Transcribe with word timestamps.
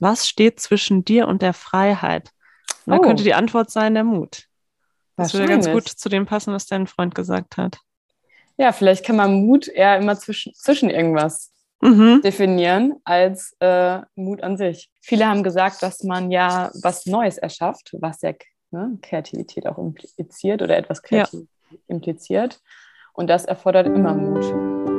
Was 0.00 0.28
steht 0.28 0.60
zwischen 0.60 1.04
dir 1.04 1.28
und 1.28 1.42
der 1.42 1.52
Freiheit? 1.54 2.30
Und 2.84 2.92
da 2.92 2.98
Oh. 2.98 3.02
könnte 3.02 3.24
die 3.24 3.34
Antwort 3.34 3.70
sein, 3.70 3.94
der 3.94 4.04
Mut. 4.04 4.44
Das 5.16 5.32
würde 5.32 5.48
ganz 5.48 5.70
gut 5.70 5.88
zu 5.88 6.08
dem 6.08 6.26
passen, 6.26 6.52
was 6.52 6.66
dein 6.66 6.86
Freund 6.86 7.14
gesagt 7.14 7.56
hat. 7.56 7.78
Ja, 8.58 8.72
vielleicht 8.72 9.04
kann 9.04 9.16
man 9.16 9.46
Mut 9.46 9.68
eher 9.68 9.96
immer 9.98 10.18
zwischen, 10.18 10.54
zwischen 10.54 10.90
irgendwas 10.90 11.52
Mhm. 11.82 12.22
definieren 12.22 12.94
als 13.04 13.54
äh, 13.60 14.00
Mut 14.14 14.42
an 14.42 14.56
sich. 14.56 14.90
Viele 15.02 15.26
haben 15.26 15.42
gesagt, 15.42 15.82
dass 15.82 16.02
man 16.04 16.30
ja 16.30 16.70
was 16.82 17.04
Neues 17.06 17.36
erschafft, 17.36 17.94
was 18.00 18.22
ja 18.22 18.32
ne, 18.70 18.98
Kreativität 19.02 19.66
auch 19.66 19.76
impliziert 19.78 20.62
oder 20.62 20.76
etwas 20.76 21.02
Ja. 21.10 21.24
kreativ 21.24 21.46
impliziert. 21.86 22.60
Und 23.12 23.28
das 23.28 23.44
erfordert 23.44 23.86
immer 23.86 24.14
Mut. 24.14 24.95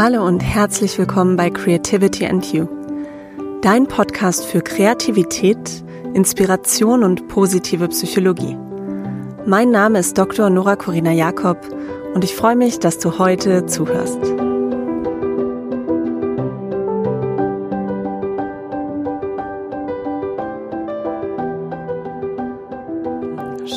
Hallo 0.00 0.24
und 0.24 0.38
herzlich 0.38 0.96
willkommen 0.96 1.34
bei 1.34 1.50
Creativity 1.50 2.24
and 2.24 2.52
You, 2.52 2.68
dein 3.62 3.88
Podcast 3.88 4.44
für 4.44 4.60
Kreativität, 4.60 5.82
Inspiration 6.14 7.02
und 7.02 7.26
positive 7.26 7.88
Psychologie. 7.88 8.56
Mein 9.44 9.72
Name 9.72 9.98
ist 9.98 10.16
Dr. 10.16 10.50
Nora 10.50 10.76
Corina 10.76 11.10
Jakob 11.10 11.58
und 12.14 12.22
ich 12.22 12.36
freue 12.36 12.54
mich, 12.54 12.78
dass 12.78 13.00
du 13.00 13.18
heute 13.18 13.66
zuhörst. 13.66 14.20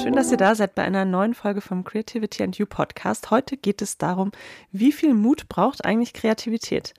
Schön, 0.02 0.14
dass 0.14 0.32
ihr 0.32 0.38
da 0.38 0.56
seid 0.56 0.74
bei 0.74 0.82
einer 0.82 1.06
neuen 1.06 1.36
Folge 1.36 1.62
vom 1.62 1.84
Creativity 1.84 2.42
and 2.42 2.58
You 2.58 2.66
Podcast. 2.66 3.30
Heute 3.30 3.56
geht 3.56 3.84
es 3.84 4.00
darum, 4.00 4.32
wie 4.72 4.92
viel 4.92 5.14
Mut 5.14 5.48
braucht 5.48 5.86
eigentlich 5.86 6.14
Kreativität? 6.14 6.96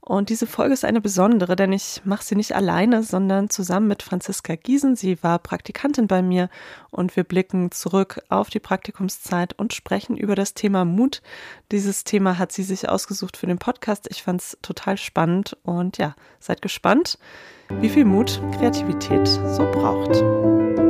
Und 0.00 0.30
diese 0.30 0.46
Folge 0.46 0.72
ist 0.72 0.86
eine 0.86 1.02
besondere, 1.02 1.56
denn 1.56 1.74
ich 1.74 2.00
mache 2.04 2.24
sie 2.24 2.36
nicht 2.36 2.56
alleine, 2.56 3.02
sondern 3.02 3.50
zusammen 3.50 3.88
mit 3.88 4.02
Franziska 4.02 4.54
Giesen. 4.54 4.96
Sie 4.96 5.22
war 5.22 5.38
Praktikantin 5.38 6.06
bei 6.06 6.22
mir 6.22 6.48
und 6.90 7.16
wir 7.16 7.24
blicken 7.24 7.70
zurück 7.70 8.22
auf 8.30 8.48
die 8.48 8.60
Praktikumszeit 8.60 9.52
und 9.58 9.74
sprechen 9.74 10.16
über 10.16 10.34
das 10.34 10.54
Thema 10.54 10.86
Mut. 10.86 11.20
Dieses 11.70 12.04
Thema 12.04 12.38
hat 12.38 12.52
sie 12.52 12.62
sich 12.62 12.88
ausgesucht 12.88 13.36
für 13.36 13.46
den 13.46 13.58
Podcast. 13.58 14.08
Ich 14.10 14.22
fand 14.22 14.40
es 14.40 14.58
total 14.62 14.96
spannend 14.96 15.54
und 15.64 15.98
ja, 15.98 16.14
seid 16.40 16.62
gespannt, 16.62 17.18
wie 17.68 17.90
viel 17.90 18.06
Mut 18.06 18.40
Kreativität 18.56 19.28
so 19.28 19.70
braucht. 19.70 20.87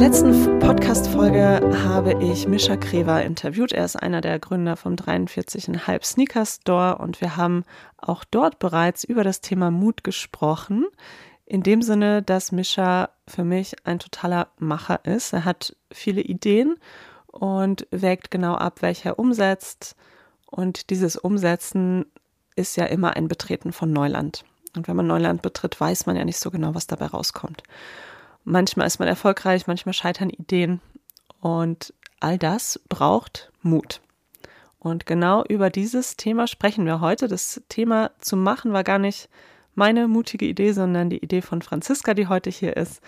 Letzten 0.00 0.58
Podcast-Folge 0.60 1.60
habe 1.84 2.14
ich 2.24 2.48
Mischa 2.48 2.78
Krever 2.78 3.22
interviewt. 3.22 3.72
Er 3.72 3.84
ist 3.84 3.96
einer 3.96 4.22
der 4.22 4.38
Gründer 4.38 4.76
vom 4.76 4.94
43,5 4.94 6.04
Sneaker 6.04 6.46
Store 6.46 6.96
und 6.96 7.20
wir 7.20 7.36
haben 7.36 7.64
auch 7.98 8.24
dort 8.24 8.58
bereits 8.58 9.04
über 9.04 9.24
das 9.24 9.42
Thema 9.42 9.70
Mut 9.70 10.02
gesprochen. 10.02 10.86
In 11.44 11.62
dem 11.62 11.82
Sinne, 11.82 12.22
dass 12.22 12.50
Mischa 12.50 13.10
für 13.28 13.44
mich 13.44 13.76
ein 13.84 13.98
totaler 13.98 14.48
Macher 14.58 15.04
ist. 15.04 15.34
Er 15.34 15.44
hat 15.44 15.76
viele 15.92 16.22
Ideen 16.22 16.76
und 17.26 17.86
wägt 17.90 18.30
genau 18.30 18.54
ab, 18.54 18.80
welche 18.80 19.10
er 19.10 19.18
umsetzt. 19.18 19.96
Und 20.46 20.88
dieses 20.88 21.16
Umsetzen 21.16 22.06
ist 22.56 22.74
ja 22.78 22.86
immer 22.86 23.16
ein 23.16 23.28
Betreten 23.28 23.70
von 23.70 23.92
Neuland. 23.92 24.44
Und 24.74 24.88
wenn 24.88 24.96
man 24.96 25.06
Neuland 25.06 25.42
betritt, 25.42 25.78
weiß 25.78 26.06
man 26.06 26.16
ja 26.16 26.24
nicht 26.24 26.38
so 26.38 26.50
genau, 26.50 26.74
was 26.74 26.86
dabei 26.86 27.04
rauskommt. 27.04 27.64
Manchmal 28.44 28.86
ist 28.86 28.98
man 28.98 29.08
erfolgreich, 29.08 29.66
manchmal 29.66 29.92
scheitern 29.92 30.30
Ideen. 30.30 30.80
Und 31.40 31.94
all 32.20 32.38
das 32.38 32.80
braucht 32.88 33.50
Mut. 33.62 34.00
Und 34.78 35.04
genau 35.04 35.44
über 35.44 35.68
dieses 35.68 36.16
Thema 36.16 36.46
sprechen 36.46 36.86
wir 36.86 37.00
heute. 37.00 37.28
Das 37.28 37.62
Thema 37.68 38.10
zu 38.18 38.36
machen 38.36 38.72
war 38.72 38.82
gar 38.82 38.98
nicht 38.98 39.28
meine 39.74 40.08
mutige 40.08 40.46
Idee, 40.46 40.72
sondern 40.72 41.10
die 41.10 41.18
Idee 41.18 41.42
von 41.42 41.62
Franziska, 41.62 42.14
die 42.14 42.28
heute 42.28 42.50
hier 42.50 42.76
ist. 42.76 43.02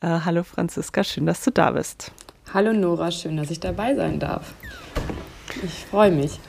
Äh, 0.00 0.20
hallo 0.24 0.42
Franziska, 0.42 1.02
schön, 1.02 1.26
dass 1.26 1.42
du 1.42 1.50
da 1.50 1.70
bist. 1.70 2.12
Hallo 2.52 2.72
Nora, 2.72 3.10
schön, 3.10 3.36
dass 3.38 3.50
ich 3.50 3.60
dabei 3.60 3.94
sein 3.94 4.20
darf. 4.20 4.52
Ich 5.62 5.86
freue 5.86 6.10
mich. 6.10 6.40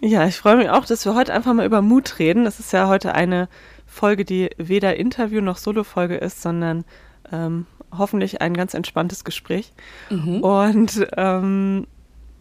Ja, 0.00 0.26
ich 0.26 0.36
freue 0.36 0.56
mich 0.56 0.68
auch, 0.68 0.84
dass 0.84 1.04
wir 1.04 1.14
heute 1.14 1.32
einfach 1.32 1.54
mal 1.54 1.64
über 1.64 1.80
Mut 1.80 2.18
reden. 2.18 2.44
Das 2.44 2.60
ist 2.60 2.72
ja 2.72 2.88
heute 2.88 3.14
eine 3.14 3.48
Folge, 3.86 4.24
die 4.24 4.50
weder 4.58 4.96
Interview 4.96 5.40
noch 5.40 5.56
Solo-Folge 5.56 6.16
ist, 6.16 6.42
sondern 6.42 6.84
ähm, 7.32 7.66
hoffentlich 7.96 8.40
ein 8.40 8.54
ganz 8.54 8.74
entspanntes 8.74 9.24
Gespräch. 9.24 9.72
Und 10.42 11.06
ähm, 11.16 11.86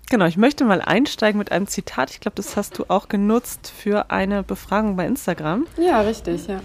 genau, 0.10 0.26
ich 0.26 0.38
möchte 0.38 0.64
mal 0.66 0.82
einsteigen 0.82 1.40
mit 1.40 1.52
einem 1.52 1.68
Zitat. 1.68 2.12
Ich 2.12 2.20
glaube, 2.20 2.36
das 2.36 2.56
hast 2.56 2.78
du 2.78 2.86
auch 2.88 3.08
genutzt 3.08 3.72
für 3.76 4.12
eine 4.12 4.44
Befragung 4.44 4.96
bei 4.96 5.06
Instagram. 5.06 5.68
Ja, 5.78 6.02
richtig, 6.02 6.48
ja. 6.48 6.62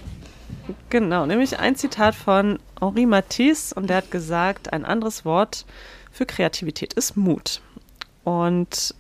Genau, 0.90 1.26
nämlich 1.26 1.58
ein 1.58 1.76
Zitat 1.76 2.14
von 2.14 2.58
Henri 2.80 3.06
Matisse 3.06 3.74
und 3.74 3.88
der 3.88 3.98
hat 3.98 4.10
gesagt, 4.10 4.72
ein 4.72 4.84
anderes 4.84 5.24
Wort 5.24 5.64
für 6.10 6.26
Kreativität 6.26 6.92
ist 6.94 7.16
Mut. 7.16 7.60
Und 8.24 8.94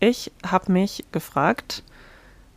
ich 0.00 0.30
habe 0.46 0.70
mich 0.72 1.04
gefragt, 1.10 1.82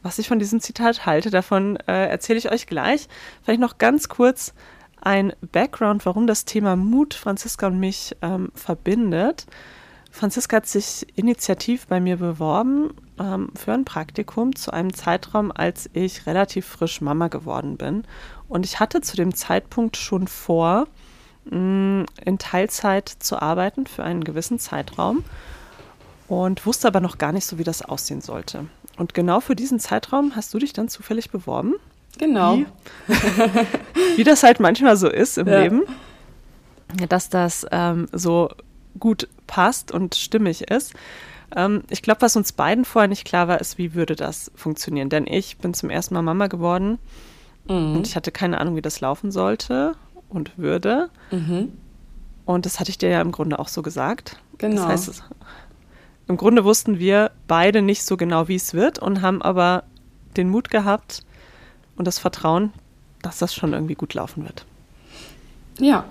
was 0.03 0.19
ich 0.19 0.27
von 0.27 0.39
diesem 0.39 0.59
Zitat 0.59 1.05
halte. 1.05 1.29
Davon 1.29 1.77
äh, 1.87 2.07
erzähle 2.07 2.39
ich 2.39 2.51
euch 2.51 2.67
gleich. 2.67 3.07
Vielleicht 3.43 3.61
noch 3.61 3.77
ganz 3.77 4.09
kurz 4.09 4.53
ein 5.01 5.33
Background, 5.51 6.05
warum 6.05 6.27
das 6.27 6.45
Thema 6.45 6.75
Mut 6.75 7.13
Franziska 7.13 7.67
und 7.67 7.79
mich 7.79 8.15
ähm, 8.21 8.51
verbindet. 8.55 9.45
Franziska 10.11 10.57
hat 10.57 10.67
sich 10.67 11.07
initiativ 11.15 11.87
bei 11.87 11.99
mir 11.99 12.17
beworben 12.17 12.91
ähm, 13.19 13.49
für 13.55 13.73
ein 13.73 13.85
Praktikum 13.85 14.55
zu 14.55 14.71
einem 14.71 14.93
Zeitraum, 14.93 15.51
als 15.51 15.89
ich 15.93 16.25
relativ 16.25 16.65
frisch 16.65 17.01
Mama 17.01 17.29
geworden 17.29 17.77
bin. 17.77 18.03
Und 18.49 18.65
ich 18.65 18.79
hatte 18.79 19.01
zu 19.01 19.15
dem 19.15 19.33
Zeitpunkt 19.33 19.95
schon 19.97 20.27
vor, 20.27 20.87
mh, 21.45 22.05
in 22.25 22.37
Teilzeit 22.39 23.07
zu 23.07 23.41
arbeiten 23.41 23.87
für 23.87 24.03
einen 24.03 24.23
gewissen 24.23 24.59
Zeitraum 24.59 25.23
und 26.27 26.65
wusste 26.65 26.87
aber 26.87 26.99
noch 26.99 27.17
gar 27.17 27.31
nicht 27.31 27.45
so, 27.45 27.57
wie 27.57 27.63
das 27.63 27.81
aussehen 27.81 28.21
sollte. 28.21 28.65
Und 28.97 29.13
genau 29.13 29.39
für 29.39 29.55
diesen 29.55 29.79
Zeitraum 29.79 30.35
hast 30.35 30.53
du 30.53 30.59
dich 30.59 30.73
dann 30.73 30.89
zufällig 30.89 31.31
beworben, 31.31 31.75
Genau. 32.21 32.57
Wie? 32.57 32.65
wie 34.17 34.23
das 34.23 34.43
halt 34.43 34.59
manchmal 34.59 34.95
so 34.95 35.09
ist 35.09 35.37
im 35.37 35.47
Ja. 35.47 35.59
Leben, 35.63 35.81
dass 37.09 37.29
das 37.29 37.65
ähm, 37.71 38.07
so 38.11 38.49
gut 38.99 39.27
passt 39.47 39.91
und 39.91 40.15
stimmig 40.15 40.69
ist. 40.69 40.93
Ähm, 41.55 41.83
ich 41.89 42.01
glaube, 42.01 42.21
was 42.21 42.35
uns 42.35 42.51
beiden 42.53 42.85
vorher 42.85 43.07
nicht 43.09 43.25
klar 43.25 43.47
war, 43.47 43.59
ist, 43.59 43.77
wie 43.77 43.95
würde 43.95 44.15
das 44.15 44.51
funktionieren. 44.55 45.09
Denn 45.09 45.25
ich 45.27 45.57
bin 45.57 45.73
zum 45.73 45.89
ersten 45.89 46.13
Mal 46.13 46.21
Mama 46.21 46.47
geworden 46.47 46.99
Mhm. 47.67 47.95
und 47.97 48.07
ich 48.07 48.15
hatte 48.15 48.31
keine 48.31 48.59
Ahnung, 48.59 48.75
wie 48.75 48.81
das 48.81 49.01
laufen 49.01 49.31
sollte 49.31 49.93
und 50.29 50.57
würde. 50.57 51.09
Mhm. 51.31 51.71
Und 52.45 52.65
das 52.65 52.79
hatte 52.79 52.89
ich 52.89 52.97
dir 52.97 53.09
ja 53.09 53.21
im 53.21 53.31
Grunde 53.31 53.59
auch 53.59 53.67
so 53.67 53.81
gesagt. 53.83 54.37
Genau. 54.57 54.81
Das 54.81 55.07
heißt, 55.07 55.23
im 56.27 56.37
Grunde 56.37 56.63
wussten 56.65 56.97
wir 56.97 57.31
beide 57.47 57.81
nicht 57.83 58.03
so 58.03 58.17
genau, 58.17 58.47
wie 58.47 58.55
es 58.55 58.73
wird 58.73 58.97
und 58.99 59.21
haben 59.21 59.41
aber 59.43 59.83
den 60.37 60.49
Mut 60.49 60.69
gehabt 60.71 61.23
und 61.95 62.05
das 62.05 62.19
Vertrauen, 62.19 62.73
dass 63.21 63.39
das 63.39 63.53
schon 63.53 63.73
irgendwie 63.73 63.95
gut 63.95 64.13
laufen 64.13 64.43
wird. 64.43 64.65
Ja, 65.79 66.05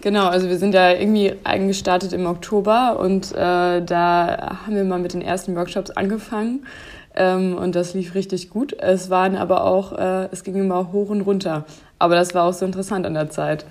genau. 0.00 0.26
Also 0.26 0.48
wir 0.48 0.58
sind 0.58 0.74
ja 0.74 0.90
irgendwie 0.92 1.34
eingestartet 1.44 2.12
im 2.12 2.26
Oktober 2.26 2.98
und 2.98 3.32
äh, 3.32 3.82
da 3.84 4.58
haben 4.64 4.74
wir 4.74 4.84
mal 4.84 4.98
mit 4.98 5.14
den 5.14 5.22
ersten 5.22 5.54
Workshops 5.56 5.90
angefangen 5.90 6.66
ähm, 7.14 7.56
und 7.56 7.74
das 7.74 7.94
lief 7.94 8.14
richtig 8.14 8.50
gut. 8.50 8.72
Es 8.78 9.10
waren 9.10 9.36
aber 9.36 9.64
auch, 9.64 9.92
äh, 9.92 10.28
es 10.32 10.44
ging 10.44 10.54
immer 10.56 10.92
hoch 10.92 11.10
und 11.10 11.22
runter. 11.22 11.64
Aber 11.98 12.14
das 12.14 12.34
war 12.34 12.44
auch 12.44 12.52
so 12.52 12.64
interessant 12.64 13.06
an 13.06 13.14
der 13.14 13.30
Zeit. 13.30 13.64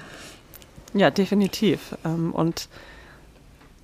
Ja, 0.93 1.09
definitiv. 1.09 1.95
Ähm, 2.05 2.33
Und 2.33 2.67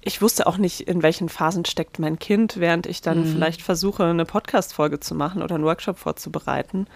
ich 0.02 0.22
wusste 0.22 0.48
auch 0.48 0.58
nicht, 0.58 0.82
in 0.82 1.04
welchen 1.04 1.28
Phasen 1.28 1.66
steckt 1.66 2.00
mein 2.00 2.18
Kind, 2.18 2.60
während 2.60 2.86
ich 2.86 3.02
dann 3.02 3.26
vielleicht 3.26 3.62
versuche, 3.62 4.06
eine 4.06 4.24
Podcast-Folge 4.24 5.02
zu 5.02 5.16
machen 5.16 5.42
oder 5.42 5.56
einen 5.56 5.66
Workshop 5.66 5.98
vorzubereiten. 5.98 6.88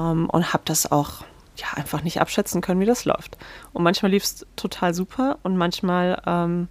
Ähm, 0.00 0.30
Und 0.30 0.52
habe 0.52 0.62
das 0.66 0.90
auch 0.90 1.24
ja, 1.56 1.66
einfach 1.76 2.02
nicht 2.02 2.20
abschätzen 2.20 2.60
können, 2.60 2.80
wie 2.80 2.86
das 2.86 3.04
läuft. 3.04 3.36
Und 3.72 3.82
manchmal 3.82 4.10
lief 4.12 4.24
es 4.24 4.46
total 4.56 4.94
super 4.94 5.38
und 5.42 5.56
manchmal 5.56 6.20
ähm, 6.26 6.68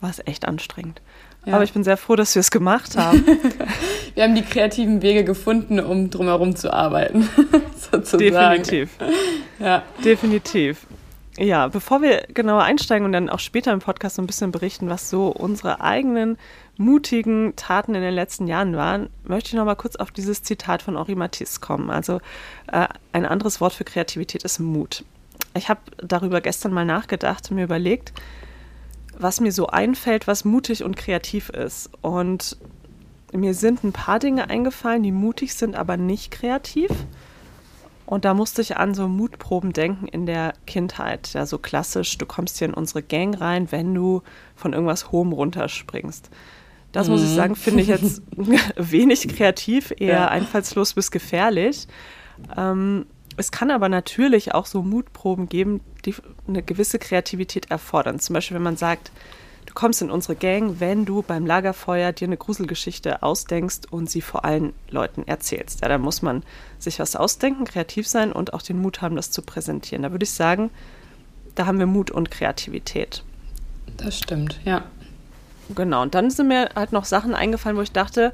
war 0.00 0.10
es 0.10 0.20
echt 0.26 0.46
anstrengend. 0.46 1.00
Ja. 1.46 1.54
Aber 1.54 1.64
ich 1.64 1.72
bin 1.72 1.84
sehr 1.84 1.96
froh, 1.96 2.16
dass 2.16 2.34
wir 2.34 2.40
es 2.40 2.50
gemacht 2.50 2.96
haben. 2.96 3.24
Wir 4.14 4.24
haben 4.24 4.34
die 4.34 4.42
kreativen 4.42 5.02
Wege 5.02 5.24
gefunden, 5.24 5.78
um 5.78 6.08
drumherum 6.08 6.56
zu 6.56 6.72
arbeiten, 6.72 7.28
sozusagen. 7.76 8.62
Definitiv. 8.62 8.90
Ja. 9.58 9.82
Definitiv. 10.02 10.86
Ja, 11.38 11.68
bevor 11.68 12.00
wir 12.00 12.22
genauer 12.32 12.62
einsteigen 12.62 13.04
und 13.04 13.12
dann 13.12 13.28
auch 13.28 13.40
später 13.40 13.74
im 13.74 13.80
Podcast 13.80 14.16
so 14.16 14.22
ein 14.22 14.26
bisschen 14.26 14.52
berichten, 14.52 14.88
was 14.88 15.10
so 15.10 15.28
unsere 15.28 15.82
eigenen 15.82 16.38
mutigen 16.78 17.54
Taten 17.56 17.94
in 17.94 18.02
den 18.02 18.14
letzten 18.14 18.46
Jahren 18.46 18.76
waren, 18.76 19.08
möchte 19.24 19.48
ich 19.48 19.54
noch 19.54 19.64
mal 19.64 19.76
kurz 19.76 19.96
auf 19.96 20.10
dieses 20.10 20.42
Zitat 20.42 20.82
von 20.82 20.96
Henri 20.96 21.14
Matisse 21.14 21.60
kommen. 21.60 21.90
Also 21.90 22.20
äh, 22.70 22.88
ein 23.12 23.26
anderes 23.26 23.60
Wort 23.60 23.72
für 23.72 23.84
Kreativität 23.84 24.42
ist 24.44 24.58
Mut. 24.58 25.04
ich 25.54 25.68
habe 25.68 25.80
darüber 25.98 26.40
gestern 26.40 26.72
mal 26.72 26.84
nachgedacht 26.84 27.50
und 27.50 27.56
mir 27.56 27.64
überlegt, 27.64 28.12
was 29.18 29.40
mir 29.40 29.52
so 29.52 29.68
einfällt, 29.68 30.26
was 30.26 30.44
mutig 30.44 30.84
und 30.84 30.96
kreativ 30.96 31.48
ist. 31.48 31.90
Und 32.02 32.56
mir 33.32 33.54
sind 33.54 33.82
ein 33.82 33.92
paar 33.92 34.18
Dinge 34.18 34.50
eingefallen, 34.50 35.02
die 35.02 35.12
mutig 35.12 35.54
sind, 35.54 35.74
aber 35.74 35.96
nicht 35.96 36.30
kreativ. 36.30 36.90
Und 38.04 38.24
da 38.24 38.34
musste 38.34 38.62
ich 38.62 38.76
an 38.76 38.94
so 38.94 39.08
Mutproben 39.08 39.72
denken 39.72 40.06
in 40.06 40.26
der 40.26 40.52
Kindheit. 40.66 41.32
Ja, 41.32 41.44
so 41.44 41.58
klassisch, 41.58 42.16
du 42.18 42.24
kommst 42.24 42.58
hier 42.58 42.68
in 42.68 42.74
unsere 42.74 43.02
Gang 43.02 43.40
rein, 43.40 43.72
wenn 43.72 43.92
du 43.94 44.22
von 44.54 44.72
irgendwas 44.72 45.10
hohem 45.10 45.32
runterspringst. 45.32 46.30
Das 46.96 47.08
mhm. 47.08 47.12
muss 47.12 47.24
ich 47.24 47.30
mhm. 47.30 47.34
sagen, 47.34 47.56
finde 47.56 47.82
ich 47.82 47.88
jetzt 47.88 48.22
wenig 48.76 49.28
kreativ, 49.28 49.92
eher 49.98 50.14
ja. 50.14 50.28
einfallslos 50.28 50.94
bis 50.94 51.10
gefährlich. 51.10 51.88
Ähm, 52.56 53.04
es 53.36 53.50
kann 53.50 53.70
aber 53.70 53.90
natürlich 53.90 54.54
auch 54.54 54.64
so 54.64 54.82
Mutproben 54.82 55.50
geben, 55.50 55.82
die 56.06 56.14
eine 56.48 56.62
gewisse 56.62 56.98
Kreativität 56.98 57.70
erfordern. 57.70 58.18
Zum 58.18 58.32
Beispiel, 58.32 58.54
wenn 58.54 58.62
man 58.62 58.78
sagt, 58.78 59.12
du 59.66 59.74
kommst 59.74 60.00
in 60.00 60.10
unsere 60.10 60.36
Gang, 60.36 60.80
wenn 60.80 61.04
du 61.04 61.20
beim 61.20 61.44
Lagerfeuer 61.44 62.12
dir 62.12 62.28
eine 62.28 62.38
Gruselgeschichte 62.38 63.22
ausdenkst 63.22 63.80
und 63.90 64.08
sie 64.08 64.22
vor 64.22 64.46
allen 64.46 64.72
Leuten 64.88 65.24
erzählst. 65.26 65.82
Ja, 65.82 65.88
dann 65.88 66.00
muss 66.00 66.22
man 66.22 66.44
sich 66.78 66.98
was 66.98 67.14
ausdenken, 67.14 67.66
kreativ 67.66 68.08
sein 68.08 68.32
und 68.32 68.54
auch 68.54 68.62
den 68.62 68.80
Mut 68.80 69.02
haben, 69.02 69.16
das 69.16 69.30
zu 69.30 69.42
präsentieren. 69.42 70.02
Da 70.02 70.12
würde 70.12 70.24
ich 70.24 70.30
sagen, 70.32 70.70
da 71.56 71.66
haben 71.66 71.78
wir 71.78 71.86
Mut 71.86 72.10
und 72.10 72.30
Kreativität. 72.30 73.22
Das 73.98 74.16
stimmt, 74.16 74.60
ja. 74.64 74.84
Genau, 75.74 76.02
und 76.02 76.14
dann 76.14 76.30
sind 76.30 76.48
mir 76.48 76.68
halt 76.74 76.92
noch 76.92 77.04
Sachen 77.04 77.34
eingefallen, 77.34 77.76
wo 77.76 77.82
ich 77.82 77.92
dachte, 77.92 78.32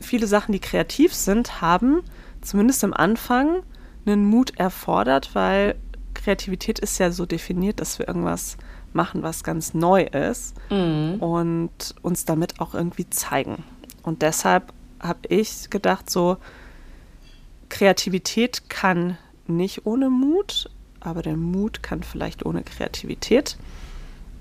viele 0.00 0.26
Sachen, 0.26 0.52
die 0.52 0.60
kreativ 0.60 1.14
sind, 1.14 1.60
haben 1.60 2.02
zumindest 2.40 2.84
am 2.84 2.92
Anfang 2.92 3.62
einen 4.06 4.24
Mut 4.24 4.52
erfordert, 4.56 5.34
weil 5.34 5.76
Kreativität 6.12 6.78
ist 6.78 6.98
ja 6.98 7.10
so 7.10 7.26
definiert, 7.26 7.80
dass 7.80 7.98
wir 7.98 8.06
irgendwas 8.06 8.56
machen, 8.92 9.22
was 9.22 9.42
ganz 9.42 9.74
neu 9.74 10.02
ist 10.02 10.54
mhm. 10.70 11.16
und 11.20 11.94
uns 12.02 12.24
damit 12.24 12.60
auch 12.60 12.74
irgendwie 12.74 13.08
zeigen. 13.10 13.64
Und 14.02 14.22
deshalb 14.22 14.72
habe 15.00 15.20
ich 15.28 15.70
gedacht, 15.70 16.08
so 16.08 16.36
Kreativität 17.68 18.70
kann 18.70 19.18
nicht 19.46 19.86
ohne 19.86 20.10
Mut, 20.10 20.70
aber 21.00 21.22
der 21.22 21.36
Mut 21.36 21.82
kann 21.82 22.02
vielleicht 22.02 22.46
ohne 22.46 22.62
Kreativität. 22.62 23.56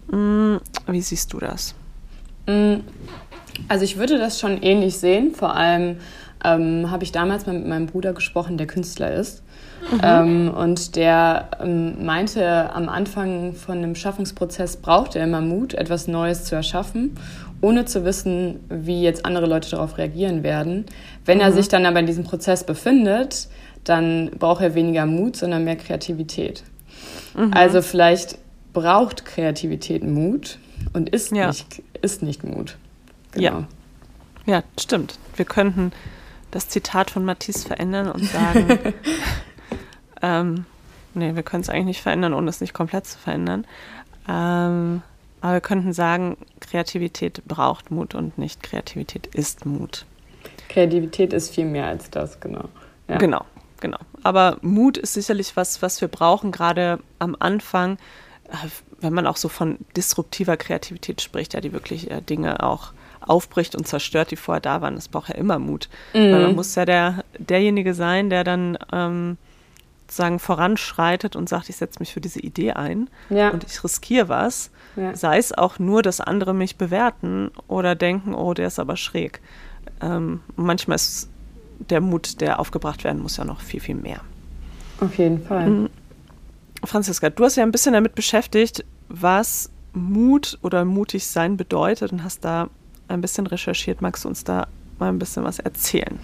Hm, 0.10 0.60
wie 0.88 1.02
siehst 1.02 1.34
du 1.34 1.40
das? 1.40 1.76
Mm, 2.48 2.82
also 3.68 3.84
ich 3.84 3.98
würde 3.98 4.18
das 4.18 4.40
schon 4.40 4.62
ähnlich 4.62 4.98
sehen. 4.98 5.34
Vor 5.34 5.56
allem 5.56 5.98
ähm, 6.44 6.92
habe 6.92 7.04
ich 7.04 7.12
damals 7.12 7.46
mal 7.46 7.54
mit 7.54 7.68
meinem 7.68 7.88
Bruder 7.88 8.14
gesprochen, 8.14 8.58
der 8.58 8.68
Künstler 8.68 9.14
ist. 9.14 9.44
Mhm. 9.92 10.02
Ähm, 10.02 10.54
und 10.54 10.96
der 10.96 11.50
ähm, 11.62 12.06
meinte, 12.06 12.74
am 12.74 12.90
Anfang 12.90 13.54
von 13.54 13.78
einem 13.78 13.96
Schaffungsprozess 13.96 14.78
braucht 14.78 15.16
er 15.16 15.24
immer 15.24 15.42
Mut, 15.42 15.74
etwas 15.74 16.08
Neues 16.08 16.46
zu 16.46 16.56
erschaffen, 16.56 17.18
ohne 17.62 17.86
zu 17.86 18.06
wissen, 18.06 18.60
wie 18.70 19.02
jetzt 19.02 19.26
andere 19.26 19.46
Leute 19.46 19.70
darauf 19.72 19.98
reagieren 19.98 20.44
werden. 20.44 20.86
Wenn 21.26 21.38
mhm. 21.38 21.44
er 21.44 21.52
sich 21.52 21.68
dann 21.68 21.86
aber 21.86 22.00
in 22.00 22.06
diesem 22.06 22.24
Prozess 22.24 22.64
befindet, 22.64 23.48
dann 23.84 24.32
braucht 24.40 24.62
er 24.62 24.76
weniger 24.76 25.06
Mut, 25.06 25.36
sondern 25.36 25.64
mehr 25.66 25.76
Kreativität. 25.76 26.64
Mhm. 27.36 27.52
Also 27.54 27.82
vielleicht 27.82 28.38
braucht 28.72 29.26
Kreativität 29.26 30.04
Mut 30.04 30.58
und 30.94 31.10
ist, 31.10 31.32
ja. 31.32 31.48
nicht, 31.48 31.82
ist 32.02 32.22
nicht 32.22 32.44
Mut. 32.44 32.78
Genau. 33.32 33.44
Ja. 33.44 33.68
ja, 34.46 34.64
stimmt. 34.80 35.18
Wir 35.36 35.46
könnten 35.46 35.92
das 36.52 36.70
Zitat 36.70 37.10
von 37.10 37.26
Matisse 37.26 37.68
verändern 37.68 38.12
und 38.12 38.26
sagen, 38.26 38.80
ähm, 40.22 40.66
nee, 41.14 41.36
wir 41.36 41.44
können 41.44 41.62
es 41.62 41.70
eigentlich 41.70 41.86
nicht 41.86 42.02
verändern, 42.02 42.34
ohne 42.34 42.50
es 42.50 42.62
nicht 42.62 42.74
komplett 42.74 43.08
zu 43.08 43.18
verändern. 43.18 43.66
Ähm, 44.28 45.02
aber 45.42 45.54
wir 45.54 45.62
könnten 45.62 45.94
sagen, 45.94 46.38
Kreativität 46.62 47.44
braucht 47.46 47.92
Mut 47.92 48.16
und 48.16 48.38
nicht 48.38 48.64
Kreativität 48.64 49.28
ist 49.28 49.66
Mut. 49.66 50.06
Kreativität 50.70 51.34
ist 51.34 51.54
viel 51.54 51.66
mehr 51.66 51.88
als 51.88 52.10
das, 52.10 52.40
genau. 52.40 52.70
Ja. 53.10 53.18
Genau, 53.18 53.44
genau. 53.82 53.98
Aber 54.24 54.58
Mut 54.62 54.98
ist 54.98 55.14
sicherlich 55.14 55.56
was, 55.58 55.82
was 55.82 56.00
wir 56.00 56.08
brauchen, 56.08 56.52
gerade 56.52 57.00
am 57.20 57.36
Anfang, 57.38 57.98
äh, 58.50 58.56
wenn 59.04 59.14
man 59.14 59.28
auch 59.28 59.38
so 59.38 59.50
von 59.50 59.78
disruptiver 59.96 60.58
Kreativität 60.58 61.22
spricht, 61.22 61.54
ja, 61.54 61.62
die 61.62 61.74
wirklich 61.74 62.10
äh, 62.10 62.22
Dinge 62.22 62.64
auch 62.64 62.94
aufbricht 63.22 63.76
und 63.76 63.88
zerstört, 63.88 64.32
die 64.32 64.36
vorher 64.36 64.62
da 64.62 64.82
waren. 64.82 64.96
Das 64.96 65.08
braucht 65.08 65.30
ja 65.30 65.36
immer 65.36 65.60
Mut. 65.60 65.90
Mhm. 66.14 66.32
Weil 66.32 66.42
man 66.42 66.56
muss 66.56 66.76
ja 66.76 66.86
der, 66.86 67.24
derjenige 67.38 67.94
sein, 67.94 68.30
der 68.30 68.44
dann 68.44 68.78
ähm, 68.92 69.38
sozusagen 70.08 70.40
voranschreitet 70.40 71.36
und 71.36 71.50
sagt, 71.50 71.70
ich 71.70 71.76
setze 71.76 72.00
mich 72.00 72.14
für 72.14 72.22
diese 72.22 72.40
Idee 72.40 72.74
ein 72.74 73.10
ja. 73.30 73.50
und 73.50 73.64
ich 73.64 73.84
riskiere 73.84 74.30
was. 74.30 74.70
Ja. 74.96 75.16
Sei 75.16 75.38
es 75.38 75.52
auch 75.54 75.80
nur, 75.80 76.02
dass 76.04 76.22
andere 76.22 76.54
mich 76.54 76.78
bewerten 76.78 77.50
oder 77.68 77.96
denken, 77.96 78.36
oh, 78.36 78.54
der 78.54 78.68
ist 78.68 78.80
aber 78.80 78.96
schräg. 78.96 79.42
Ähm, 80.02 80.42
manchmal 80.56 80.96
ist 80.96 81.30
der 81.90 82.00
Mut, 82.00 82.42
der 82.42 82.60
aufgebracht 82.60 83.04
werden 83.04 83.22
muss, 83.22 83.38
ja 83.38 83.44
noch 83.44 83.62
viel, 83.62 83.80
viel 83.80 83.96
mehr. 83.96 84.22
Auf 85.00 85.18
jeden 85.18 85.44
Fall. 85.44 85.70
Mhm. 85.70 85.90
Franziska, 86.84 87.30
du 87.30 87.44
hast 87.44 87.56
ja 87.56 87.64
ein 87.64 87.72
bisschen 87.72 87.94
damit 87.94 88.14
beschäftigt, 88.14 88.86
was 89.14 89.70
Mut 89.94 90.58
oder 90.64 90.86
mutig 90.86 91.28
sein 91.28 91.56
bedeutet 91.56 92.12
und 92.12 92.24
hast 92.24 92.44
da 92.44 92.68
ein 93.08 93.22
bisschen 93.22 93.48
recherchiert. 93.48 94.02
Magst 94.02 94.26
du 94.26 94.28
uns 94.28 94.44
da 94.44 94.68
mal 95.00 95.10
ein 95.10 95.20
bisschen 95.20 95.44
was 95.44 95.60
erzählen? 95.60 96.20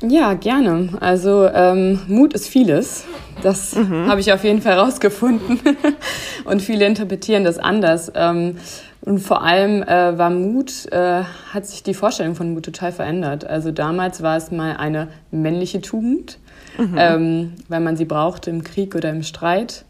Ja, 0.00 0.34
gerne. 0.34 0.90
Also 1.00 1.48
ähm, 1.48 2.00
Mut 2.06 2.34
ist 2.34 2.48
vieles. 2.48 3.04
Das 3.42 3.74
mhm. 3.74 4.06
habe 4.06 4.20
ich 4.20 4.32
auf 4.32 4.44
jeden 4.44 4.62
Fall 4.62 4.78
rausgefunden. 4.78 5.58
und 6.44 6.62
viele 6.62 6.86
interpretieren 6.86 7.44
das 7.44 7.58
anders. 7.58 8.12
Ähm, 8.14 8.58
und 9.00 9.18
vor 9.18 9.42
allem 9.42 9.82
äh, 9.82 10.18
war 10.18 10.30
Mut, 10.30 10.86
äh, 10.92 11.22
hat 11.52 11.66
sich 11.66 11.82
die 11.82 11.94
Vorstellung 11.94 12.34
von 12.34 12.52
Mut 12.52 12.64
total 12.64 12.92
verändert. 12.92 13.44
Also 13.44 13.72
damals 13.72 14.22
war 14.22 14.36
es 14.36 14.50
mal 14.50 14.76
eine 14.76 15.08
männliche 15.30 15.80
Tugend, 15.80 16.38
mhm. 16.78 16.94
ähm, 16.96 17.52
weil 17.68 17.80
man 17.80 17.96
sie 17.96 18.04
brauchte 18.04 18.50
im 18.50 18.62
Krieg 18.62 18.94
oder 18.94 19.10
im 19.10 19.22
Streit. 19.22 19.85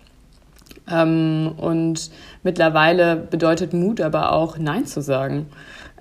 Ähm, 0.90 1.52
und 1.56 2.10
mittlerweile 2.42 3.16
bedeutet 3.16 3.72
Mut 3.72 4.00
aber 4.00 4.32
auch 4.32 4.58
Nein 4.58 4.86
zu 4.86 5.00
sagen. 5.00 5.46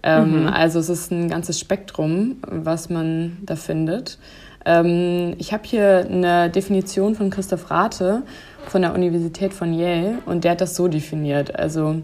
Ähm, 0.03 0.43
mhm. 0.43 0.47
Also 0.47 0.79
es 0.79 0.89
ist 0.89 1.11
ein 1.11 1.29
ganzes 1.29 1.59
Spektrum, 1.59 2.37
was 2.47 2.89
man 2.89 3.37
da 3.41 3.55
findet. 3.55 4.19
Ähm, 4.65 5.35
ich 5.37 5.53
habe 5.53 5.63
hier 5.65 6.07
eine 6.09 6.49
Definition 6.49 7.15
von 7.15 7.29
Christoph 7.29 7.71
Rate 7.71 8.23
von 8.67 8.81
der 8.81 8.93
Universität 8.93 9.53
von 9.53 9.73
Yale 9.73 10.19
und 10.25 10.43
der 10.43 10.51
hat 10.51 10.61
das 10.61 10.75
so 10.75 10.87
definiert. 10.87 11.57
Also 11.57 12.01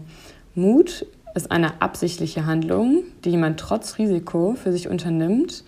Mut 0.54 1.06
ist 1.34 1.50
eine 1.50 1.80
absichtliche 1.80 2.46
Handlung, 2.46 3.04
die 3.24 3.30
jemand 3.30 3.58
trotz 3.58 3.98
Risiko 3.98 4.54
für 4.54 4.72
sich 4.72 4.88
unternimmt, 4.88 5.64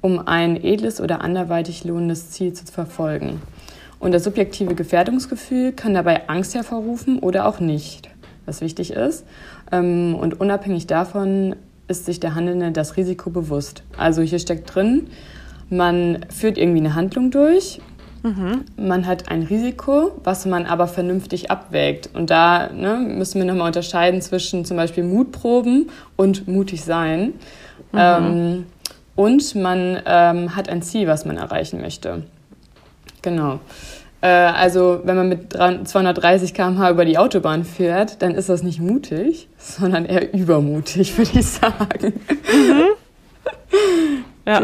um 0.00 0.26
ein 0.26 0.56
edles 0.62 1.00
oder 1.00 1.20
anderweitig 1.20 1.84
lohnendes 1.84 2.30
Ziel 2.30 2.52
zu 2.52 2.64
verfolgen. 2.66 3.42
Und 4.00 4.12
das 4.12 4.24
subjektive 4.24 4.74
Gefährdungsgefühl 4.74 5.72
kann 5.72 5.94
dabei 5.94 6.28
Angst 6.28 6.54
hervorrufen 6.54 7.18
oder 7.18 7.46
auch 7.46 7.60
nicht, 7.60 8.08
was 8.46 8.62
wichtig 8.62 8.92
ist. 8.92 9.24
Ähm, 9.70 10.16
und 10.18 10.40
unabhängig 10.40 10.86
davon 10.86 11.54
ist 11.86 12.06
sich 12.06 12.18
der 12.18 12.34
Handelnde 12.34 12.72
das 12.72 12.96
Risiko 12.96 13.30
bewusst. 13.30 13.82
Also 13.96 14.22
hier 14.22 14.38
steckt 14.38 14.74
drin, 14.74 15.08
man 15.68 16.24
führt 16.30 16.56
irgendwie 16.56 16.80
eine 16.80 16.94
Handlung 16.94 17.30
durch, 17.30 17.80
mhm. 18.22 18.64
man 18.76 19.06
hat 19.06 19.30
ein 19.30 19.42
Risiko, 19.42 20.12
was 20.24 20.46
man 20.46 20.64
aber 20.64 20.88
vernünftig 20.88 21.50
abwägt. 21.50 22.10
Und 22.14 22.30
da 22.30 22.70
ne, 22.72 22.96
müssen 22.96 23.38
wir 23.38 23.44
nochmal 23.44 23.66
unterscheiden 23.66 24.22
zwischen 24.22 24.64
zum 24.64 24.78
Beispiel 24.78 25.04
Mutproben 25.04 25.90
und 26.16 26.48
mutig 26.48 26.84
sein. 26.84 27.34
Mhm. 27.92 27.98
Ähm, 27.98 28.66
und 29.14 29.54
man 29.56 30.00
ähm, 30.06 30.56
hat 30.56 30.70
ein 30.70 30.80
Ziel, 30.80 31.06
was 31.06 31.26
man 31.26 31.36
erreichen 31.36 31.82
möchte. 31.82 32.22
Genau. 33.22 33.60
Äh, 34.20 34.28
also 34.28 35.00
wenn 35.04 35.16
man 35.16 35.28
mit 35.28 35.52
230 35.52 36.54
km/h 36.54 36.90
über 36.90 37.04
die 37.04 37.18
Autobahn 37.18 37.64
fährt, 37.64 38.22
dann 38.22 38.34
ist 38.34 38.48
das 38.48 38.62
nicht 38.62 38.80
mutig, 38.80 39.48
sondern 39.58 40.04
eher 40.04 40.32
übermutig, 40.34 41.16
würde 41.18 41.38
ich 41.38 41.46
sagen. 41.46 42.20
Mhm. 42.52 42.84
Ja. 44.46 44.62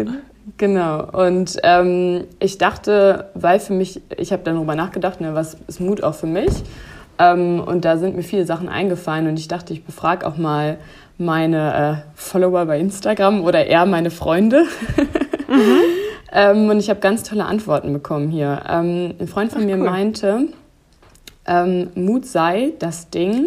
Genau. 0.59 1.05
Und 1.11 1.59
ähm, 1.65 2.25
ich 2.39 2.57
dachte, 2.59 3.31
weil 3.35 3.59
für 3.61 3.73
mich, 3.73 4.01
ich 4.17 4.33
habe 4.33 4.43
darüber 4.45 4.75
nachgedacht, 4.75 5.21
ne, 5.21 5.35
was 5.35 5.57
ist 5.67 5.81
Mut 5.81 6.03
auch 6.03 6.15
für 6.15 6.27
mich? 6.27 6.51
Ähm, 7.19 7.61
und 7.61 7.85
da 7.85 7.99
sind 7.99 8.17
mir 8.17 8.23
viele 8.23 8.47
Sachen 8.47 8.69
eingefallen 8.69 9.27
und 9.27 9.39
ich 9.39 9.49
dachte, 9.49 9.73
ich 9.73 9.85
befrage 9.85 10.27
auch 10.27 10.37
mal 10.37 10.79
meine 11.19 12.05
äh, 12.05 12.11
Follower 12.15 12.65
bei 12.67 12.79
Instagram 12.79 13.43
oder 13.43 13.67
eher 13.67 13.87
meine 13.87 14.11
Freunde. 14.11 14.65
Mhm. 15.49 15.81
Ähm, 16.37 16.69
und 16.69 16.79
ich 16.79 16.91
habe 16.91 17.01
ganz 17.01 17.23
tolle 17.23 17.47
Antworten 17.47 17.95
bekommen 17.95 18.29
hier. 18.29 18.63
Ähm, 18.69 19.15
ein 19.19 19.27
Freund 19.27 19.51
von 19.51 19.63
Ach, 19.63 19.67
mir 19.67 19.79
cool. 19.79 19.85
meinte, 19.85 20.49
ähm, 21.47 21.89
Mut 21.95 22.27
sei 22.27 22.75
das 22.79 23.09
Ding 23.09 23.47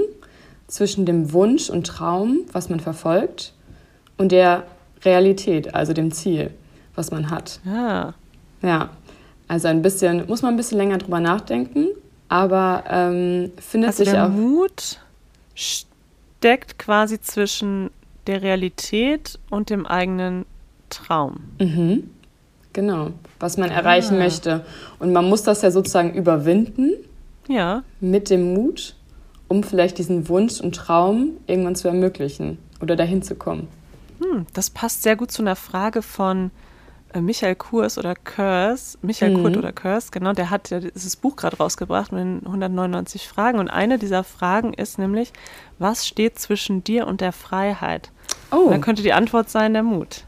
zwischen 0.65 1.05
dem 1.05 1.31
Wunsch 1.31 1.69
und 1.69 1.85
Traum, 1.85 2.39
was 2.51 2.69
man 2.69 2.79
verfolgt, 2.79 3.53
und 4.17 4.31
der 4.31 4.63
Realität, 5.05 5.75
also 5.75 5.93
dem 5.93 6.11
Ziel, 6.11 6.49
was 6.95 7.11
man 7.11 7.29
hat. 7.29 7.59
Ja. 7.63 8.15
Ja. 8.63 8.89
Also 9.47 9.67
ein 9.67 9.83
bisschen, 9.83 10.25
muss 10.27 10.41
man 10.41 10.55
ein 10.55 10.57
bisschen 10.57 10.79
länger 10.79 10.97
drüber 10.97 11.19
nachdenken, 11.19 11.89
aber 12.27 12.85
ähm, 12.89 13.51
findet 13.57 13.89
also 13.89 14.03
sich 14.03 14.13
der 14.13 14.25
auch. 14.25 14.29
Mut 14.29 14.99
steckt 15.53 16.79
quasi 16.79 17.21
zwischen 17.21 17.91
der 18.25 18.41
Realität 18.41 19.37
und 19.51 19.69
dem 19.69 19.85
eigenen 19.85 20.47
Traum. 20.89 21.51
Mhm. 21.59 22.09
Genau, 22.79 23.09
was 23.41 23.57
man 23.57 23.71
erreichen 23.71 24.15
Ah. 24.15 24.19
möchte. 24.19 24.65
Und 24.99 25.11
man 25.11 25.27
muss 25.27 25.43
das 25.43 25.61
ja 25.63 25.69
sozusagen 25.69 26.13
überwinden 26.13 26.93
Ja, 27.49 27.83
mit 27.99 28.29
dem 28.29 28.53
Mut, 28.53 28.95
um 29.49 29.63
vielleicht 29.63 29.97
diesen 29.97 30.29
Wunsch 30.29 30.61
und 30.61 30.77
Traum 30.77 31.31
irgendwann 31.45 31.75
zu 31.75 31.89
ermöglichen 31.89 32.57
oder 32.81 32.95
dahin 32.95 33.21
zu 33.21 33.35
kommen. 33.35 33.67
hm, 34.21 34.45
das 34.53 34.69
passt 34.69 35.03
sehr 35.03 35.17
gut 35.17 35.29
zu 35.29 35.41
einer 35.41 35.57
Frage 35.57 36.01
von 36.01 36.51
äh, 37.13 37.19
Michael 37.19 37.55
Kurs 37.55 37.97
oder 37.97 38.13
Kurs, 38.15 38.97
Michael 39.01 39.35
Mhm. 39.35 39.41
Kurt 39.41 39.57
oder 39.57 39.73
Kurs, 39.73 40.11
genau, 40.11 40.31
der 40.31 40.49
hat 40.49 40.69
ja 40.69 40.79
dieses 40.79 41.17
Buch 41.17 41.35
gerade 41.35 41.57
rausgebracht 41.57 42.13
mit 42.13 42.21
den 42.21 42.41
199 42.45 43.27
Fragen 43.27 43.59
und 43.59 43.67
eine 43.69 43.97
dieser 43.99 44.23
Fragen 44.23 44.73
ist 44.73 44.99
nämlich, 44.99 45.33
was 45.79 46.07
steht 46.07 46.39
zwischen 46.39 46.81
dir 46.85 47.07
und 47.07 47.19
der 47.19 47.33
Freiheit? 47.33 48.11
Oh, 48.51 48.57
Und 48.65 48.71
dann 48.71 48.81
könnte 48.81 49.01
die 49.03 49.11
Antwort 49.13 49.49
sein, 49.49 49.73
der 49.73 49.83
Mut. 49.83 50.23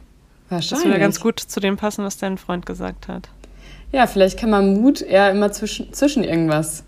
Das 0.51 0.71
wahrscheinlich. 0.71 0.85
würde 0.85 0.99
ganz 0.99 1.19
gut 1.19 1.39
zu 1.39 1.59
dem 1.59 1.77
passen, 1.77 2.03
was 2.03 2.17
dein 2.17 2.37
Freund 2.37 2.65
gesagt 2.65 3.07
hat. 3.07 3.29
Ja, 3.91 4.07
vielleicht 4.07 4.39
kann 4.39 4.49
man 4.49 4.79
Mut 4.81 5.01
eher 5.01 5.31
immer 5.31 5.51
zwischen, 5.51 5.91
zwischen 5.93 6.23
irgendwas 6.23 6.83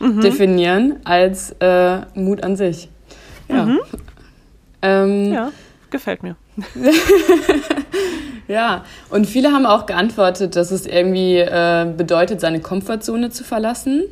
Mhm. 0.00 0.20
definieren 0.20 0.96
als 1.04 1.50
äh, 1.60 1.98
Mut 2.14 2.44
an 2.44 2.54
sich. 2.56 2.88
Ja. 3.48 3.68
Ähm, 4.82 5.32
Ja, 5.32 5.50
gefällt 5.90 6.22
mir. 6.22 6.36
Ja, 8.48 8.84
und 9.10 9.26
viele 9.26 9.52
haben 9.52 9.66
auch 9.66 9.84
geantwortet, 9.84 10.56
dass 10.56 10.70
es 10.70 10.86
irgendwie 10.86 11.36
äh, 11.36 11.86
bedeutet, 11.94 12.40
seine 12.40 12.60
Komfortzone 12.60 13.28
zu 13.28 13.44
verlassen, 13.44 14.04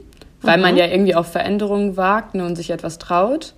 weil 0.42 0.58
man 0.58 0.76
ja 0.76 0.86
irgendwie 0.86 1.14
auf 1.14 1.32
Veränderungen 1.32 1.96
wagt 1.96 2.34
ne, 2.34 2.44
und 2.44 2.54
sich 2.54 2.68
etwas 2.70 2.98
traut. 2.98 3.54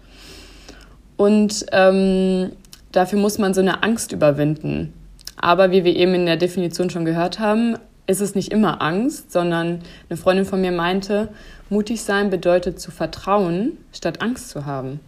Und 1.16 1.66
ähm, 1.72 2.52
dafür 2.92 3.18
muss 3.18 3.38
man 3.38 3.54
so 3.54 3.60
eine 3.60 3.82
Angst 3.82 4.12
überwinden. 4.12 4.92
Aber 5.40 5.70
wie 5.70 5.84
wir 5.84 5.94
eben 5.94 6.14
in 6.14 6.26
der 6.26 6.36
Definition 6.36 6.90
schon 6.90 7.04
gehört 7.04 7.38
haben, 7.38 7.76
ist 8.06 8.20
es 8.20 8.34
nicht 8.34 8.50
immer 8.52 8.80
Angst, 8.82 9.32
sondern 9.32 9.80
eine 10.08 10.16
Freundin 10.16 10.44
von 10.46 10.60
mir 10.60 10.72
meinte, 10.72 11.28
mutig 11.68 12.02
sein 12.02 12.30
bedeutet 12.30 12.80
zu 12.80 12.90
vertrauen, 12.90 13.76
statt 13.92 14.22
Angst 14.22 14.48
zu 14.50 14.64
haben. 14.66 15.00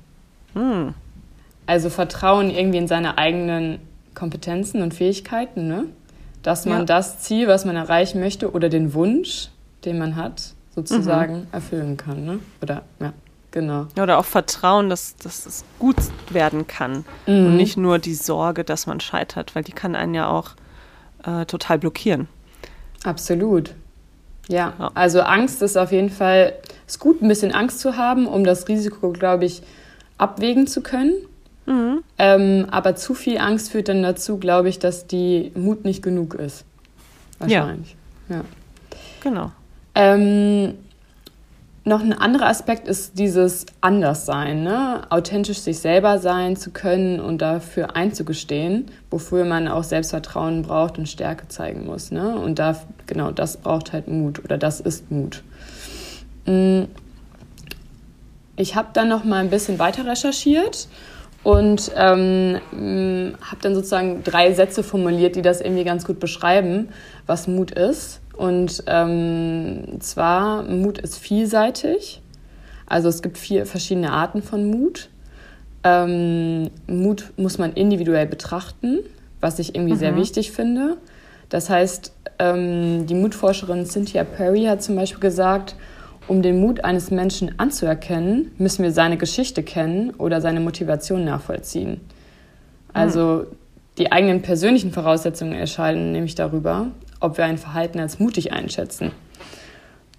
Hm. 0.54 0.94
Also 1.66 1.88
Vertrauen 1.88 2.50
irgendwie 2.50 2.78
in 2.78 2.88
seine 2.88 3.16
eigenen 3.16 3.78
Kompetenzen 4.14 4.82
und 4.82 4.92
Fähigkeiten, 4.92 5.68
ne? 5.68 5.84
Dass 6.42 6.66
man 6.66 6.80
Ja. 6.80 6.84
das 6.84 7.20
Ziel, 7.20 7.48
was 7.48 7.64
man 7.64 7.76
erreichen 7.76 8.20
möchte, 8.20 8.50
oder 8.52 8.68
den 8.68 8.92
Wunsch, 8.94 9.48
den 9.84 9.98
man 9.98 10.16
hat, 10.16 10.54
sozusagen 10.74 11.40
Mhm. 11.40 11.46
erfüllen 11.52 11.96
kann, 11.96 12.24
ne? 12.24 12.38
Oder, 12.62 12.82
ja, 13.00 13.12
genau. 13.50 13.86
Ja, 13.96 14.02
Oder 14.02 14.18
auch 14.18 14.24
Vertrauen, 14.24 14.88
dass, 14.88 15.16
dass 15.16 15.46
es 15.46 15.64
gut 15.78 15.96
werden 16.30 16.66
kann. 16.66 17.04
Mhm. 17.26 17.46
Und 17.46 17.56
nicht 17.56 17.76
nur 17.76 17.98
die 17.98 18.14
Sorge, 18.14 18.64
dass 18.64 18.86
man 18.86 19.00
scheitert, 19.00 19.54
weil 19.54 19.64
die 19.64 19.72
kann 19.72 19.94
einen 19.94 20.14
ja 20.14 20.28
auch 20.28 20.50
äh, 21.24 21.44
total 21.46 21.78
blockieren. 21.78 22.28
Absolut. 23.04 23.74
Ja. 24.48 24.74
Ja. 24.78 24.90
also 24.94 25.20
Angst 25.20 25.62
ist 25.62 25.76
auf 25.78 25.92
jeden 25.92 26.10
Fall, 26.10 26.54
ist 26.86 26.98
gut, 26.98 27.22
ein 27.22 27.28
bisschen 27.28 27.52
Angst 27.52 27.80
zu 27.80 27.96
haben, 27.96 28.26
um 28.26 28.42
das 28.42 28.66
Risiko, 28.68 29.10
glaube 29.12 29.44
ich, 29.44 29.62
abwägen 30.18 30.66
zu 30.66 30.82
können. 30.82 31.14
Mhm. 31.66 32.02
Ähm, 32.18 32.66
aber 32.70 32.96
zu 32.96 33.14
viel 33.14 33.38
Angst 33.38 33.70
führt 33.70 33.88
dann 33.88 34.02
dazu, 34.02 34.38
glaube 34.38 34.68
ich, 34.68 34.78
dass 34.78 35.06
die 35.06 35.52
Mut 35.54 35.84
nicht 35.84 36.02
genug 36.02 36.34
ist. 36.34 36.64
Ja. 37.46 37.60
Wahrscheinlich. 37.60 37.96
ja. 38.28 38.42
Genau. 39.22 39.52
Ähm, 39.94 40.74
noch 41.90 42.00
ein 42.02 42.12
anderer 42.12 42.46
Aspekt 42.46 42.86
ist 42.86 43.18
dieses 43.18 43.66
Anderssein, 43.80 44.62
ne? 44.62 45.02
authentisch 45.10 45.58
sich 45.58 45.80
selber 45.80 46.18
sein 46.18 46.54
zu 46.54 46.70
können 46.70 47.18
und 47.18 47.42
dafür 47.42 47.96
einzugestehen, 47.96 48.86
wofür 49.10 49.44
man 49.44 49.66
auch 49.66 49.82
Selbstvertrauen 49.82 50.62
braucht 50.62 50.98
und 50.98 51.08
Stärke 51.08 51.48
zeigen 51.48 51.84
muss. 51.84 52.12
Ne? 52.12 52.38
Und 52.38 52.60
da, 52.60 52.76
genau, 53.06 53.32
das 53.32 53.56
braucht 53.56 53.92
halt 53.92 54.06
Mut 54.06 54.42
oder 54.44 54.56
das 54.56 54.80
ist 54.80 55.10
Mut. 55.10 55.42
Mm. 56.46 56.84
Ich 58.56 58.76
habe 58.76 58.88
dann 58.92 59.08
noch 59.08 59.24
mal 59.24 59.38
ein 59.38 59.50
bisschen 59.50 59.78
weiter 59.78 60.06
recherchiert 60.06 60.86
und 61.42 61.90
ähm, 61.96 62.60
habe 63.40 63.60
dann 63.62 63.74
sozusagen 63.74 64.22
drei 64.22 64.52
Sätze 64.52 64.82
formuliert, 64.82 65.34
die 65.34 65.42
das 65.42 65.60
irgendwie 65.60 65.84
ganz 65.84 66.04
gut 66.04 66.20
beschreiben, 66.20 66.90
was 67.26 67.48
Mut 67.48 67.70
ist. 67.72 68.20
Und 68.40 68.84
ähm, 68.86 70.00
zwar, 70.00 70.62
Mut 70.62 70.96
ist 70.96 71.18
vielseitig. 71.18 72.22
Also 72.86 73.10
es 73.10 73.20
gibt 73.20 73.36
vier 73.36 73.66
verschiedene 73.66 74.12
Arten 74.12 74.42
von 74.42 74.70
Mut. 74.70 75.10
Ähm, 75.84 76.70
Mut 76.86 77.34
muss 77.36 77.58
man 77.58 77.74
individuell 77.74 78.26
betrachten, 78.26 79.00
was 79.42 79.58
ich 79.58 79.74
irgendwie 79.74 79.94
sehr 79.94 80.16
wichtig 80.16 80.52
finde. 80.52 80.96
Das 81.50 81.68
heißt, 81.68 82.14
ähm, 82.38 83.06
die 83.06 83.14
Mutforscherin 83.14 83.84
Cynthia 83.84 84.24
Perry 84.24 84.64
hat 84.64 84.82
zum 84.82 84.96
Beispiel 84.96 85.20
gesagt, 85.20 85.76
um 86.26 86.40
den 86.40 86.60
Mut 86.62 86.82
eines 86.82 87.10
Menschen 87.10 87.58
anzuerkennen, 87.58 88.52
müssen 88.56 88.82
wir 88.82 88.92
seine 88.92 89.18
Geschichte 89.18 89.62
kennen 89.62 90.14
oder 90.16 90.40
seine 90.40 90.60
Motivation 90.60 91.26
nachvollziehen. 91.26 92.00
Also 92.94 93.44
die 93.98 94.10
eigenen 94.10 94.40
persönlichen 94.40 94.92
Voraussetzungen 94.92 95.52
entscheiden 95.52 96.12
nämlich 96.12 96.36
darüber, 96.36 96.86
ob 97.20 97.36
wir 97.36 97.44
ein 97.44 97.58
Verhalten 97.58 98.00
als 98.00 98.18
mutig 98.18 98.52
einschätzen. 98.52 99.12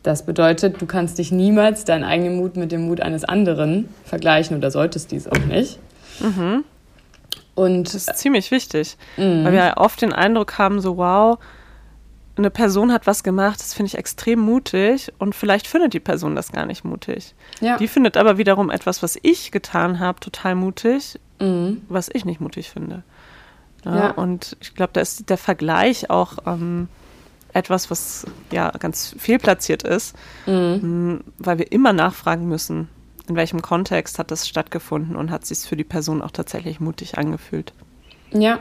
Das 0.04 0.26
bedeutet, 0.26 0.82
du 0.82 0.86
kannst 0.88 1.20
dich 1.20 1.32
niemals 1.32 1.86
deinen 1.86 2.04
eigenen 2.04 2.38
Mut 2.38 2.56
mit 2.56 2.72
dem 2.72 2.88
Mut 2.88 3.02
eines 3.02 3.24
anderen 3.24 3.90
vergleichen 4.04 4.58
oder 4.58 4.72
solltest 4.72 5.12
dies 5.12 5.28
auch 5.28 5.46
nicht. 5.48 5.78
Und 7.54 7.84
Das 7.86 7.96
ist 7.96 8.18
ziemlich 8.18 8.50
wichtig, 8.52 8.98
weil 9.18 9.52
wir 9.52 9.74
oft 9.78 10.02
den 10.02 10.14
Eindruck 10.14 10.58
haben, 10.58 10.82
so 10.82 10.98
wow, 10.98 11.38
eine 12.38 12.50
Person 12.50 12.92
hat 12.92 13.08
was 13.08 13.24
gemacht, 13.24 13.60
das 13.60 13.74
finde 13.74 13.88
ich 13.88 13.98
extrem 13.98 14.40
mutig 14.40 15.12
und 15.20 15.36
vielleicht 15.36 15.68
findet 15.68 15.94
die 15.94 16.00
Person 16.00 16.36
das 16.36 16.52
gar 16.52 16.66
nicht 16.66 16.84
mutig. 16.84 17.36
ja, 17.60 17.78
Die 17.78 17.88
findet 17.88 18.18
aber 18.18 18.38
wiederum 18.38 18.70
etwas, 18.70 19.04
was 19.04 19.18
ich 19.22 19.52
getan 19.52 20.00
habe, 20.00 20.20
total 20.20 20.56
mutig, 20.56 21.20
mhm. 21.40 21.82
was 21.90 22.10
ich 22.12 22.26
nicht 22.26 22.42
mutig 22.42 22.70
finde. 22.70 23.04
Ja, 23.86 23.96
Ja. 23.96 24.12
Und 24.12 24.58
ich 24.62 24.76
glaube, 24.76 24.92
da 24.94 25.02
ist 25.02 25.30
der 25.30 25.38
Vergleich 25.38 26.10
auch 26.10 26.38
ähm, 26.46 26.88
etwas, 27.54 27.90
was 27.92 28.26
ja 28.52 28.72
ganz 28.72 29.16
fehlplatziert 29.18 29.84
ist, 29.84 30.16
Mhm. 30.46 30.80
mh, 31.14 31.20
weil 31.40 31.58
wir 31.60 31.72
immer 31.72 31.94
nachfragen 31.94 32.48
müssen, 32.48 32.88
in 33.28 33.36
welchem 33.36 33.62
Kontext 33.62 34.20
hat 34.20 34.32
das 34.32 34.48
stattgefunden 34.48 35.16
und 35.16 35.32
hat 35.32 35.46
sich 35.46 35.60
für 35.60 35.76
die 35.78 35.84
Person 35.84 36.22
auch 36.22 36.32
tatsächlich 36.32 36.80
mutig 36.80 37.18
angefühlt. 37.18 37.74
Ja. 38.32 38.60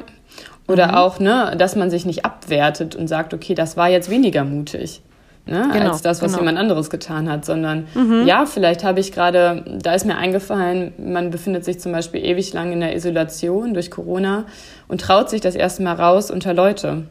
Oder 0.68 1.00
auch, 1.00 1.18
ne, 1.18 1.54
dass 1.58 1.74
man 1.74 1.90
sich 1.90 2.04
nicht 2.06 2.24
abwertet 2.24 2.94
und 2.94 3.08
sagt, 3.08 3.34
okay, 3.34 3.54
das 3.54 3.76
war 3.76 3.88
jetzt 3.88 4.10
weniger 4.10 4.44
mutig. 4.44 5.02
Ne, 5.50 5.68
Genau, 5.72 5.90
als 5.90 6.02
das, 6.02 6.22
was 6.22 6.30
genau. 6.32 6.42
jemand 6.44 6.58
anderes 6.58 6.90
getan 6.90 7.28
hat, 7.28 7.44
sondern 7.44 7.88
ja, 8.24 8.46
vielleicht 8.46 8.84
habe 8.84 9.00
ich 9.00 9.10
gerade, 9.10 9.64
da 9.82 9.94
ist 9.94 10.06
mir 10.06 10.16
eingefallen, 10.16 10.92
man 10.98 11.30
befindet 11.30 11.64
sich 11.64 11.80
zum 11.80 11.90
Beispiel 11.90 12.24
ewig 12.24 12.52
lang 12.52 12.70
in 12.72 12.78
der 12.80 12.94
Isolation 12.94 13.74
durch 13.74 13.90
Corona 13.90 14.44
und 14.86 15.00
traut 15.00 15.28
sich 15.28 15.40
das 15.40 15.56
erste 15.56 15.82
Mal 15.82 15.94
raus 15.94 16.30
unter 16.30 16.54
Leute. 16.54 17.06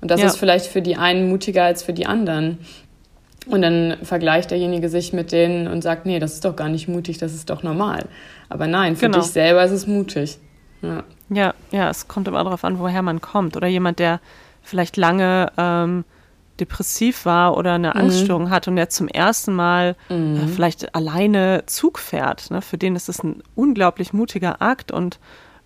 Und 0.00 0.10
das 0.12 0.20
Ja. 0.20 0.26
ist 0.28 0.36
vielleicht 0.36 0.66
für 0.66 0.80
die 0.80 0.96
einen 0.96 1.28
mutiger 1.28 1.64
als 1.64 1.82
für 1.82 1.92
die 1.92 2.06
anderen. 2.06 2.58
Und 3.46 3.62
dann 3.62 3.96
vergleicht 4.04 4.52
derjenige 4.52 4.88
sich 4.88 5.12
mit 5.12 5.32
denen 5.32 5.66
und 5.66 5.82
sagt, 5.82 6.06
nee, 6.06 6.20
das 6.20 6.34
ist 6.34 6.44
doch 6.44 6.54
gar 6.54 6.68
nicht 6.68 6.86
mutig, 6.86 7.18
das 7.18 7.34
ist 7.34 7.50
doch 7.50 7.64
normal. 7.64 8.04
Aber 8.48 8.68
nein, 8.68 8.94
für 8.94 9.06
Genau. 9.06 9.18
dich 9.18 9.26
selber 9.28 9.64
ist 9.64 9.72
es 9.72 9.88
mutig. 9.88 10.38
Ja. 10.82 11.02
Ja, 11.30 11.54
ja, 11.72 11.90
es 11.90 12.06
kommt 12.06 12.28
immer 12.28 12.44
darauf 12.44 12.62
an, 12.64 12.78
woher 12.78 13.02
man 13.02 13.20
kommt. 13.20 13.56
Oder 13.56 13.66
jemand, 13.66 13.98
der 13.98 14.20
vielleicht 14.62 14.96
lange 14.96 15.50
ähm, 15.58 16.04
depressiv 16.62 17.24
war 17.26 17.56
oder 17.56 17.72
eine 17.74 17.94
Angststörung 17.96 18.50
hat 18.50 18.68
und 18.68 18.76
der 18.76 18.88
zum 18.88 19.08
ersten 19.08 19.52
Mal 19.54 19.96
äh, 20.08 20.46
vielleicht 20.46 20.94
alleine 20.94 21.64
Zug 21.66 21.98
fährt. 21.98 22.50
Ne? 22.50 22.62
Für 22.62 22.78
den 22.78 22.96
ist 22.96 23.08
es 23.08 23.22
ein 23.22 23.42
unglaublich 23.54 24.12
mutiger 24.12 24.62
Akt 24.62 24.92
und 24.92 25.18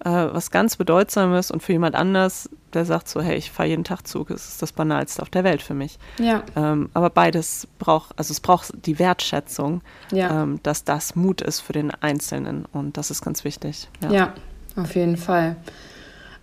äh, 0.04 0.10
was 0.10 0.50
ganz 0.50 0.76
Bedeutsames. 0.76 1.50
Und 1.50 1.62
für 1.62 1.72
jemand 1.72 1.94
anders, 1.94 2.48
der 2.72 2.84
sagt 2.84 3.08
so, 3.08 3.20
hey, 3.20 3.36
ich 3.36 3.50
fahre 3.50 3.68
jeden 3.68 3.84
Tag 3.84 4.06
Zug, 4.06 4.30
es 4.30 4.48
ist 4.48 4.62
das 4.62 4.72
Banalste 4.72 5.22
auf 5.22 5.30
der 5.30 5.44
Welt 5.44 5.62
für 5.62 5.74
mich. 5.74 5.98
Ja. 6.18 6.42
Ähm, 6.54 6.90
aber 6.94 7.10
beides 7.10 7.66
braucht, 7.78 8.18
also 8.18 8.32
es 8.32 8.40
braucht 8.40 8.72
die 8.86 8.98
Wertschätzung, 8.98 9.82
Ja. 10.12 10.42
ähm, 10.42 10.60
dass 10.62 10.84
das 10.84 11.14
Mut 11.16 11.40
ist 11.42 11.60
für 11.60 11.72
den 11.72 11.90
Einzelnen. 11.90 12.64
Und 12.72 12.96
das 12.96 13.10
ist 13.10 13.22
ganz 13.22 13.44
wichtig. 13.44 13.88
Ja, 14.10 14.32
auf 14.76 14.94
jeden 14.94 15.16
Fall. 15.16 15.56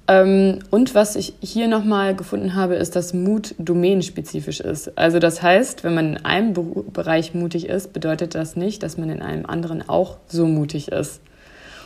Ähm, 0.08 0.60
und 0.70 0.96
was 0.96 1.16
ich 1.16 1.34
hier 1.42 1.68
nochmal 1.68 2.16
gefunden 2.16 2.56
habe, 2.56 2.76
ist, 2.76 2.96
dass 2.96 3.14
Mut 3.14 3.56
domänenspezifisch 3.58 4.60
ist. 4.60 4.98
Also 4.98 5.20
das 5.20 5.42
heißt, 5.42 5.84
wenn 5.84 5.94
man 5.94 6.16
in 6.16 6.26
einem 6.26 6.54
Bereich 6.92 7.34
mutig 7.34 7.68
ist, 7.70 7.94
bedeutet 7.94 8.36
das 8.36 8.56
nicht, 8.56 8.84
dass 8.84 8.98
man 8.98 9.10
in 9.10 9.22
einem 9.22 9.46
anderen 9.46 9.88
auch 9.88 10.18
so 10.28 10.46
mutig 10.46 10.90
ist. 10.90 11.22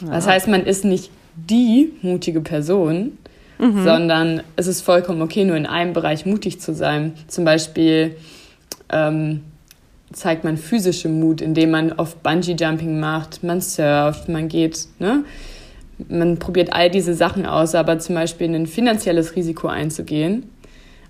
Das 0.02 0.28
heißt, 0.28 0.48
man 0.48 0.64
ist 0.64 0.86
nicht 0.86 1.12
die 1.36 1.94
mutige 2.02 2.42
Person, 2.42 3.18
sondern 3.84 4.44
es 4.56 4.68
ist 4.68 4.82
vollkommen 4.82 5.22
okay, 5.22 5.44
nur 5.44 5.56
in 5.56 5.66
einem 5.66 5.94
Bereich 5.94 6.26
mutig 6.26 6.60
zu 6.60 6.74
sein. 6.74 7.14
Zum 7.28 7.46
Beispiel 7.46 8.16
ähm, 8.90 9.42
zeigt 10.14 10.44
man 10.44 10.58
physische 10.58 11.10
Mut, 11.10 11.42
indem 11.42 11.72
man 11.72 11.92
oft 11.94 12.22
Bungee-Jumping 12.24 13.00
macht, 13.00 13.44
man 13.44 13.62
surft, 13.62 14.30
man 14.30 14.48
geht, 14.48 14.88
ne? 15.00 15.24
Man 16.10 16.38
probiert 16.38 16.74
all 16.74 16.90
diese 16.90 17.14
Sachen 17.14 17.46
aus, 17.46 17.76
aber 17.76 18.00
zum 18.00 18.16
Beispiel 18.16 18.54
ein 18.54 18.68
finanzielles 18.68 19.36
Risiko 19.36 19.68
einzugehen 19.68 20.50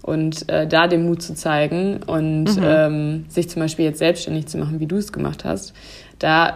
und 0.01 0.47
äh, 0.49 0.65
da 0.67 0.87
den 0.87 1.05
Mut 1.05 1.21
zu 1.21 1.35
zeigen 1.35 2.01
und 2.03 2.45
mhm. 2.55 2.63
ähm, 2.63 3.25
sich 3.27 3.49
zum 3.49 3.61
Beispiel 3.61 3.85
jetzt 3.85 3.99
selbstständig 3.99 4.47
zu 4.47 4.57
machen, 4.57 4.79
wie 4.79 4.87
du 4.87 4.95
es 4.95 5.11
gemacht 5.11 5.43
hast, 5.43 5.73
da 6.19 6.55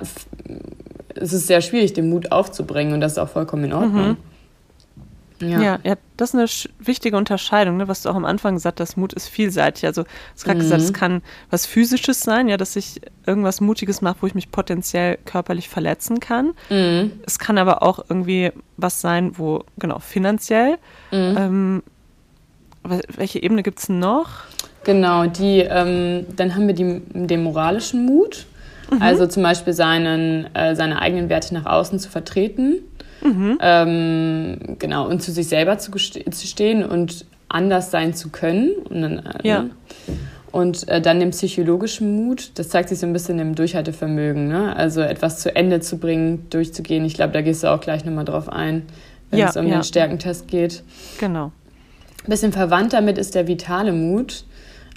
ist 1.15 1.33
es 1.33 1.47
sehr 1.47 1.61
schwierig, 1.61 1.93
den 1.93 2.09
Mut 2.09 2.31
aufzubringen 2.31 2.93
und 2.93 3.01
das 3.01 3.13
ist 3.13 3.17
auch 3.17 3.29
vollkommen 3.29 3.65
in 3.65 3.73
Ordnung. 3.73 4.07
Mhm. 4.09 4.17
Ja. 5.41 5.61
ja, 5.61 5.79
ja, 5.83 5.95
das 6.17 6.33
ist 6.33 6.35
eine 6.35 6.85
wichtige 6.85 7.17
Unterscheidung, 7.17 7.77
ne, 7.77 7.87
was 7.87 8.03
du 8.03 8.09
auch 8.09 8.15
am 8.15 8.25
Anfang 8.25 8.55
gesagt 8.55 8.79
hast, 8.79 8.95
Mut 8.97 9.13
ist 9.13 9.27
vielseitig. 9.27 9.85
Also, 9.85 10.03
du 10.03 10.09
hast 10.33 10.45
gerade 10.45 10.59
mhm. 10.59 10.63
gesagt, 10.63 10.81
es 10.81 10.93
kann 10.93 11.21
was 11.49 11.65
Physisches 11.65 12.21
sein, 12.21 12.47
ja, 12.47 12.57
dass 12.57 12.75
ich 12.75 13.01
irgendwas 13.25 13.61
Mutiges 13.61 14.01
mache, 14.01 14.17
wo 14.21 14.27
ich 14.27 14.35
mich 14.35 14.51
potenziell 14.51 15.17
körperlich 15.25 15.69
verletzen 15.69 16.19
kann. 16.19 16.53
Mhm. 16.69 17.11
Es 17.25 17.39
kann 17.39 17.57
aber 17.57 17.83
auch 17.83 17.99
irgendwie 18.07 18.51
was 18.77 19.01
sein, 19.01 19.37
wo, 19.37 19.63
genau, 19.77 19.99
finanziell. 19.99 20.77
Mhm. 21.11 21.35
Ähm, 21.37 21.83
welche 22.83 23.41
Ebene 23.41 23.63
gibt 23.63 23.79
es 23.79 23.89
noch? 23.89 24.29
Genau, 24.83 25.27
die, 25.27 25.59
ähm, 25.59 26.25
dann 26.35 26.55
haben 26.55 26.67
wir 26.67 26.73
die, 26.73 27.01
den 27.13 27.43
moralischen 27.43 28.05
Mut. 28.05 28.47
Mhm. 28.91 29.01
Also 29.01 29.27
zum 29.27 29.43
Beispiel 29.43 29.73
seinen, 29.73 30.53
äh, 30.55 30.75
seine 30.75 31.01
eigenen 31.01 31.29
Werte 31.29 31.53
nach 31.53 31.65
außen 31.65 31.99
zu 31.99 32.09
vertreten 32.09 32.79
Mhm. 33.23 33.57
Ähm, 33.61 34.57
genau, 34.79 35.07
und 35.07 35.21
zu 35.21 35.31
sich 35.31 35.47
selber 35.47 35.77
zu, 35.77 35.91
zu, 35.91 36.47
stehen 36.47 36.83
und 36.83 37.25
anders 37.49 37.91
sein 37.91 38.13
zu 38.13 38.29
können. 38.29 38.71
Und 38.89 39.01
dann, 39.01 39.19
äh, 39.19 39.47
ja. 39.47 39.63
Ne? 39.63 39.71
Und 40.51 40.87
äh, 40.89 40.99
dann 40.99 41.19
den 41.19 41.31
psychologischen 41.31 42.15
Mut, 42.15 42.51
das 42.55 42.69
zeigt 42.69 42.89
sich 42.89 42.99
so 42.99 43.07
ein 43.07 43.13
bisschen 43.13 43.39
im 43.39 43.55
Durchhaltevermögen, 43.55 44.49
ne? 44.49 44.75
Also 44.75 44.99
etwas 44.99 45.39
zu 45.39 45.55
Ende 45.55 45.79
zu 45.79 45.97
bringen, 45.97 46.47
durchzugehen. 46.49 47.05
Ich 47.05 47.13
glaube, 47.13 47.31
da 47.31 47.41
gehst 47.41 47.63
du 47.63 47.71
auch 47.71 47.79
gleich 47.79 48.03
nochmal 48.03 48.25
drauf 48.25 48.49
ein, 48.49 48.83
wenn 49.29 49.39
ja, 49.39 49.49
es 49.49 49.55
um 49.55 49.65
ja. 49.65 49.77
den 49.77 49.83
Stärkentest 49.83 50.49
geht. 50.49 50.83
Genau. 51.19 51.53
Ein 52.25 52.29
bisschen 52.29 52.51
verwandt 52.51 52.91
damit 52.91 53.17
ist 53.17 53.33
der 53.33 53.47
vitale 53.47 53.93
Mut, 53.93 54.43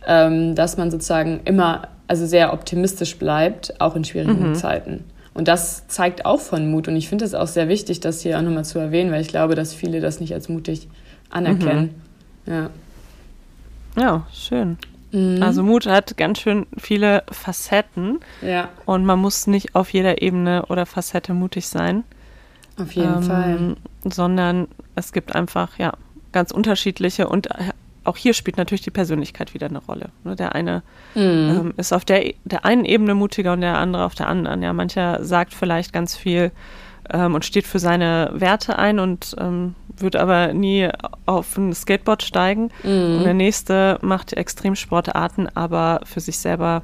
ähm, 0.07 0.57
dass 0.57 0.77
man 0.77 0.91
sozusagen 0.91 1.41
immer, 1.45 1.89
also 2.09 2.27
sehr 2.27 2.53
optimistisch 2.53 3.17
bleibt, 3.17 3.81
auch 3.81 3.95
in 3.95 4.05
schwierigen 4.05 4.51
mhm. 4.51 4.55
Zeiten. 4.57 5.05
Und 5.35 5.49
das 5.49 5.87
zeigt 5.89 6.25
auch 6.25 6.41
von 6.41 6.71
Mut. 6.71 6.87
Und 6.89 6.97
ich 6.97 7.09
finde 7.09 7.25
es 7.25 7.35
auch 7.35 7.49
sehr 7.49 7.69
wichtig, 7.69 8.01
das 8.01 8.21
hier 8.21 8.39
auch 8.39 8.43
nochmal 8.43 8.65
zu 8.65 8.79
erwähnen, 8.79 9.11
weil 9.11 9.21
ich 9.21 9.29
glaube, 9.29 9.57
dass 9.57 9.75
viele 9.75 10.01
das 10.01 10.21
nicht 10.21 10.33
als 10.33 10.49
mutig 10.49 10.89
anerkennen. 11.29 12.01
Mhm. 12.47 12.53
Ja. 12.53 12.71
Ja, 13.97 14.27
schön. 14.33 14.79
Mhm. 15.11 15.43
Also 15.43 15.63
Mut 15.63 15.87
hat 15.87 16.17
ganz 16.17 16.39
schön 16.39 16.67
viele 16.77 17.25
Facetten. 17.31 18.21
Ja. 18.43 18.69
Und 18.87 19.05
man 19.05 19.19
muss 19.19 19.47
nicht 19.47 19.75
auf 19.75 19.93
jeder 19.93 20.23
Ebene 20.23 20.67
oder 20.67 20.87
Facette 20.87 21.35
mutig 21.35 21.69
sein. 21.69 22.05
Auf 22.77 22.93
jeden 22.93 23.17
ähm, 23.17 23.23
Fall. 23.23 23.77
Sondern 24.05 24.69
es 24.95 25.13
gibt 25.13 25.35
einfach, 25.35 25.79
ja, 25.79 25.95
ganz 26.33 26.51
unterschiedliche 26.51 27.29
und 27.29 27.49
auch 28.05 28.17
hier 28.17 28.35
spielt 28.35 28.57
natürlich 28.57 28.83
die 28.83 28.91
Persönlichkeit 28.91 29.55
wieder 29.55 29.67
eine 29.67 29.79
Rolle. 29.79 30.11
Ne? 30.25 30.37
Der 30.37 30.55
eine 30.55 30.83
mhm. 31.15 31.21
ähm, 31.23 31.75
ist 31.77 31.93
auf 31.93 32.05
der, 32.05 32.33
der 32.45 32.65
einen 32.65 32.85
Ebene 32.85 33.15
mutiger 33.15 33.53
und 33.53 33.61
der 33.61 33.79
andere 33.79 34.05
auf 34.05 34.15
der 34.15 34.29
anderen. 34.29 34.63
Ja, 34.63 34.73
mancher 34.73 35.25
sagt 35.25 35.55
vielleicht 35.55 35.93
ganz 35.93 36.17
viel 36.17 36.53
ähm, 37.11 37.35
und 37.35 37.45
steht 37.45 37.67
für 37.67 37.79
seine 37.79 38.31
Werte 38.35 38.79
ein 38.79 38.99
und 38.99 39.35
ähm, 39.39 39.75
wird 39.97 40.17
aber 40.17 40.53
nie 40.53 40.89
auf 41.27 41.57
ein 41.57 41.73
Skateboard 41.73 42.23
steigen. 42.23 42.71
Mhm. 42.83 43.19
Und 43.19 43.25
der 43.25 43.35
nächste 43.35 43.99
macht 44.03 44.33
Extremsportarten, 44.33 45.49
aber 45.57 46.01
für 46.05 46.21
sich 46.21 46.39
selber 46.39 46.83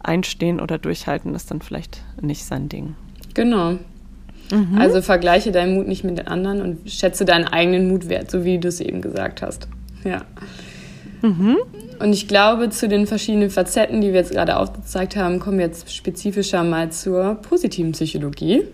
einstehen 0.00 0.60
oder 0.60 0.78
durchhalten 0.78 1.34
ist 1.34 1.50
dann 1.50 1.60
vielleicht 1.60 2.02
nicht 2.20 2.44
sein 2.44 2.68
Ding. 2.68 2.94
Genau. 3.34 3.78
Mhm. 4.52 4.78
Also 4.78 5.02
vergleiche 5.02 5.50
deinen 5.50 5.74
Mut 5.74 5.88
nicht 5.88 6.04
mit 6.04 6.18
den 6.18 6.28
anderen 6.28 6.62
und 6.62 6.90
schätze 6.90 7.24
deinen 7.24 7.46
eigenen 7.46 7.88
Mut 7.88 8.08
wert, 8.08 8.30
so 8.30 8.44
wie 8.44 8.58
du 8.58 8.68
es 8.68 8.80
eben 8.80 9.02
gesagt 9.02 9.42
hast. 9.42 9.68
Ja. 10.04 10.22
Mhm. 11.22 11.56
Und 11.98 12.12
ich 12.12 12.28
glaube, 12.28 12.70
zu 12.70 12.88
den 12.88 13.06
verschiedenen 13.06 13.50
Facetten, 13.50 14.00
die 14.00 14.08
wir 14.08 14.20
jetzt 14.20 14.32
gerade 14.32 14.56
aufgezeigt 14.56 15.16
haben, 15.16 15.40
kommen 15.40 15.58
wir 15.58 15.66
jetzt 15.66 15.94
spezifischer 15.94 16.62
mal 16.62 16.92
zur 16.92 17.36
positiven 17.36 17.92
Psychologie 17.92 18.64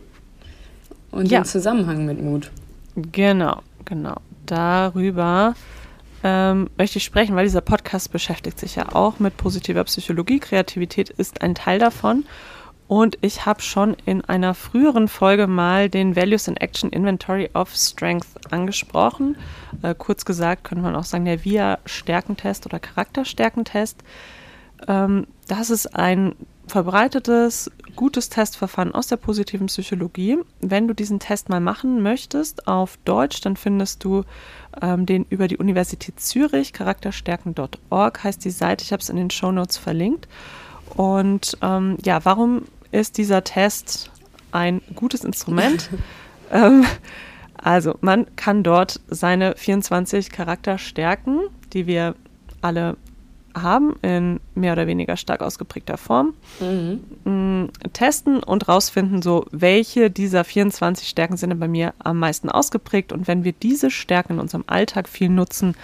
und 1.11 1.31
ja. 1.31 1.41
den 1.41 1.45
Zusammenhang 1.45 2.05
mit 2.05 2.21
Mut. 2.21 2.51
Genau, 2.97 3.61
genau. 3.85 4.17
Darüber 4.47 5.55
ähm, 6.25 6.69
möchte 6.77 6.99
ich 6.99 7.05
sprechen, 7.05 7.37
weil 7.37 7.45
dieser 7.45 7.61
Podcast 7.61 8.13
beschäftigt 8.13 8.59
sich 8.59 8.77
ja 8.77 8.95
auch 8.95 9.19
mit 9.19 9.37
positiver 9.37 9.85
Psychologie. 9.85 10.41
Kreativität 10.41 11.11
ist 11.11 11.43
ein 11.43 11.55
Teil 11.55 11.79
davon. 11.79 12.25
Und 12.93 13.17
ich 13.23 13.47
habe 13.47 13.63
schon 13.63 13.97
in 14.05 14.23
einer 14.23 14.53
früheren 14.53 15.09
Folge 15.09 15.47
mal 15.47 15.89
den 15.89 16.15
Values 16.15 16.47
in 16.47 16.59
Action 16.59 16.91
Inventory 16.91 17.49
of 17.55 17.75
Strength 17.75 18.53
angesprochen. 18.53 19.39
Äh, 19.81 19.95
kurz 19.97 20.27
gesagt 20.27 20.65
könnte 20.65 20.85
man 20.85 20.95
auch 20.95 21.05
sagen, 21.05 21.25
der 21.25 21.43
VIA-Stärkentest 21.43 22.67
oder 22.67 22.79
Charakterstärkentest. 22.81 24.05
Ähm, 24.89 25.27
das 25.49 25.71
ist 25.71 25.97
ein 25.97 26.35
verbreitetes, 26.67 27.71
gutes 27.97 28.29
Testverfahren 28.29 28.95
aus 28.95 29.07
der 29.07 29.17
positiven 29.17 29.69
Psychologie. 29.69 30.37
Wenn 30.61 30.87
du 30.87 30.93
diesen 30.93 31.19
Test 31.19 31.49
mal 31.49 31.61
machen 31.61 32.03
möchtest 32.03 32.69
auf 32.69 32.99
Deutsch, 33.07 33.41
dann 33.41 33.57
findest 33.57 34.05
du 34.05 34.25
ähm, 34.83 35.07
den 35.07 35.25
über 35.31 35.49
die 35.49 35.57
Universität 35.57 36.21
Zürich, 36.21 36.75
charakterstärken.org 36.75 38.23
heißt 38.23 38.45
die 38.45 38.51
Seite. 38.51 38.85
Ich 38.85 38.93
habe 38.93 39.01
es 39.01 39.09
in 39.09 39.17
den 39.17 39.31
Show 39.31 39.51
Notes 39.51 39.79
verlinkt. 39.79 40.29
Und 40.95 41.57
ähm, 41.63 41.97
ja, 42.05 42.23
warum 42.27 42.67
ist 42.93 43.19
dieser 43.19 43.43
Test 43.43 44.11
ein 44.53 44.81
gutes 44.95 45.25
Instrument? 45.25 45.91
ähm, 46.53 46.85
also, 47.57 47.97
man 48.01 48.27
kann 48.37 48.63
dort 48.63 49.01
seine 49.09 49.55
24 49.57 50.31
Charakterstärken, 50.31 51.41
die 51.73 51.87
wir 51.87 52.15
alle 52.61 52.97
haben, 53.55 53.97
in 54.03 54.41
mehr 54.55 54.73
oder 54.73 54.87
weniger 54.87 55.17
stark 55.17 55.43
ausgeprägter 55.43 55.97
Form, 55.97 56.35
mhm. 56.61 57.71
testen 57.93 58.43
und 58.43 58.69
rausfinden, 58.69 59.23
so 59.23 59.47
welche 59.51 60.11
dieser 60.11 60.45
24 60.45 61.09
Stärken 61.09 61.37
sind 61.37 61.59
bei 61.59 61.69
mir 61.69 61.95
am 61.99 62.19
meisten 62.19 62.49
ausgeprägt. 62.49 63.13
Und 63.13 63.29
wenn 63.29 63.45
wir 63.45 63.53
diese 63.53 63.91
Stärken 63.91 64.35
in 64.35 64.41
unserem 64.41 64.65
Alltag 64.67 65.09
viel 65.09 65.29
nutzen, 65.29 65.77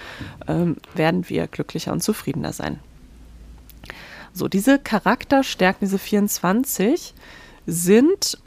ähm, 0.46 0.76
werden 0.94 1.28
wir 1.28 1.46
glücklicher 1.46 1.92
und 1.92 2.02
zufriedener 2.02 2.52
sein. 2.52 2.80
So, 4.32 4.48
diese 4.48 4.78
Charakterstärken, 4.78 5.86
diese 5.86 5.98
24, 5.98 7.14
sind 7.66 8.38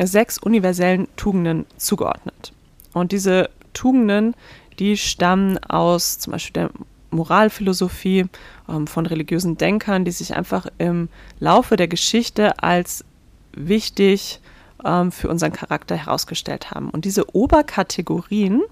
sechs 0.00 0.38
universellen 0.38 1.08
Tugenden 1.16 1.66
zugeordnet. 1.76 2.52
Und 2.92 3.12
diese 3.12 3.50
Tugenden, 3.72 4.34
die 4.78 4.96
stammen 4.96 5.58
aus 5.58 6.18
zum 6.18 6.32
Beispiel 6.32 6.52
der 6.52 6.70
Moralphilosophie 7.10 8.26
ähm, 8.68 8.86
von 8.86 9.06
religiösen 9.06 9.58
Denkern, 9.58 10.04
die 10.04 10.10
sich 10.10 10.34
einfach 10.34 10.66
im 10.78 11.08
Laufe 11.40 11.76
der 11.76 11.88
Geschichte 11.88 12.62
als 12.62 13.04
wichtig 13.52 14.40
ähm, 14.84 15.12
für 15.12 15.28
unseren 15.28 15.52
Charakter 15.52 15.96
herausgestellt 15.96 16.70
haben. 16.70 16.90
Und 16.90 17.04
diese 17.04 17.34
Oberkategorien 17.34 18.62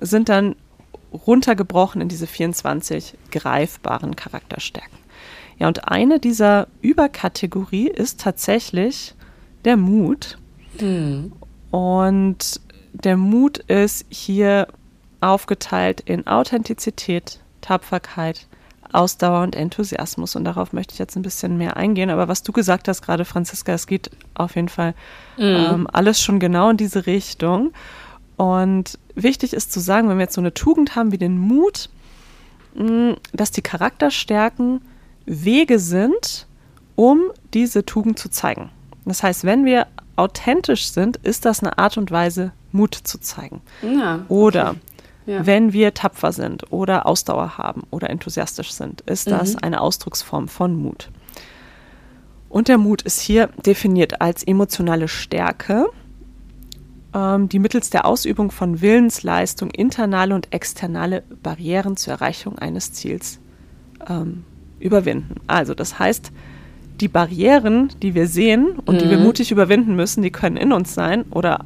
sind 0.00 0.28
dann 0.28 0.56
runtergebrochen 1.12 2.00
in 2.00 2.08
diese 2.08 2.26
24 2.26 3.14
greifbaren 3.30 4.14
Charakterstärken. 4.14 4.98
Ja, 5.60 5.68
und 5.68 5.88
eine 5.88 6.18
dieser 6.18 6.68
Überkategorie 6.80 7.88
ist 7.88 8.18
tatsächlich 8.18 9.14
der 9.66 9.76
Mut. 9.76 10.38
Mhm. 10.80 11.32
Und 11.70 12.60
der 12.94 13.18
Mut 13.18 13.58
ist 13.58 14.06
hier 14.08 14.68
aufgeteilt 15.20 16.00
in 16.00 16.26
Authentizität, 16.26 17.40
Tapferkeit, 17.60 18.46
Ausdauer 18.90 19.42
und 19.42 19.54
Enthusiasmus. 19.54 20.34
Und 20.34 20.44
darauf 20.44 20.72
möchte 20.72 20.94
ich 20.94 20.98
jetzt 20.98 21.14
ein 21.16 21.22
bisschen 21.22 21.58
mehr 21.58 21.76
eingehen. 21.76 22.08
Aber 22.08 22.26
was 22.26 22.42
du 22.42 22.52
gesagt 22.52 22.88
hast 22.88 23.02
gerade, 23.02 23.26
Franziska, 23.26 23.72
es 23.74 23.86
geht 23.86 24.10
auf 24.32 24.56
jeden 24.56 24.70
Fall 24.70 24.94
mhm. 25.36 25.44
ähm, 25.44 25.86
alles 25.92 26.22
schon 26.22 26.40
genau 26.40 26.70
in 26.70 26.78
diese 26.78 27.04
Richtung. 27.04 27.72
Und 28.38 28.98
wichtig 29.14 29.52
ist 29.52 29.72
zu 29.72 29.80
sagen, 29.80 30.08
wenn 30.08 30.16
wir 30.16 30.22
jetzt 30.22 30.34
so 30.34 30.40
eine 30.40 30.54
Tugend 30.54 30.96
haben 30.96 31.12
wie 31.12 31.18
den 31.18 31.38
Mut, 31.38 31.90
mh, 32.74 33.16
dass 33.34 33.50
die 33.50 33.60
Charakterstärken 33.60 34.80
Wege 35.30 35.78
sind, 35.78 36.46
um 36.96 37.30
diese 37.54 37.86
Tugend 37.86 38.18
zu 38.18 38.30
zeigen. 38.30 38.70
Das 39.04 39.22
heißt, 39.22 39.44
wenn 39.44 39.64
wir 39.64 39.86
authentisch 40.16 40.90
sind, 40.90 41.16
ist 41.18 41.44
das 41.44 41.60
eine 41.60 41.78
Art 41.78 41.96
und 41.96 42.10
Weise, 42.10 42.52
Mut 42.72 42.94
zu 42.94 43.18
zeigen. 43.18 43.62
Ja, 43.82 44.24
oder 44.28 44.74
ja. 45.26 45.46
wenn 45.46 45.72
wir 45.72 45.94
tapfer 45.94 46.32
sind 46.32 46.72
oder 46.72 47.06
Ausdauer 47.06 47.58
haben 47.58 47.84
oder 47.90 48.10
enthusiastisch 48.10 48.72
sind, 48.72 49.02
ist 49.02 49.28
mhm. 49.28 49.30
das 49.32 49.56
eine 49.56 49.80
Ausdrucksform 49.80 50.48
von 50.48 50.74
Mut. 50.74 51.10
Und 52.48 52.66
der 52.66 52.78
Mut 52.78 53.02
ist 53.02 53.20
hier 53.20 53.48
definiert 53.64 54.20
als 54.20 54.42
emotionale 54.42 55.06
Stärke, 55.06 55.86
ähm, 57.14 57.48
die 57.48 57.60
mittels 57.60 57.90
der 57.90 58.04
Ausübung 58.04 58.50
von 58.50 58.80
Willensleistung 58.80 59.70
internale 59.70 60.34
und 60.34 60.52
externe 60.52 61.22
Barrieren 61.42 61.96
zur 61.96 62.14
Erreichung 62.14 62.58
eines 62.58 62.92
Ziels 62.92 63.38
ähm, 64.08 64.44
überwinden. 64.80 65.36
Also 65.46 65.74
das 65.74 65.98
heißt, 65.98 66.32
die 67.00 67.08
Barrieren, 67.08 67.90
die 68.02 68.14
wir 68.14 68.26
sehen 68.26 68.78
und 68.84 68.96
mhm. 68.96 68.98
die 68.98 69.10
wir 69.10 69.18
mhm. 69.18 69.24
mutig 69.24 69.50
überwinden 69.50 69.96
müssen, 69.96 70.22
die 70.22 70.30
können 70.30 70.56
in 70.56 70.72
uns 70.72 70.94
sein 70.94 71.24
oder 71.30 71.64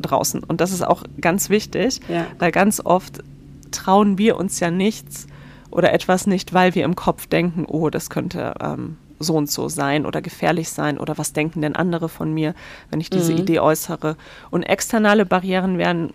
draußen. 0.00 0.42
Und 0.44 0.60
das 0.60 0.72
ist 0.72 0.86
auch 0.86 1.02
ganz 1.20 1.50
wichtig, 1.50 2.00
ja. 2.08 2.26
weil 2.38 2.52
ganz 2.52 2.80
oft 2.84 3.22
trauen 3.70 4.18
wir 4.18 4.36
uns 4.36 4.60
ja 4.60 4.70
nichts 4.70 5.26
oder 5.70 5.92
etwas 5.92 6.26
nicht, 6.26 6.54
weil 6.54 6.74
wir 6.74 6.84
im 6.84 6.96
Kopf 6.96 7.26
denken, 7.26 7.64
oh, 7.66 7.90
das 7.90 8.08
könnte 8.08 8.54
ähm, 8.60 8.96
so 9.18 9.34
und 9.34 9.50
so 9.50 9.68
sein 9.68 10.06
oder 10.06 10.22
gefährlich 10.22 10.68
sein 10.68 10.98
oder 10.98 11.18
was 11.18 11.32
denken 11.32 11.62
denn 11.62 11.76
andere 11.76 12.08
von 12.08 12.32
mir, 12.32 12.54
wenn 12.90 13.00
ich 13.00 13.10
diese 13.10 13.32
mhm. 13.32 13.40
Idee 13.40 13.60
äußere. 13.60 14.16
Und 14.50 14.62
externe 14.62 15.26
Barrieren 15.26 15.78
wären 15.78 16.12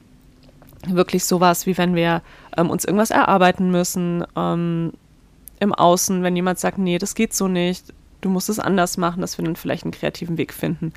wirklich 0.88 1.26
sowas, 1.26 1.66
wie 1.68 1.78
wenn 1.78 1.96
wir 1.96 2.22
ähm, 2.58 2.70
uns 2.70 2.86
irgendwas 2.86 3.12
erarbeiten 3.12 3.70
müssen 3.70 4.24
ähm, 4.36 4.94
im 5.62 5.74
Außen, 5.74 6.24
wenn 6.24 6.36
jemand 6.36 6.60
sagt, 6.60 6.80
nee, 6.80 6.98
das 6.98 7.14
geht 7.14 7.34
so 7.34 7.48
nicht, 7.48 7.94
du 8.20 8.30
musst 8.30 8.50
es 8.50 8.60
anders 8.60 8.98
machen, 8.98 9.22
dass 9.22 9.38
wir 9.38 9.46
dann 9.46 9.56
vielleicht 9.56 9.84
einen 9.84 9.92
kreativen 9.92 10.38
Weg 10.38 10.54
finden, 10.54 10.92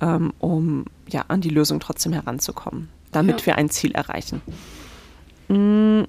ähm, 0.00 0.34
um 0.38 0.84
ja 1.08 1.24
an 1.28 1.40
die 1.40 1.48
Lösung 1.48 1.80
trotzdem 1.80 2.12
heranzukommen, 2.12 2.90
damit 3.10 3.40
ja. 3.40 3.46
wir 3.46 3.56
ein 3.56 3.70
Ziel 3.70 3.92
erreichen. 3.92 4.42
Mm, 5.48 6.02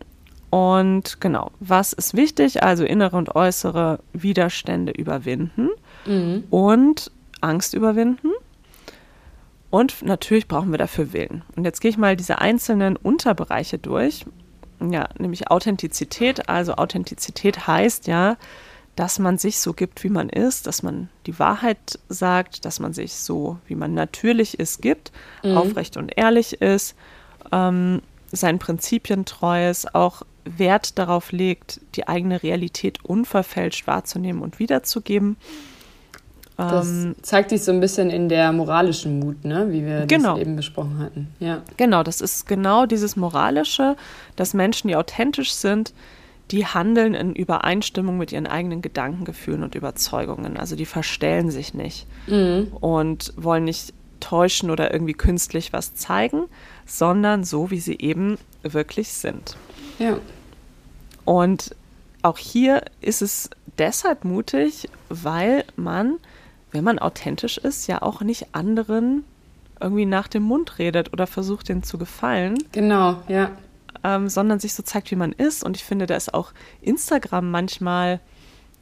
und 0.49 1.21
genau, 1.21 1.51
was 1.61 1.93
ist 1.93 2.13
wichtig? 2.13 2.61
Also 2.61 2.83
innere 2.83 3.15
und 3.15 3.35
äußere 3.35 3.99
Widerstände 4.11 4.91
überwinden 4.91 5.69
mhm. 6.05 6.43
und 6.49 7.09
Angst 7.39 7.73
überwinden. 7.73 8.31
Und 9.69 10.03
natürlich 10.03 10.47
brauchen 10.49 10.71
wir 10.71 10.77
dafür 10.77 11.13
Willen. 11.13 11.41
Und 11.55 11.63
jetzt 11.63 11.79
gehe 11.79 11.89
ich 11.89 11.97
mal 11.97 12.15
diese 12.17 12.39
einzelnen 12.39 12.97
Unterbereiche 12.97 13.79
durch. 13.79 14.25
Ja, 14.91 15.10
nämlich 15.17 15.50
Authentizität. 15.50 16.50
Also 16.50 16.76
Authentizität 16.76 17.67
heißt 17.67 18.08
ja, 18.08 18.38
dass 18.96 19.17
man 19.19 19.38
sich 19.38 19.60
so 19.60 19.74
gibt, 19.74 20.04
wie 20.04 20.10
man 20.10 20.30
ist, 20.30 20.67
dass 20.67 20.84
man 20.84 21.10
die 21.26 21.39
Wahrheit 21.39 22.00
sagt, 22.10 22.65
dass 22.65 22.80
man 22.80 22.93
sich 22.93 23.13
so, 23.13 23.58
wie 23.67 23.76
man 23.76 23.93
natürlich 23.93 24.60
ist, 24.60 24.82
gibt, 24.82 25.12
mhm. 25.43 25.58
aufrecht 25.58 25.98
und 25.98 26.15
ehrlich 26.15 26.62
ist, 26.62 26.96
ähm, 27.52 28.02
seinen 28.32 28.60
Prinzipien 28.60 29.26
treu 29.26 29.69
ist, 29.69 29.96
auch 29.96 30.24
Wert 30.46 31.00
darauf 31.00 31.32
legt, 31.32 31.82
die 31.96 32.08
eigene 32.08 32.43
Realität 32.43 33.04
unverfälscht 33.04 33.88
wahrzunehmen 33.88 34.41
und 34.41 34.60
wiederzugeben. 34.60 35.38
Das 36.57 36.87
ähm, 36.87 37.15
zeigt 37.21 37.49
sich 37.49 37.63
so 37.63 37.71
ein 37.71 37.79
bisschen 37.79 38.09
in 38.09 38.29
der 38.29 38.51
moralischen 38.51 39.19
Mut, 39.19 39.43
ne? 39.43 39.71
wie 39.71 39.83
wir 39.85 40.05
genau. 40.05 40.33
das 40.33 40.41
eben 40.41 40.55
besprochen 40.55 40.99
hatten. 40.99 41.27
Ja. 41.39 41.63
Genau, 41.77 42.03
das 42.03 42.21
ist 42.21 42.45
genau 42.47 42.85
dieses 42.85 43.15
Moralische, 43.15 43.95
dass 44.35 44.53
Menschen, 44.53 44.87
die 44.87 44.95
authentisch 44.95 45.53
sind, 45.53 45.93
die 46.51 46.67
handeln 46.67 47.15
in 47.15 47.33
Übereinstimmung 47.33 48.17
mit 48.17 48.31
ihren 48.31 48.45
eigenen 48.45 48.81
Gedanken, 48.81 49.25
Gefühlen 49.25 49.63
und 49.63 49.73
Überzeugungen. 49.73 50.57
Also 50.57 50.75
die 50.75 50.85
verstellen 50.85 51.49
sich 51.49 51.73
nicht 51.73 52.05
mhm. 52.27 52.67
und 52.79 53.33
wollen 53.35 53.63
nicht 53.63 53.93
täuschen 54.19 54.69
oder 54.69 54.93
irgendwie 54.93 55.13
künstlich 55.13 55.73
was 55.73 55.95
zeigen, 55.95 56.43
sondern 56.85 57.43
so, 57.43 57.71
wie 57.71 57.79
sie 57.79 57.97
eben 57.99 58.37
wirklich 58.61 59.09
sind. 59.09 59.57
Ja. 59.99 60.19
Und 61.25 61.75
auch 62.21 62.37
hier 62.37 62.83
ist 63.01 63.21
es 63.21 63.49
deshalb 63.77 64.23
mutig, 64.23 64.89
weil 65.09 65.65
man, 65.75 66.19
wenn 66.73 66.83
man 66.83 66.99
authentisch 66.99 67.57
ist, 67.57 67.88
ja 67.88 68.01
auch 68.01 68.21
nicht 68.21 68.47
anderen 68.53 69.23
irgendwie 69.79 70.05
nach 70.05 70.27
dem 70.27 70.43
Mund 70.43 70.79
redet 70.79 71.13
oder 71.13 71.27
versucht, 71.27 71.69
denen 71.69 71.83
zu 71.83 71.97
gefallen. 71.97 72.57
Genau, 72.71 73.21
ja. 73.27 73.51
Ähm, 74.03 74.27
sondern 74.27 74.59
sich 74.59 74.73
so 74.73 74.83
zeigt, 74.83 75.12
wie 75.12 75.15
man 75.15 75.31
ist. 75.31 75.63
Und 75.63 75.77
ich 75.77 75.83
finde, 75.83 76.05
da 76.05 76.15
ist 76.15 76.33
auch 76.33 76.51
Instagram 76.81 77.51
manchmal 77.51 78.19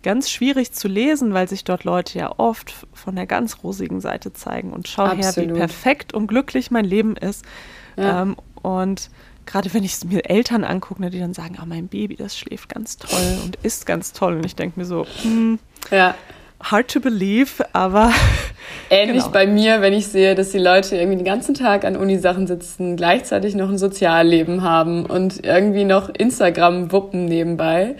ganz 0.03 0.29
schwierig 0.29 0.71
zu 0.71 0.87
lesen, 0.87 1.33
weil 1.33 1.47
sich 1.47 1.63
dort 1.63 1.83
Leute 1.83 2.17
ja 2.17 2.33
oft 2.37 2.87
von 2.93 3.15
der 3.15 3.27
ganz 3.27 3.63
rosigen 3.63 4.01
Seite 4.01 4.33
zeigen 4.33 4.73
und 4.73 4.87
schau 4.87 5.03
Absolut. 5.03 5.35
her, 5.35 5.55
wie 5.55 5.59
perfekt 5.59 6.13
und 6.13 6.27
glücklich 6.27 6.71
mein 6.71 6.85
Leben 6.85 7.15
ist. 7.15 7.45
Ja. 7.97 8.23
Ähm, 8.23 8.35
und 8.61 9.09
gerade 9.45 9.73
wenn 9.73 9.83
ich 9.83 9.93
es 9.93 10.05
mir 10.05 10.29
Eltern 10.29 10.63
angucke, 10.63 11.01
ne, 11.01 11.09
die 11.09 11.19
dann 11.19 11.33
sagen, 11.33 11.57
ah, 11.59 11.65
mein 11.65 11.87
Baby, 11.87 12.15
das 12.15 12.37
schläft 12.37 12.69
ganz 12.69 12.97
toll 12.97 13.39
und 13.43 13.57
isst 13.63 13.85
ganz 13.85 14.13
toll. 14.13 14.37
Und 14.37 14.45
ich 14.45 14.55
denke 14.55 14.79
mir 14.79 14.85
so, 14.85 15.05
hm, 15.21 15.59
ja. 15.89 16.15
Hard 16.63 16.89
to 16.89 16.99
believe, 16.99 17.63
aber. 17.73 18.11
Ähnlich 18.89 19.23
genau. 19.23 19.31
bei 19.31 19.47
mir, 19.47 19.81
wenn 19.81 19.93
ich 19.93 20.07
sehe, 20.07 20.35
dass 20.35 20.49
die 20.49 20.59
Leute 20.59 20.97
irgendwie 20.97 21.17
den 21.17 21.25
ganzen 21.25 21.53
Tag 21.53 21.85
an 21.85 21.95
Unisachen 21.95 22.45
sitzen, 22.45 22.97
gleichzeitig 22.97 23.55
noch 23.55 23.69
ein 23.69 23.77
Sozialleben 23.77 24.63
haben 24.63 25.05
und 25.05 25.45
irgendwie 25.45 25.85
noch 25.85 26.09
Instagram 26.09 26.91
wuppen 26.91 27.25
nebenbei. 27.25 27.95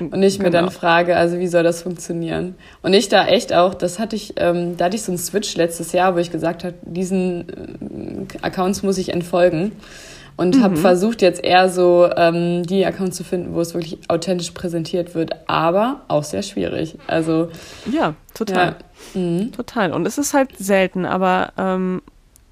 Und 0.00 0.22
ich 0.22 0.38
mir 0.38 0.46
genau. 0.46 0.62
dann 0.62 0.70
frage, 0.70 1.14
also 1.14 1.38
wie 1.38 1.46
soll 1.46 1.62
das 1.62 1.82
funktionieren? 1.82 2.54
Und 2.80 2.94
ich 2.94 3.10
da 3.10 3.26
echt 3.26 3.52
auch, 3.52 3.74
das 3.74 3.98
hatte 3.98 4.16
ich, 4.16 4.32
ähm, 4.36 4.78
da 4.78 4.86
hatte 4.86 4.96
ich 4.96 5.02
so 5.02 5.12
einen 5.12 5.18
Switch 5.18 5.54
letztes 5.56 5.92
Jahr, 5.92 6.14
wo 6.14 6.18
ich 6.18 6.30
gesagt 6.30 6.64
habe, 6.64 6.74
diesen 6.82 7.48
äh, 8.30 8.38
Accounts 8.40 8.82
muss 8.82 8.96
ich 8.96 9.10
entfolgen 9.10 9.72
und 10.36 10.56
mhm. 10.56 10.62
habe 10.62 10.76
versucht 10.76 11.22
jetzt 11.22 11.42
eher 11.42 11.68
so 11.68 12.08
ähm, 12.16 12.62
die 12.64 12.84
Accounts 12.84 13.16
zu 13.16 13.24
finden, 13.24 13.54
wo 13.54 13.60
es 13.60 13.74
wirklich 13.74 13.98
authentisch 14.08 14.50
präsentiert 14.52 15.14
wird, 15.14 15.48
aber 15.48 16.02
auch 16.08 16.24
sehr 16.24 16.42
schwierig. 16.42 16.98
Also 17.06 17.48
ja, 17.90 18.14
total, 18.34 18.76
ja. 19.14 19.20
Mhm. 19.20 19.52
total. 19.52 19.92
Und 19.92 20.06
es 20.06 20.18
ist 20.18 20.34
halt 20.34 20.56
selten, 20.56 21.04
aber 21.04 21.52
ähm, 21.58 22.02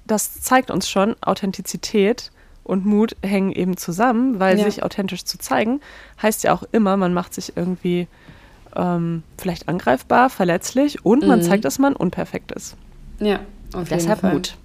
das 0.05 0.41
zeigt 0.41 0.71
uns 0.71 0.89
schon 0.89 1.15
Authentizität 1.21 2.31
und 2.63 2.85
Mut 2.85 3.15
hängen 3.23 3.51
eben 3.51 3.77
zusammen, 3.77 4.39
weil 4.39 4.57
ja. 4.57 4.65
sich 4.65 4.83
authentisch 4.83 5.25
zu 5.25 5.37
zeigen 5.37 5.81
heißt 6.21 6.43
ja 6.43 6.53
auch 6.53 6.63
immer, 6.71 6.97
man 6.97 7.13
macht 7.13 7.33
sich 7.33 7.53
irgendwie 7.55 8.07
ähm, 8.75 9.23
vielleicht 9.37 9.67
angreifbar, 9.67 10.29
verletzlich 10.29 11.03
und 11.05 11.23
mhm. 11.23 11.29
man 11.29 11.41
zeigt, 11.41 11.65
dass 11.65 11.79
man 11.79 11.95
unperfekt 11.95 12.51
ist. 12.51 12.75
Ja, 13.19 13.39
auf 13.73 13.89
Deshalb 13.89 14.07
jeden 14.07 14.19
Fall. 14.19 14.33
Mut. 14.33 14.57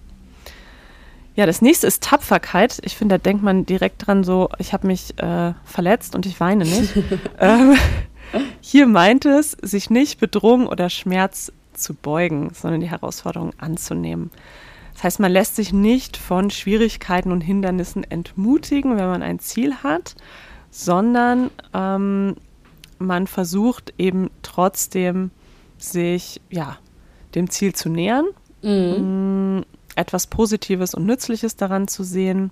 Ja, 1.36 1.46
das 1.46 1.62
nächste 1.62 1.86
ist 1.86 2.02
Tapferkeit. 2.02 2.78
Ich 2.84 2.96
finde, 2.96 3.16
da 3.16 3.22
denkt 3.22 3.42
man 3.42 3.66
direkt 3.66 4.06
dran 4.06 4.22
so, 4.22 4.48
ich 4.58 4.72
habe 4.72 4.86
mich 4.86 5.18
äh, 5.18 5.52
verletzt 5.64 6.14
und 6.14 6.26
ich 6.26 6.38
weine 6.38 6.64
nicht. 6.64 6.94
ähm, 7.40 7.76
hier 8.60 8.86
meint 8.86 9.24
es, 9.24 9.52
sich 9.62 9.90
nicht 9.90 10.20
Bedrohung 10.20 10.66
oder 10.66 10.90
Schmerz 10.90 11.52
zu 11.72 11.94
beugen, 11.94 12.50
sondern 12.54 12.80
die 12.80 12.90
Herausforderung 12.90 13.52
anzunehmen. 13.58 14.30
Das 14.94 15.04
heißt, 15.04 15.20
man 15.20 15.32
lässt 15.32 15.56
sich 15.56 15.72
nicht 15.72 16.16
von 16.16 16.50
Schwierigkeiten 16.50 17.32
und 17.32 17.40
Hindernissen 17.40 18.04
entmutigen, 18.04 18.96
wenn 18.96 19.08
man 19.08 19.22
ein 19.22 19.40
Ziel 19.40 19.74
hat, 19.82 20.14
sondern 20.70 21.50
ähm, 21.74 22.36
man 22.98 23.26
versucht 23.26 23.92
eben 23.98 24.30
trotzdem 24.42 25.32
sich 25.78 26.40
ja, 26.48 26.78
dem 27.34 27.50
Ziel 27.50 27.74
zu 27.74 27.88
nähern. 27.88 28.26
Mhm. 28.62 29.64
Etwas 29.96 30.26
Positives 30.26 30.94
und 30.94 31.06
Nützliches 31.06 31.56
daran 31.56 31.88
zu 31.88 32.02
sehen. 32.04 32.50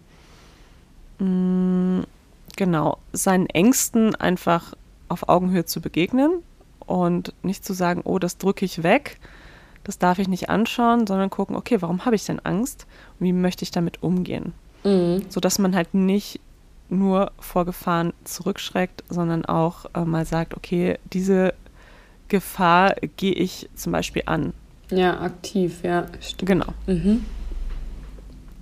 Mm, 1.19 2.01
genau, 2.57 2.99
seinen 3.13 3.47
Ängsten 3.47 4.15
einfach 4.15 4.75
auf 5.09 5.29
Augenhöhe 5.29 5.65
zu 5.65 5.81
begegnen 5.81 6.43
und 6.81 7.35
nicht 7.43 7.65
zu 7.65 7.73
sagen, 7.73 8.03
oh, 8.05 8.19
das 8.19 8.39
drücke 8.39 8.65
ich 8.65 8.83
weg, 8.83 9.19
das 9.85 9.99
darf 9.99 10.19
ich 10.19 10.29
nicht 10.29 10.49
anschauen, 10.49 11.07
sondern 11.07 11.31
gucken, 11.31 11.57
okay, 11.57 11.81
warum 11.81 12.05
habe 12.05 12.17
ich 12.17 12.25
denn 12.25 12.41
Angst 12.41 12.87
und 13.19 13.27
wie 13.27 13.33
möchte 13.33 13.65
ich 13.65 13.71
damit 13.71 14.03
umgehen? 14.03 14.53
Mhm. 14.85 15.25
Sodass 15.29 15.59
man 15.59 15.75
halt 15.75 15.95
nicht 15.95 16.41
nur 16.89 17.33
vor 17.39 17.65
Gefahren 17.65 18.13
zurückschreckt, 18.25 19.03
sondern 19.09 19.45
auch 19.45 19.87
äh, 19.95 20.05
mal 20.05 20.27
sagt, 20.27 20.55
okay, 20.55 20.99
diese 21.13 21.55
Gefahr 22.29 22.95
gehe 23.17 23.35
ich 23.35 23.69
zum 23.75 23.93
Beispiel 23.93 24.23
an. 24.27 24.53
Ja, 24.93 25.21
aktiv, 25.21 25.83
ja. 25.83 26.07
Stimmt. 26.21 26.49
Genau. 26.49 26.67
Mhm. 26.87 27.25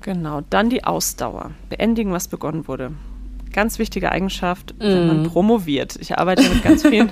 Genau. 0.03 0.43
Dann 0.49 0.71
die 0.71 0.85
Ausdauer. 0.85 1.51
Beendigen, 1.69 2.13
was 2.13 2.29
begonnen 2.29 2.69
wurde. 2.69 2.93
Ganz 3.53 3.79
wichtige 3.79 4.13
Eigenschaft, 4.13 4.75
mm. 4.79 4.83
wenn 4.83 5.07
man 5.09 5.23
mhm. 5.23 5.27
promoviert. 5.27 5.97
Ich 5.97 6.17
arbeite 6.17 6.49
mit 6.49 6.63
ganz 6.63 6.83
vielen, 6.87 7.11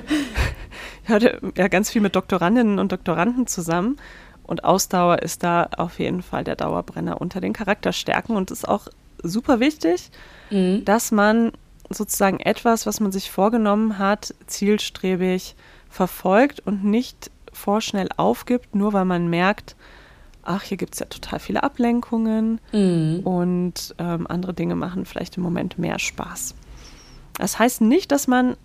ich 1.04 1.10
hatte 1.10 1.40
ja 1.56 1.68
ganz 1.68 1.90
viel 1.90 2.00
mit 2.00 2.14
Doktorandinnen 2.14 2.78
und 2.78 2.92
Doktoranden 2.92 3.46
zusammen. 3.46 3.96
Und 4.44 4.64
Ausdauer 4.64 5.20
ist 5.20 5.42
da 5.42 5.68
auf 5.76 5.98
jeden 5.98 6.22
Fall 6.22 6.44
der 6.44 6.56
Dauerbrenner 6.56 7.20
unter 7.20 7.40
den 7.40 7.52
Charakterstärken 7.52 8.36
und 8.36 8.50
ist 8.50 8.66
auch 8.66 8.88
super 9.22 9.58
wichtig, 9.60 10.10
mm. 10.50 10.84
dass 10.84 11.10
man 11.10 11.52
sozusagen 11.90 12.38
etwas, 12.38 12.86
was 12.86 13.00
man 13.00 13.10
sich 13.12 13.30
vorgenommen 13.30 13.98
hat, 13.98 14.34
zielstrebig 14.46 15.56
verfolgt 15.90 16.60
und 16.60 16.84
nicht 16.84 17.30
vorschnell 17.58 18.08
aufgibt, 18.16 18.74
nur 18.74 18.92
weil 18.92 19.04
man 19.04 19.28
merkt, 19.28 19.76
ach, 20.42 20.62
hier 20.62 20.78
gibt 20.78 20.94
es 20.94 21.00
ja 21.00 21.06
total 21.06 21.40
viele 21.40 21.62
Ablenkungen 21.62 22.60
mhm. 22.72 23.20
und 23.24 23.94
ähm, 23.98 24.26
andere 24.26 24.54
Dinge 24.54 24.74
machen 24.74 25.04
vielleicht 25.04 25.36
im 25.36 25.42
Moment 25.42 25.78
mehr 25.78 25.98
Spaß. 25.98 26.54
Das 27.34 27.58
heißt 27.58 27.82
nicht, 27.82 28.10
dass 28.10 28.26
man 28.26 28.56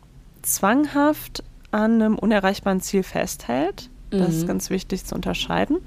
zwanghaft 0.41 1.43
an 1.71 2.01
einem 2.01 2.15
unerreichbaren 2.17 2.81
Ziel 2.81 3.03
festhält. 3.03 3.89
Das 4.11 4.29
mhm. 4.29 4.35
ist 4.35 4.47
ganz 4.47 4.69
wichtig 4.69 5.05
zu 5.05 5.15
unterscheiden, 5.15 5.79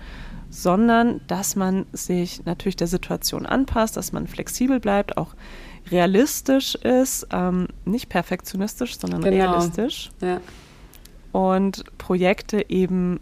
sondern 0.51 1.21
dass 1.29 1.57
man 1.57 1.87
sich 1.93 2.45
natürlich 2.45 2.77
der 2.77 2.87
Situation 2.87 3.47
anpasst, 3.47 3.97
dass 3.97 4.13
man 4.13 4.27
flexibel 4.27 4.81
bleibt, 4.81 5.17
auch 5.17 5.35
realistisch 5.91 6.75
ist, 6.75 7.29
ähm, 7.33 7.69
nicht 7.85 8.09
perfektionistisch, 8.09 8.99
sondern 8.99 9.23
genau. 9.23 9.53
realistisch. 9.53 10.11
Ja. 10.21 10.41
Und 11.37 11.85
Projekte 11.99 12.65
eben 12.71 13.21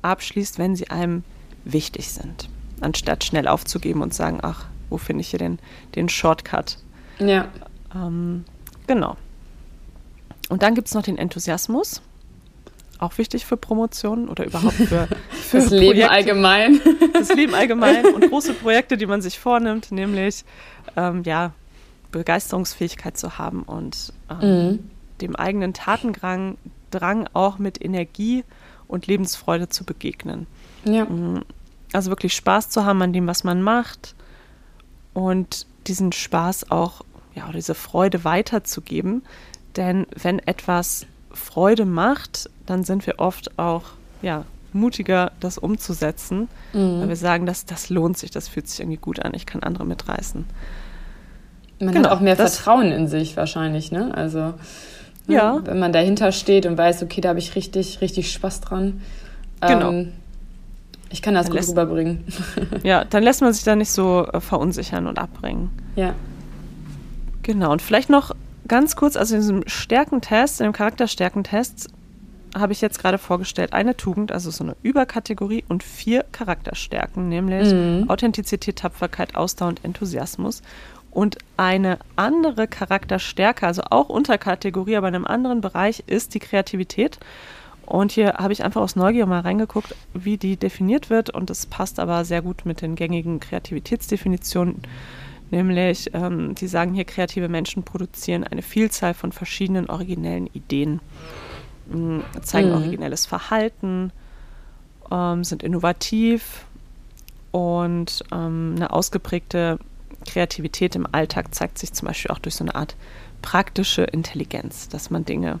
abschließt, 0.00 0.58
wenn 0.58 0.76
sie 0.76 0.88
einem 0.88 1.24
wichtig 1.66 2.10
sind, 2.10 2.48
anstatt 2.80 3.22
schnell 3.22 3.46
aufzugeben 3.46 4.00
und 4.00 4.14
sagen, 4.14 4.38
ach, 4.40 4.64
wo 4.88 4.96
finde 4.96 5.20
ich 5.20 5.28
hier 5.28 5.40
den, 5.40 5.58
den 5.94 6.08
Shortcut? 6.08 6.78
Ja. 7.18 7.48
Ähm, 7.94 8.46
genau. 8.86 9.18
Und 10.48 10.62
dann 10.62 10.74
gibt 10.74 10.88
es 10.88 10.94
noch 10.94 11.02
den 11.02 11.18
Enthusiasmus. 11.18 12.00
Auch 12.98 13.18
wichtig 13.18 13.44
für 13.44 13.58
Promotionen 13.58 14.30
oder 14.30 14.46
überhaupt 14.46 14.72
für, 14.72 15.06
für 15.30 15.58
das 15.58 15.68
Leben 15.68 15.84
Projekte. 15.84 16.10
allgemein. 16.10 16.80
Das 17.12 17.28
Leben 17.34 17.54
allgemein 17.54 18.06
und 18.14 18.26
große 18.26 18.54
Projekte, 18.54 18.96
die 18.96 19.04
man 19.04 19.20
sich 19.20 19.38
vornimmt, 19.38 19.92
nämlich 19.92 20.46
ähm, 20.96 21.24
ja, 21.24 21.52
Begeisterungsfähigkeit 22.10 23.18
zu 23.18 23.36
haben 23.36 23.64
und 23.64 24.14
ähm, 24.30 24.48
mhm. 24.48 24.78
dem 25.20 25.36
eigenen 25.36 25.74
Tatendrang 25.74 26.56
Drang 26.90 27.28
auch 27.32 27.58
mit 27.58 27.82
Energie 27.84 28.44
und 28.88 29.06
Lebensfreude 29.06 29.68
zu 29.68 29.84
begegnen. 29.84 30.46
Ja. 30.84 31.04
Mhm. 31.04 31.42
Also 31.92 32.10
wirklich 32.10 32.34
Spaß 32.34 32.70
zu 32.70 32.84
haben 32.84 33.02
an 33.02 33.12
dem, 33.12 33.26
was 33.26 33.44
man 33.44 33.62
macht 33.62 34.14
und 35.12 35.66
diesen 35.86 36.12
Spaß 36.12 36.70
auch, 36.70 37.02
ja, 37.34 37.44
oder 37.44 37.54
diese 37.54 37.74
Freude 37.74 38.24
weiterzugeben. 38.24 39.22
Denn 39.76 40.06
wenn 40.14 40.38
etwas 40.40 41.06
Freude 41.32 41.84
macht, 41.84 42.50
dann 42.66 42.84
sind 42.84 43.06
wir 43.06 43.18
oft 43.18 43.58
auch, 43.58 43.84
ja, 44.22 44.44
mutiger, 44.72 45.32
das 45.40 45.58
umzusetzen, 45.58 46.48
mhm. 46.72 47.00
weil 47.00 47.08
wir 47.08 47.16
sagen, 47.16 47.46
dass 47.46 47.64
das 47.66 47.90
lohnt 47.90 48.18
sich, 48.18 48.30
das 48.30 48.48
fühlt 48.48 48.68
sich 48.68 48.80
irgendwie 48.80 48.98
gut 48.98 49.20
an, 49.20 49.32
ich 49.34 49.46
kann 49.46 49.62
andere 49.62 49.84
mitreißen. 49.84 50.44
Man 51.80 51.94
genau, 51.94 52.10
hat 52.10 52.16
auch 52.16 52.20
mehr 52.20 52.36
Vertrauen 52.36 52.92
in 52.92 53.08
sich 53.08 53.36
wahrscheinlich, 53.36 53.90
ne? 53.90 54.14
Also 54.14 54.54
ne, 55.30 55.36
ja. 55.36 55.60
wenn 55.64 55.78
man 55.78 55.92
dahinter 55.92 56.32
steht 56.32 56.66
und 56.66 56.76
weiß, 56.76 57.02
okay, 57.02 57.20
da 57.20 57.30
habe 57.30 57.38
ich 57.38 57.54
richtig, 57.54 58.00
richtig 58.00 58.32
Spaß 58.32 58.60
dran. 58.60 59.00
Genau. 59.60 59.90
Ähm, 59.90 60.12
ich 61.10 61.22
kann 61.22 61.34
das 61.34 61.46
dann 61.46 61.52
gut 61.52 61.60
lässt, 61.60 61.70
rüberbringen. 61.70 62.24
Ja, 62.82 63.04
dann 63.04 63.22
lässt 63.22 63.40
man 63.40 63.52
sich 63.52 63.64
da 63.64 63.74
nicht 63.74 63.90
so 63.90 64.26
äh, 64.26 64.40
verunsichern 64.40 65.06
und 65.06 65.18
abbringen. 65.18 65.70
Ja. 65.96 66.14
Genau, 67.42 67.72
und 67.72 67.82
vielleicht 67.82 68.10
noch 68.10 68.34
ganz 68.68 68.94
kurz, 68.94 69.16
also 69.16 69.34
in 69.34 69.40
diesem 69.40 69.62
Stärkentest, 69.66 70.60
in 70.60 70.64
dem 70.66 70.72
Charakterstärkentest, 70.72 71.88
habe 72.56 72.72
ich 72.72 72.80
jetzt 72.80 72.98
gerade 72.98 73.18
vorgestellt, 73.18 73.72
eine 73.72 73.96
Tugend, 73.96 74.32
also 74.32 74.50
so 74.50 74.64
eine 74.64 74.76
Überkategorie 74.82 75.64
und 75.68 75.82
vier 75.82 76.24
Charakterstärken, 76.32 77.28
nämlich 77.28 77.72
mhm. 77.72 78.08
Authentizität, 78.08 78.76
Tapferkeit, 78.76 79.36
Ausdauer 79.36 79.68
und 79.68 79.84
Enthusiasmus. 79.84 80.62
Und 81.10 81.38
eine 81.56 81.98
andere 82.16 82.68
Charakterstärke, 82.68 83.66
also 83.66 83.82
auch 83.90 84.08
Unterkategorie, 84.08 84.96
aber 84.96 85.08
in 85.08 85.16
einem 85.16 85.26
anderen 85.26 85.60
Bereich, 85.60 86.04
ist 86.06 86.34
die 86.34 86.38
Kreativität. 86.38 87.18
Und 87.84 88.12
hier 88.12 88.34
habe 88.34 88.52
ich 88.52 88.62
einfach 88.62 88.80
aus 88.80 88.94
Neugier 88.94 89.26
mal 89.26 89.40
reingeguckt, 89.40 89.96
wie 90.14 90.36
die 90.36 90.56
definiert 90.56 91.10
wird. 91.10 91.30
Und 91.30 91.50
das 91.50 91.66
passt 91.66 91.98
aber 91.98 92.24
sehr 92.24 92.42
gut 92.42 92.64
mit 92.64 92.82
den 92.82 92.94
gängigen 92.94 93.40
Kreativitätsdefinitionen. 93.40 94.82
Nämlich, 95.50 96.14
ähm, 96.14 96.54
die 96.54 96.68
sagen 96.68 96.94
hier, 96.94 97.04
kreative 97.04 97.48
Menschen 97.48 97.82
produzieren 97.82 98.44
eine 98.44 98.62
Vielzahl 98.62 99.14
von 99.14 99.32
verschiedenen 99.32 99.90
originellen 99.90 100.46
Ideen, 100.52 101.00
mh, 101.92 102.22
zeigen 102.42 102.68
mhm. 102.68 102.74
originelles 102.76 103.26
Verhalten, 103.26 104.12
ähm, 105.10 105.42
sind 105.42 105.64
innovativ 105.64 106.66
und 107.50 108.24
ähm, 108.30 108.74
eine 108.76 108.92
ausgeprägte 108.92 109.80
Kreativität 110.26 110.94
im 110.96 111.06
Alltag 111.10 111.54
zeigt 111.54 111.78
sich 111.78 111.92
zum 111.92 112.08
Beispiel 112.08 112.30
auch 112.30 112.38
durch 112.38 112.54
so 112.54 112.64
eine 112.64 112.74
Art 112.74 112.96
praktische 113.42 114.02
Intelligenz, 114.02 114.88
dass 114.88 115.10
man 115.10 115.24
Dinge 115.24 115.60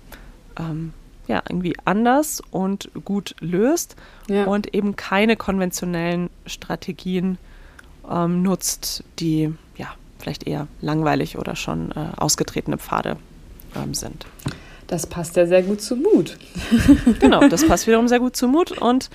ähm, 0.58 0.92
ja 1.26 1.42
irgendwie 1.48 1.76
anders 1.84 2.42
und 2.50 2.90
gut 3.04 3.34
löst 3.40 3.96
ja. 4.28 4.44
und 4.44 4.74
eben 4.74 4.96
keine 4.96 5.36
konventionellen 5.36 6.28
Strategien 6.46 7.38
ähm, 8.10 8.42
nutzt, 8.42 9.04
die 9.18 9.54
ja 9.76 9.88
vielleicht 10.18 10.46
eher 10.46 10.66
langweilig 10.80 11.38
oder 11.38 11.56
schon 11.56 11.92
äh, 11.92 12.08
ausgetretene 12.16 12.78
Pfade 12.78 13.16
ähm, 13.76 13.94
sind. 13.94 14.26
Das 14.88 15.06
passt 15.06 15.36
ja 15.36 15.46
sehr 15.46 15.62
gut 15.62 15.80
zu 15.80 15.96
Mut. 15.96 16.36
genau, 17.20 17.48
das 17.48 17.66
passt 17.66 17.86
wiederum 17.86 18.08
sehr 18.08 18.18
gut 18.18 18.36
zu 18.36 18.48
Mut 18.48 18.72
und 18.72 19.08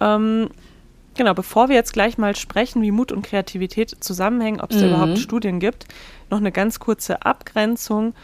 ähm, 0.00 0.48
Genau, 1.18 1.34
bevor 1.34 1.68
wir 1.68 1.74
jetzt 1.74 1.92
gleich 1.92 2.16
mal 2.16 2.36
sprechen, 2.36 2.80
wie 2.80 2.92
Mut 2.92 3.10
und 3.10 3.22
Kreativität 3.22 3.92
zusammenhängen, 3.98 4.60
ob 4.60 4.70
es 4.70 4.76
mhm. 4.76 4.80
da 4.82 4.86
überhaupt 4.86 5.18
Studien 5.18 5.58
gibt, 5.58 5.86
noch 6.30 6.38
eine 6.38 6.52
ganz 6.52 6.78
kurze 6.78 7.26
Abgrenzung 7.26 8.14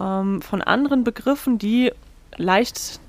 ähm, 0.00 0.40
von 0.40 0.62
anderen 0.62 1.04
Begriffen, 1.04 1.58
die 1.58 1.92
leicht 2.38 3.00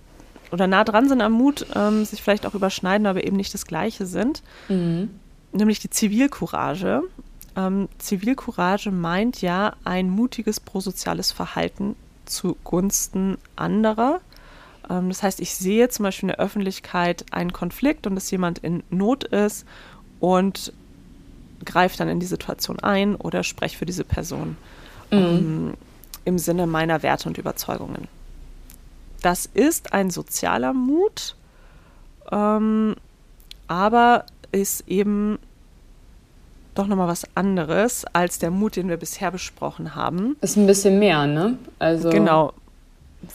oder 0.52 0.67
nah 0.67 0.84
dran 0.84 1.08
sind 1.08 1.21
am 1.21 1.32
Mut, 1.32 1.65
ähm, 1.73 2.04
sich 2.04 2.21
vielleicht 2.21 2.45
auch 2.45 2.54
überschneiden, 2.54 3.08
aber 3.08 3.23
eben 3.23 3.38
nicht 3.38 3.54
das 3.54 3.65
Gleiche 3.65 4.06
sind. 4.06 4.43
Mhm. 4.67 5.10
Nämlich 5.54 5.80
die 5.80 5.89
Zivilcourage. 5.89 7.04
Ähm, 7.56 7.88
Zivilcourage 7.97 8.91
meint 8.91 9.41
ja 9.41 9.71
ein 9.86 10.10
mutiges 10.10 10.60
prosoziales 10.60 11.32
Verhalten 11.32 11.95
zugunsten 12.25 13.38
anderer 13.56 14.19
das 14.89 15.23
heißt, 15.23 15.39
ich 15.39 15.54
sehe 15.54 15.88
zum 15.89 16.04
Beispiel 16.04 16.30
in 16.30 16.36
der 16.36 16.39
Öffentlichkeit 16.39 17.25
einen 17.32 17.54
Konflikt 17.54 18.08
und 18.08 18.15
dass 18.15 18.32
jemand 18.32 18.60
in 18.60 18.84
Not 18.89 19.23
ist 19.23 19.65
und 20.19 20.73
greife 21.63 21.97
dann 21.97 22.10
in 22.10 22.19
die 22.19 22.25
Situation 22.25 22.80
ein 22.80 23.15
oder 23.15 23.43
spreche 23.43 23.78
für 23.78 23.86
diese 23.86 24.04
Person 24.04 24.58
mhm. 25.12 25.17
ähm, 25.17 25.73
im 26.25 26.38
Sinne 26.38 26.67
meiner 26.67 27.04
Werte 27.04 27.30
und 27.30 27.38
Überzeugungen. 27.38 28.08
Das 29.21 29.45
ist 29.45 29.93
ein 29.93 30.10
sozialer 30.10 30.73
Mut, 30.73 31.36
ähm, 32.32 32.95
aber 33.67 34.25
ist 34.52 34.88
eben 34.88 35.38
doch 36.73 36.88
nochmal 36.88 37.08
was 37.08 37.25
anderes 37.36 38.06
als 38.13 38.39
der 38.39 38.52
Mut, 38.52 38.75
den 38.75 38.88
wir 38.88 38.97
bisher 38.97 39.32
besprochen 39.32 39.95
haben. 39.95 40.38
Ist 40.41 40.56
ein 40.56 40.65
bisschen 40.65 40.97
mehr, 40.97 41.28
ne? 41.28 41.58
Also 41.78 42.10
genau, 42.10 42.54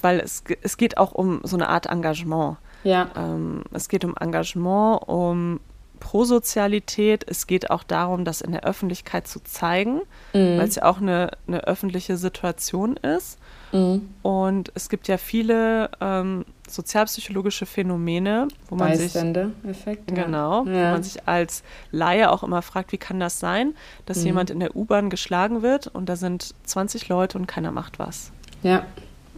weil 0.02 0.20
es, 0.20 0.44
es 0.62 0.76
geht 0.76 0.98
auch 0.98 1.12
um 1.12 1.40
so 1.44 1.56
eine 1.56 1.68
Art 1.68 1.86
Engagement. 1.86 2.56
Ja. 2.84 3.10
Ähm, 3.16 3.64
es 3.72 3.88
geht 3.88 4.04
um 4.04 4.14
Engagement, 4.18 5.02
um 5.06 5.60
Prosozialität. 6.00 7.24
Es 7.28 7.46
geht 7.46 7.70
auch 7.70 7.82
darum, 7.82 8.24
das 8.24 8.42
in 8.42 8.52
der 8.52 8.64
Öffentlichkeit 8.64 9.26
zu 9.26 9.42
zeigen, 9.42 10.02
mhm. 10.34 10.58
weil 10.58 10.68
es 10.68 10.76
ja 10.76 10.84
auch 10.84 11.00
eine, 11.00 11.30
eine 11.46 11.64
öffentliche 11.64 12.18
Situation 12.18 12.96
ist. 12.98 13.38
Mhm. 13.72 14.10
Und 14.22 14.70
es 14.74 14.90
gibt 14.90 15.08
ja 15.08 15.16
viele 15.16 15.90
ähm, 16.00 16.44
sozialpsychologische 16.68 17.64
Phänomene, 17.64 18.48
wo 18.68 18.76
man 18.76 18.94
sich 18.96 19.14
Effekt, 19.66 20.14
genau, 20.14 20.66
ja. 20.66 20.72
wo 20.72 20.92
man 20.92 21.02
sich 21.02 21.26
als 21.26 21.62
Laie 21.90 22.30
auch 22.30 22.42
immer 22.42 22.62
fragt, 22.62 22.92
wie 22.92 22.98
kann 22.98 23.18
das 23.18 23.40
sein, 23.40 23.74
dass 24.04 24.18
mhm. 24.18 24.26
jemand 24.26 24.50
in 24.50 24.60
der 24.60 24.76
U-Bahn 24.76 25.08
geschlagen 25.08 25.62
wird 25.62 25.86
und 25.88 26.08
da 26.08 26.16
sind 26.16 26.54
20 26.64 27.08
Leute 27.08 27.38
und 27.38 27.46
keiner 27.46 27.72
macht 27.72 27.98
was. 27.98 28.30
Ja. 28.62 28.84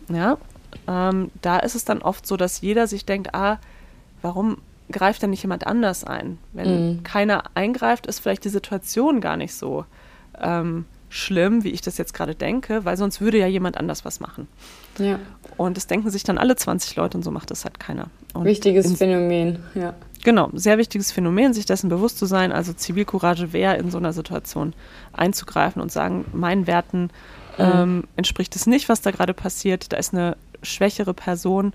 Ja, 0.08 0.38
ähm, 0.86 1.30
da 1.42 1.58
ist 1.58 1.74
es 1.74 1.84
dann 1.84 2.02
oft 2.02 2.26
so, 2.26 2.36
dass 2.36 2.60
jeder 2.60 2.86
sich 2.86 3.04
denkt, 3.04 3.34
ah, 3.34 3.58
warum 4.22 4.58
greift 4.90 5.22
denn 5.22 5.30
nicht 5.30 5.42
jemand 5.42 5.66
anders 5.66 6.04
ein? 6.04 6.38
Wenn 6.52 6.96
mhm. 6.96 7.02
keiner 7.02 7.44
eingreift, 7.54 8.06
ist 8.06 8.20
vielleicht 8.20 8.44
die 8.44 8.50
Situation 8.50 9.20
gar 9.20 9.36
nicht 9.36 9.54
so 9.54 9.84
ähm, 10.40 10.84
schlimm, 11.08 11.64
wie 11.64 11.70
ich 11.70 11.80
das 11.80 11.98
jetzt 11.98 12.14
gerade 12.14 12.34
denke, 12.34 12.84
weil 12.84 12.96
sonst 12.96 13.20
würde 13.20 13.38
ja 13.38 13.46
jemand 13.46 13.76
anders 13.76 14.04
was 14.04 14.20
machen. 14.20 14.48
Ja. 14.98 15.18
Und 15.56 15.76
das 15.76 15.86
denken 15.86 16.10
sich 16.10 16.22
dann 16.22 16.38
alle 16.38 16.56
20 16.56 16.96
Leute 16.96 17.16
und 17.16 17.22
so 17.22 17.30
macht 17.30 17.50
das 17.50 17.64
halt 17.64 17.80
keiner. 17.80 18.08
Und 18.34 18.44
wichtiges 18.44 18.96
Phänomen, 18.96 19.60
ja. 19.74 19.94
Genau, 20.24 20.50
sehr 20.54 20.76
wichtiges 20.78 21.12
Phänomen, 21.12 21.54
sich 21.54 21.66
dessen 21.66 21.88
bewusst 21.88 22.18
zu 22.18 22.26
sein. 22.26 22.50
Also 22.50 22.72
Zivilcourage 22.72 23.52
wäre 23.52 23.76
in 23.76 23.90
so 23.90 23.98
einer 23.98 24.12
Situation 24.12 24.72
einzugreifen 25.12 25.80
und 25.80 25.92
sagen, 25.92 26.24
meinen 26.32 26.66
Werten. 26.66 27.10
Ähm, 27.58 28.04
entspricht 28.16 28.56
es 28.56 28.66
nicht, 28.66 28.88
was 28.88 29.00
da 29.00 29.10
gerade 29.10 29.34
passiert. 29.34 29.92
Da 29.92 29.96
ist 29.96 30.12
eine 30.12 30.36
schwächere 30.62 31.14
Person, 31.14 31.72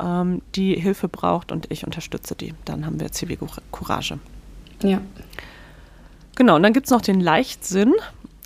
ähm, 0.00 0.42
die 0.54 0.74
Hilfe 0.74 1.08
braucht 1.08 1.52
und 1.52 1.70
ich 1.70 1.84
unterstütze 1.84 2.34
die. 2.34 2.54
Dann 2.64 2.86
haben 2.86 3.00
wir 3.00 3.12
Zivilcourage. 3.12 4.18
Ja. 4.82 5.00
Genau, 6.36 6.56
und 6.56 6.62
dann 6.62 6.72
gibt 6.72 6.86
es 6.86 6.90
noch 6.90 7.02
den 7.02 7.20
Leichtsinn 7.20 7.92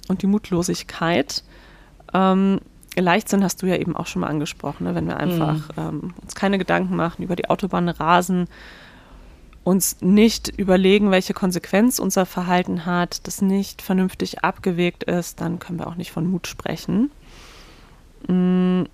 und 0.08 0.22
die 0.22 0.26
Mutlosigkeit. 0.26 1.44
Ähm, 2.12 2.60
Leichtsinn 2.96 3.42
hast 3.42 3.62
du 3.62 3.66
ja 3.66 3.76
eben 3.76 3.96
auch 3.96 4.06
schon 4.06 4.20
mal 4.20 4.28
angesprochen, 4.28 4.84
ne? 4.84 4.94
wenn 4.94 5.06
wir 5.06 5.16
einfach 5.16 5.68
mhm. 5.76 5.82
ähm, 6.04 6.14
uns 6.22 6.34
keine 6.34 6.58
Gedanken 6.58 6.96
machen, 6.96 7.22
über 7.22 7.36
die 7.36 7.50
Autobahn 7.50 7.88
rasen, 7.88 8.48
uns 9.64 10.02
nicht 10.02 10.48
überlegen, 10.48 11.10
welche 11.10 11.32
Konsequenz 11.32 11.98
unser 11.98 12.26
Verhalten 12.26 12.84
hat, 12.86 13.26
das 13.26 13.40
nicht 13.42 13.82
vernünftig 13.82 14.44
abgewegt 14.44 15.04
ist, 15.04 15.40
dann 15.40 15.58
können 15.58 15.78
wir 15.78 15.88
auch 15.88 15.96
nicht 15.96 16.12
von 16.12 16.26
Mut 16.26 16.46
sprechen. 16.46 17.10
Mhm, 18.28 18.86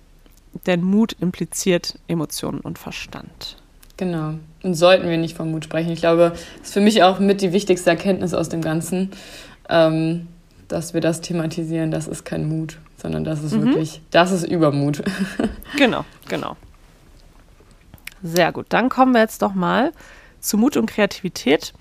denn 0.65 0.81
Mut 0.83 1.15
impliziert 1.19 1.99
Emotionen 2.07 2.61
und 2.61 2.79
Verstand. 2.79 3.57
Genau. 3.97 4.35
Und 4.63 4.73
sollten 4.73 5.09
wir 5.09 5.17
nicht 5.17 5.35
von 5.35 5.51
Mut 5.51 5.65
sprechen. 5.65 5.91
Ich 5.91 5.99
glaube, 5.99 6.31
das 6.31 6.69
ist 6.69 6.73
für 6.73 6.81
mich 6.81 7.03
auch 7.03 7.19
mit 7.19 7.41
die 7.41 7.53
wichtigste 7.53 7.89
Erkenntnis 7.89 8.33
aus 8.33 8.49
dem 8.49 8.61
Ganzen, 8.61 9.11
ähm, 9.69 10.27
dass 10.67 10.93
wir 10.93 11.01
das 11.01 11.21
thematisieren. 11.21 11.91
Das 11.91 12.07
ist 12.07 12.23
kein 12.23 12.47
Mut, 12.47 12.79
sondern 12.97 13.23
das 13.23 13.43
ist 13.43 13.53
mhm. 13.53 13.65
wirklich, 13.65 14.01
das 14.09 14.31
ist 14.31 14.43
Übermut. 14.43 15.03
genau, 15.77 16.05
genau. 16.27 16.55
Sehr 18.23 18.51
gut. 18.51 18.67
Dann 18.69 18.89
kommen 18.89 19.13
wir 19.13 19.21
jetzt 19.21 19.41
doch 19.41 19.53
mal 19.53 19.91
zu 20.41 20.57
Mut 20.57 20.75
und 20.75 20.87
Kreativität. 20.87 21.73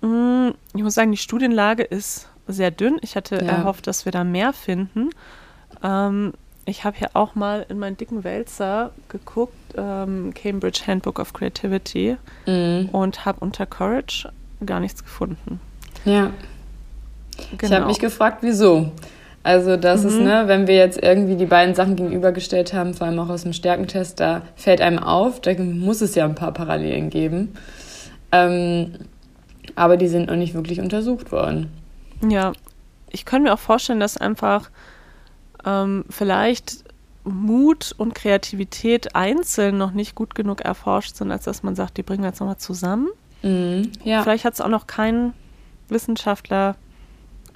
Mm, 0.00 0.48
ich 0.74 0.82
muss 0.82 0.94
sagen, 0.94 1.12
die 1.12 1.18
Studienlage 1.18 1.84
ist 1.84 2.28
sehr 2.48 2.70
dünn. 2.70 2.98
Ich 3.02 3.16
hatte 3.16 3.36
ja. 3.36 3.52
erhofft, 3.52 3.86
dass 3.86 4.04
wir 4.04 4.12
da 4.12 4.24
mehr 4.24 4.52
finden. 4.52 5.10
Ähm, 5.82 6.32
ich 6.64 6.84
habe 6.84 6.96
hier 6.96 7.10
auch 7.14 7.36
mal 7.36 7.64
in 7.68 7.78
meinen 7.78 7.96
dicken 7.96 8.24
Wälzer 8.24 8.90
geguckt, 9.08 9.54
ähm, 9.76 10.34
Cambridge 10.34 10.82
Handbook 10.86 11.20
of 11.20 11.32
Creativity, 11.32 12.16
mhm. 12.46 12.88
und 12.90 13.24
habe 13.24 13.38
unter 13.40 13.66
Courage 13.66 14.32
gar 14.64 14.80
nichts 14.80 15.04
gefunden. 15.04 15.60
Ja. 16.04 16.32
Genau. 17.58 17.62
Ich 17.62 17.72
habe 17.72 17.86
mich 17.86 17.98
gefragt, 18.00 18.38
wieso. 18.40 18.90
Also 19.46 19.76
das 19.76 20.02
mhm. 20.02 20.08
ist, 20.08 20.18
ne, 20.18 20.42
wenn 20.46 20.66
wir 20.66 20.74
jetzt 20.74 21.00
irgendwie 21.00 21.36
die 21.36 21.46
beiden 21.46 21.76
Sachen 21.76 21.94
gegenübergestellt 21.94 22.72
haben, 22.72 22.94
vor 22.94 23.06
allem 23.06 23.20
auch 23.20 23.28
aus 23.28 23.44
dem 23.44 23.52
Stärkentest, 23.52 24.18
da 24.18 24.42
fällt 24.56 24.80
einem 24.80 24.98
auf, 24.98 25.40
da 25.40 25.54
muss 25.54 26.00
es 26.00 26.16
ja 26.16 26.24
ein 26.24 26.34
paar 26.34 26.50
Parallelen 26.50 27.10
geben. 27.10 27.54
Ähm, 28.32 28.94
aber 29.76 29.96
die 29.96 30.08
sind 30.08 30.26
noch 30.26 30.34
nicht 30.34 30.54
wirklich 30.54 30.80
untersucht 30.80 31.30
worden. 31.30 31.70
Ja, 32.28 32.54
ich 33.10 33.24
kann 33.24 33.44
mir 33.44 33.54
auch 33.54 33.60
vorstellen, 33.60 34.00
dass 34.00 34.16
einfach 34.16 34.68
ähm, 35.64 36.06
vielleicht 36.10 36.82
Mut 37.22 37.94
und 37.96 38.16
Kreativität 38.16 39.14
einzeln 39.14 39.78
noch 39.78 39.92
nicht 39.92 40.16
gut 40.16 40.34
genug 40.34 40.60
erforscht 40.60 41.14
sind, 41.14 41.30
als 41.30 41.44
dass 41.44 41.62
man 41.62 41.76
sagt, 41.76 41.98
die 41.98 42.02
bringen 42.02 42.24
wir 42.24 42.30
jetzt 42.30 42.40
nochmal 42.40 42.56
zusammen. 42.56 43.10
Mhm, 43.44 43.92
ja. 44.02 44.24
Vielleicht 44.24 44.44
hat 44.44 44.54
es 44.54 44.60
auch 44.60 44.68
noch 44.68 44.88
kein 44.88 45.34
Wissenschaftler 45.88 46.74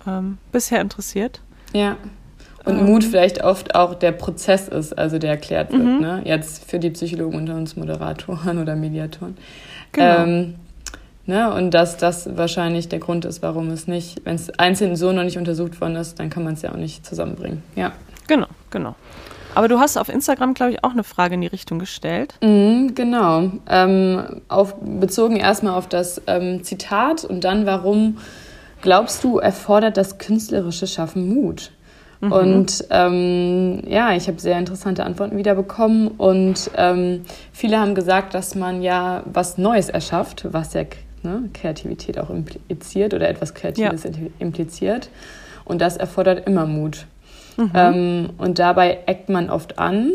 ähm, 0.06 0.38
bisher 0.52 0.80
interessiert. 0.80 1.40
Ja. 1.72 1.96
Und 2.64 2.78
ähm, 2.78 2.86
Mut 2.86 3.04
vielleicht 3.04 3.42
oft 3.42 3.74
auch 3.74 3.94
der 3.94 4.12
Prozess 4.12 4.68
ist, 4.68 4.96
also 4.98 5.18
der 5.18 5.30
erklärt 5.30 5.72
wird. 5.72 5.82
Mhm. 5.82 6.00
Ne? 6.00 6.22
Jetzt 6.24 6.70
für 6.70 6.78
die 6.78 6.90
Psychologen 6.90 7.36
unter 7.36 7.54
uns 7.54 7.76
Moderatoren 7.76 8.60
oder 8.60 8.76
Mediatoren. 8.76 9.36
Genau. 9.92 10.24
Ähm, 10.24 10.54
Ne? 11.30 11.52
Und 11.52 11.70
dass 11.74 11.96
das 11.96 12.36
wahrscheinlich 12.36 12.88
der 12.88 12.98
Grund 12.98 13.24
ist, 13.24 13.40
warum 13.40 13.70
es 13.70 13.86
nicht, 13.86 14.22
wenn 14.24 14.34
es 14.34 14.50
einzeln 14.58 14.96
so 14.96 15.12
noch 15.12 15.22
nicht 15.22 15.38
untersucht 15.38 15.80
worden 15.80 15.94
ist, 15.94 16.18
dann 16.18 16.28
kann 16.28 16.42
man 16.42 16.54
es 16.54 16.62
ja 16.62 16.72
auch 16.72 16.76
nicht 16.76 17.06
zusammenbringen. 17.06 17.62
Ja. 17.76 17.92
Genau, 18.26 18.48
genau. 18.70 18.96
Aber 19.54 19.68
du 19.68 19.78
hast 19.78 19.96
auf 19.96 20.08
Instagram, 20.08 20.54
glaube 20.54 20.72
ich, 20.72 20.82
auch 20.82 20.90
eine 20.90 21.04
Frage 21.04 21.34
in 21.34 21.40
die 21.40 21.46
Richtung 21.46 21.78
gestellt. 21.78 22.34
Mhm, 22.42 22.96
genau. 22.96 23.50
Ähm, 23.68 24.40
auf, 24.48 24.74
bezogen 24.80 25.36
erstmal 25.36 25.74
auf 25.74 25.88
das 25.88 26.20
ähm, 26.26 26.64
Zitat 26.64 27.24
und 27.24 27.44
dann, 27.44 27.64
warum 27.64 28.18
glaubst 28.82 29.24
du, 29.24 29.38
erfordert 29.38 29.96
das 29.96 30.18
künstlerische 30.18 30.86
Schaffen 30.86 31.28
Mut? 31.28 31.70
Mhm. 32.20 32.32
Und 32.32 32.84
ähm, 32.90 33.82
ja, 33.86 34.12
ich 34.14 34.28
habe 34.28 34.40
sehr 34.40 34.58
interessante 34.58 35.04
Antworten 35.04 35.36
wieder 35.36 35.54
bekommen 35.54 36.08
und 36.08 36.70
ähm, 36.76 37.22
viele 37.52 37.80
haben 37.80 37.94
gesagt, 37.94 38.34
dass 38.34 38.54
man 38.54 38.82
ja 38.82 39.22
was 39.24 39.56
Neues 39.56 39.88
erschafft, 39.88 40.46
was 40.50 40.74
ja 40.74 40.82
ne, 41.22 41.48
Kreativität 41.54 42.18
auch 42.18 42.30
impliziert 42.30 43.14
oder 43.14 43.28
etwas 43.28 43.54
Kreatives 43.54 44.04
ja. 44.04 44.10
impliziert. 44.38 45.08
Und 45.64 45.80
das 45.80 45.96
erfordert 45.96 46.46
immer 46.46 46.66
Mut. 46.66 47.06
Mhm. 47.56 47.70
Ähm, 47.74 48.30
und 48.38 48.58
dabei 48.58 48.98
eckt 49.06 49.28
man 49.28 49.48
oft 49.48 49.78
an 49.78 50.12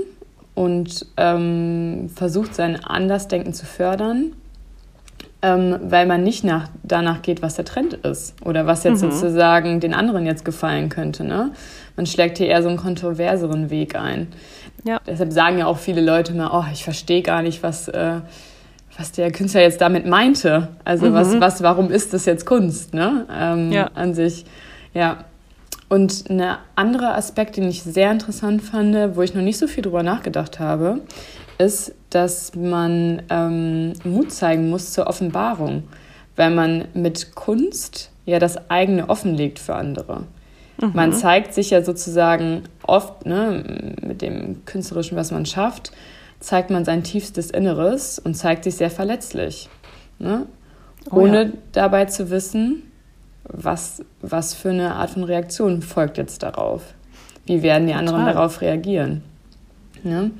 und 0.53 1.05
ähm, 1.17 2.09
versucht 2.13 2.55
sein 2.55 2.83
Andersdenken 2.83 3.53
zu 3.53 3.65
fördern, 3.65 4.33
ähm, 5.45 5.77
weil 5.83 6.07
man 6.07 6.23
nicht 6.23 6.43
nach, 6.43 6.69
danach 6.81 7.21
geht, 7.21 7.43
was 7.43 7.53
der 7.53 7.65
Trend 7.65 7.93
ist 7.93 8.33
oder 8.43 8.65
was 8.65 8.83
jetzt 8.83 9.03
mhm. 9.03 9.11
sozusagen 9.11 9.79
den 9.79 9.93
anderen 9.93 10.25
jetzt 10.25 10.43
gefallen 10.43 10.89
könnte. 10.89 11.23
Ne? 11.23 11.51
Man 11.95 12.07
schlägt 12.07 12.39
hier 12.39 12.47
eher 12.47 12.63
so 12.63 12.69
einen 12.69 12.79
kontroverseren 12.79 13.69
Weg 13.69 13.95
ein. 13.95 14.29
Ja. 14.85 14.99
Deshalb 15.05 15.31
sagen 15.31 15.59
ja 15.59 15.67
auch 15.67 15.77
viele 15.77 16.01
Leute 16.01 16.33
mal, 16.33 16.49
oh, 16.51 16.65
ich 16.73 16.83
verstehe 16.83 17.21
gar 17.21 17.43
nicht, 17.43 17.61
was, 17.61 17.87
äh, 17.87 18.21
was 18.97 19.11
der 19.11 19.31
Künstler 19.31 19.61
jetzt 19.61 19.81
damit 19.81 20.07
meinte. 20.07 20.69
Also 20.83 21.11
mhm. 21.11 21.13
was, 21.13 21.39
was, 21.39 21.61
warum 21.61 21.91
ist 21.91 22.13
das 22.13 22.25
jetzt 22.25 22.47
Kunst, 22.47 22.95
ne? 22.95 23.27
Ähm, 23.31 23.71
ja. 23.71 23.91
An 23.93 24.15
sich. 24.15 24.45
Ja. 24.95 25.25
Und 25.89 26.27
ein 26.31 26.57
anderer 26.75 27.15
Aspekt, 27.15 27.57
den 27.57 27.69
ich 27.69 27.83
sehr 27.83 28.11
interessant 28.11 28.63
fand, 28.63 29.15
wo 29.15 29.21
ich 29.21 29.35
noch 29.35 29.43
nicht 29.43 29.59
so 29.59 29.67
viel 29.67 29.83
drüber 29.83 30.01
nachgedacht 30.01 30.59
habe, 30.59 31.01
ist, 31.57 31.93
dass 32.09 32.55
man 32.55 33.21
ähm, 33.29 33.93
Mut 34.03 34.31
zeigen 34.31 34.69
muss 34.69 34.93
zur 34.93 35.07
Offenbarung, 35.07 35.83
weil 36.35 36.51
man 36.51 36.85
mit 36.93 37.35
Kunst 37.35 38.11
ja 38.25 38.39
das 38.39 38.69
eigene 38.69 39.09
offenlegt 39.09 39.59
für 39.59 39.75
andere. 39.75 40.23
Mhm. 40.81 40.91
Man 40.93 41.13
zeigt 41.13 41.53
sich 41.53 41.69
ja 41.69 41.83
sozusagen 41.83 42.63
oft 42.83 43.25
ne, 43.25 43.95
mit 44.01 44.21
dem 44.21 44.65
Künstlerischen, 44.65 45.17
was 45.17 45.31
man 45.31 45.45
schafft, 45.45 45.91
zeigt 46.39 46.69
man 46.69 46.85
sein 46.85 47.03
tiefstes 47.03 47.49
Inneres 47.49 48.19
und 48.19 48.35
zeigt 48.35 48.63
sich 48.65 48.75
sehr 48.75 48.91
verletzlich. 48.91 49.69
Ne? 50.19 50.45
Oh, 51.09 51.17
Ohne 51.17 51.43
ja. 51.43 51.51
dabei 51.71 52.05
zu 52.05 52.29
wissen, 52.29 52.83
was, 53.43 54.03
was 54.21 54.53
für 54.53 54.69
eine 54.69 54.95
Art 54.95 55.11
von 55.11 55.23
Reaktion 55.23 55.81
folgt 55.81 56.17
jetzt 56.17 56.43
darauf. 56.43 56.93
Wie 57.45 57.61
werden 57.61 57.87
die 57.87 57.93
Total. 57.93 58.07
anderen 58.07 58.25
darauf 58.25 58.61
reagieren? 58.61 59.23
Ne? 60.03 60.31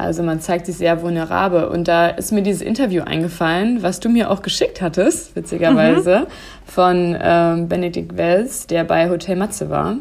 Also 0.00 0.22
man 0.22 0.40
zeigt 0.40 0.64
sich 0.66 0.76
sehr 0.76 1.02
vulnerabel. 1.02 1.64
Und 1.64 1.86
da 1.86 2.08
ist 2.08 2.32
mir 2.32 2.42
dieses 2.42 2.62
Interview 2.62 3.02
eingefallen, 3.02 3.82
was 3.82 4.00
du 4.00 4.08
mir 4.08 4.30
auch 4.30 4.40
geschickt 4.40 4.80
hattest, 4.80 5.36
witzigerweise, 5.36 6.20
mhm. 6.20 6.26
von 6.64 7.18
ähm, 7.20 7.68
Benedikt 7.68 8.16
Wells, 8.16 8.66
der 8.66 8.84
bei 8.84 9.10
Hotel 9.10 9.36
Matze 9.36 9.68
war. 9.68 9.96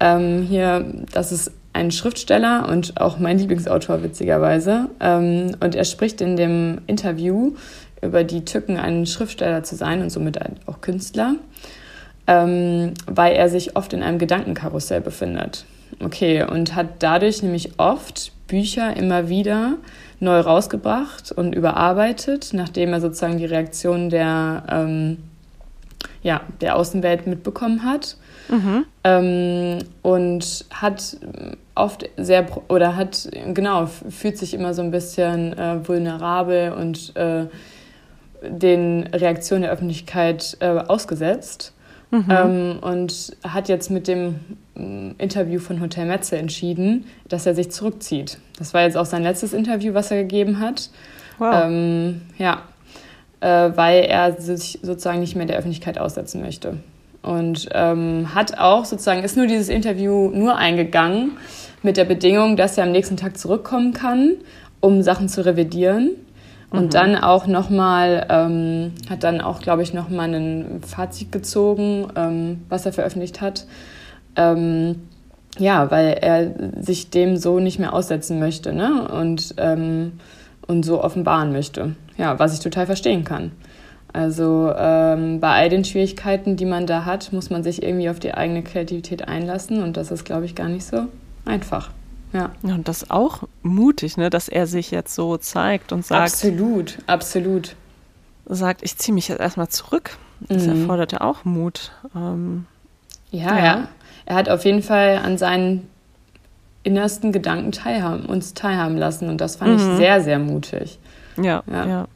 Ähm, 0.00 0.42
hier, 0.42 0.84
das 1.12 1.30
ist 1.30 1.52
ein 1.72 1.92
Schriftsteller 1.92 2.68
und 2.68 3.00
auch 3.00 3.18
mein 3.18 3.38
Lieblingsautor, 3.38 4.02
witzigerweise. 4.02 4.88
Ähm, 4.98 5.56
und 5.60 5.76
er 5.76 5.84
spricht 5.84 6.20
in 6.20 6.36
dem 6.36 6.80
Interview 6.88 7.52
über 8.02 8.24
die 8.24 8.44
Tücken, 8.44 8.76
ein 8.76 9.06
Schriftsteller 9.06 9.62
zu 9.62 9.76
sein 9.76 10.02
und 10.02 10.10
somit 10.10 10.40
auch 10.66 10.80
Künstler, 10.80 11.36
ähm, 12.26 12.94
weil 13.06 13.36
er 13.36 13.48
sich 13.48 13.76
oft 13.76 13.92
in 13.92 14.02
einem 14.02 14.18
Gedankenkarussell 14.18 15.00
befindet. 15.00 15.64
Okay, 16.00 16.42
und 16.42 16.74
hat 16.74 16.88
dadurch 16.98 17.42
nämlich 17.44 17.78
oft 17.78 18.32
Bücher 18.52 18.94
immer 18.98 19.30
wieder 19.30 19.78
neu 20.20 20.38
rausgebracht 20.40 21.32
und 21.32 21.54
überarbeitet, 21.54 22.50
nachdem 22.52 22.92
er 22.92 23.00
sozusagen 23.00 23.38
die 23.38 23.46
Reaktion 23.46 24.10
der, 24.10 24.62
ähm, 24.68 25.16
ja, 26.22 26.42
der 26.60 26.76
Außenwelt 26.76 27.26
mitbekommen 27.26 27.82
hat. 27.82 28.18
Mhm. 28.50 28.84
Ähm, 29.04 29.78
und 30.02 30.66
hat 30.70 31.16
oft 31.74 32.10
sehr, 32.18 32.46
oder 32.68 32.94
hat, 32.94 33.30
genau, 33.54 33.86
fühlt 33.86 34.36
sich 34.36 34.52
immer 34.52 34.74
so 34.74 34.82
ein 34.82 34.90
bisschen 34.90 35.56
äh, 35.56 35.88
vulnerabel 35.88 36.72
und 36.72 37.16
äh, 37.16 37.46
den 38.42 39.04
Reaktionen 39.14 39.62
der 39.62 39.72
Öffentlichkeit 39.72 40.58
äh, 40.60 40.66
ausgesetzt. 40.66 41.72
Mhm. 42.10 42.26
Ähm, 42.28 42.78
und 42.82 43.34
hat 43.42 43.70
jetzt 43.70 43.90
mit 43.90 44.06
dem 44.08 44.40
mm, 44.82 45.14
Interview 45.18 45.58
von 45.58 45.80
Hotel 45.80 46.06
Metze 46.06 46.36
entschieden, 46.36 47.06
dass 47.28 47.46
er 47.46 47.54
sich 47.54 47.70
zurückzieht. 47.70 48.38
Das 48.58 48.74
war 48.74 48.82
jetzt 48.82 48.96
auch 48.96 49.06
sein 49.06 49.22
letztes 49.22 49.52
Interview, 49.52 49.94
was 49.94 50.10
er 50.10 50.18
gegeben 50.18 50.60
hat. 50.60 50.90
Wow. 51.38 51.64
Ähm, 51.64 52.22
ja, 52.38 52.62
äh, 53.40 53.70
weil 53.74 54.04
er 54.04 54.40
sich 54.40 54.78
sozusagen 54.82 55.20
nicht 55.20 55.36
mehr 55.36 55.46
der 55.46 55.58
Öffentlichkeit 55.58 55.98
aussetzen 55.98 56.40
möchte. 56.42 56.78
Und 57.22 57.68
ähm, 57.72 58.34
hat 58.34 58.58
auch 58.58 58.84
sozusagen, 58.84 59.22
ist 59.22 59.36
nur 59.36 59.46
dieses 59.46 59.68
Interview 59.68 60.30
nur 60.30 60.56
eingegangen 60.56 61.32
mit 61.82 61.96
der 61.96 62.04
Bedingung, 62.04 62.56
dass 62.56 62.76
er 62.76 62.84
am 62.84 62.92
nächsten 62.92 63.16
Tag 63.16 63.38
zurückkommen 63.38 63.92
kann, 63.92 64.34
um 64.80 65.02
Sachen 65.02 65.28
zu 65.28 65.44
revidieren. 65.44 66.10
Und 66.70 66.86
mhm. 66.86 66.90
dann 66.90 67.16
auch 67.16 67.46
nochmal, 67.46 68.26
ähm, 68.30 68.92
hat 69.08 69.24
dann 69.24 69.40
auch, 69.40 69.60
glaube 69.60 69.82
ich, 69.82 69.92
nochmal 69.92 70.34
ein 70.34 70.80
Fazit 70.86 71.30
gezogen, 71.30 72.08
ähm, 72.16 72.62
was 72.68 72.86
er 72.86 72.92
veröffentlicht 72.92 73.40
hat. 73.40 73.66
Ähm, 74.36 74.96
ja, 75.58 75.90
weil 75.90 76.18
er 76.20 76.82
sich 76.82 77.10
dem 77.10 77.36
so 77.36 77.60
nicht 77.60 77.78
mehr 77.78 77.92
aussetzen 77.92 78.38
möchte 78.38 78.72
ne? 78.72 79.06
und, 79.08 79.54
ähm, 79.58 80.12
und 80.66 80.84
so 80.84 81.02
offenbaren 81.02 81.52
möchte. 81.52 81.94
Ja, 82.16 82.38
was 82.38 82.54
ich 82.54 82.60
total 82.60 82.86
verstehen 82.86 83.24
kann. 83.24 83.52
Also 84.12 84.72
ähm, 84.76 85.40
bei 85.40 85.50
all 85.50 85.68
den 85.68 85.84
Schwierigkeiten, 85.84 86.56
die 86.56 86.66
man 86.66 86.86
da 86.86 87.04
hat, 87.04 87.32
muss 87.32 87.48
man 87.48 87.62
sich 87.62 87.82
irgendwie 87.82 88.10
auf 88.10 88.20
die 88.20 88.34
eigene 88.34 88.62
Kreativität 88.62 89.26
einlassen 89.26 89.82
und 89.82 89.96
das 89.96 90.10
ist, 90.10 90.24
glaube 90.24 90.44
ich, 90.44 90.54
gar 90.54 90.68
nicht 90.68 90.84
so 90.84 91.06
einfach. 91.46 91.90
Ja. 92.32 92.50
Und 92.62 92.88
das 92.88 93.02
ist 93.02 93.10
auch 93.10 93.44
mutig, 93.62 94.16
ne, 94.16 94.30
dass 94.30 94.48
er 94.48 94.66
sich 94.66 94.90
jetzt 94.90 95.14
so 95.14 95.36
zeigt 95.36 95.92
und 95.92 96.04
sagt. 96.04 96.32
Absolut, 96.32 96.98
absolut. 97.06 97.76
Sagt, 98.46 98.82
ich 98.82 98.96
ziehe 98.96 99.14
mich 99.14 99.28
jetzt 99.28 99.40
erstmal 99.40 99.68
zurück. 99.68 100.16
Das 100.40 100.66
mhm. 100.66 100.80
erfordert 100.80 101.12
ja 101.12 101.20
auch 101.20 101.44
Mut. 101.44 101.92
Ähm, 102.14 102.66
ja, 103.30 103.56
ja, 103.56 103.64
ja. 103.64 103.88
Er 104.26 104.36
hat 104.36 104.48
auf 104.48 104.64
jeden 104.64 104.82
Fall 104.82 105.18
an 105.18 105.38
seinen 105.38 105.88
innersten 106.82 107.32
Gedanken 107.32 107.72
teilhaben, 107.72 108.26
uns 108.26 108.54
teilhaben 108.54 108.96
lassen 108.96 109.28
und 109.28 109.40
das 109.40 109.56
fand 109.56 109.72
mhm. 109.72 109.76
ich 109.76 109.96
sehr, 109.96 110.20
sehr 110.20 110.38
mutig. 110.38 110.98
Ja, 111.36 111.62
ja. 111.70 111.86
ja. 111.86 112.08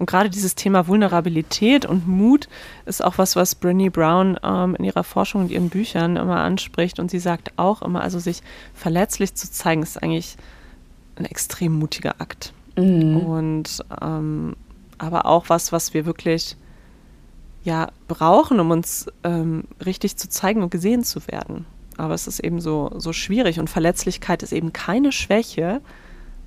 Und 0.00 0.06
gerade 0.06 0.30
dieses 0.30 0.54
Thema 0.54 0.88
Vulnerabilität 0.88 1.84
und 1.84 2.08
Mut 2.08 2.48
ist 2.86 3.04
auch 3.04 3.18
was, 3.18 3.36
was 3.36 3.60
Brené 3.60 3.90
Brown 3.90 4.38
ähm, 4.42 4.74
in 4.76 4.86
ihrer 4.86 5.04
Forschung 5.04 5.42
und 5.42 5.50
ihren 5.50 5.68
Büchern 5.68 6.16
immer 6.16 6.40
anspricht. 6.40 6.98
Und 6.98 7.10
sie 7.10 7.18
sagt 7.18 7.52
auch 7.56 7.82
immer, 7.82 8.00
also 8.00 8.18
sich 8.18 8.40
verletzlich 8.72 9.34
zu 9.34 9.52
zeigen, 9.52 9.82
ist 9.82 10.02
eigentlich 10.02 10.38
ein 11.16 11.26
extrem 11.26 11.78
mutiger 11.78 12.14
Akt. 12.18 12.54
Mhm. 12.78 13.18
Und 13.18 13.84
ähm, 14.00 14.56
aber 14.96 15.26
auch 15.26 15.50
was, 15.50 15.70
was 15.70 15.92
wir 15.92 16.06
wirklich 16.06 16.56
ja 17.62 17.88
brauchen, 18.08 18.60
um 18.60 18.70
uns 18.70 19.06
ähm, 19.24 19.64
richtig 19.84 20.16
zu 20.16 20.28
zeigen 20.28 20.62
und 20.62 20.70
gesehen 20.70 21.04
zu 21.04 21.26
werden. 21.26 21.66
Aber 21.96 22.14
es 22.14 22.26
ist 22.26 22.40
eben 22.40 22.60
so, 22.60 22.90
so 22.96 23.12
schwierig 23.12 23.60
und 23.60 23.68
Verletzlichkeit 23.68 24.42
ist 24.42 24.52
eben 24.52 24.72
keine 24.72 25.12
Schwäche, 25.12 25.80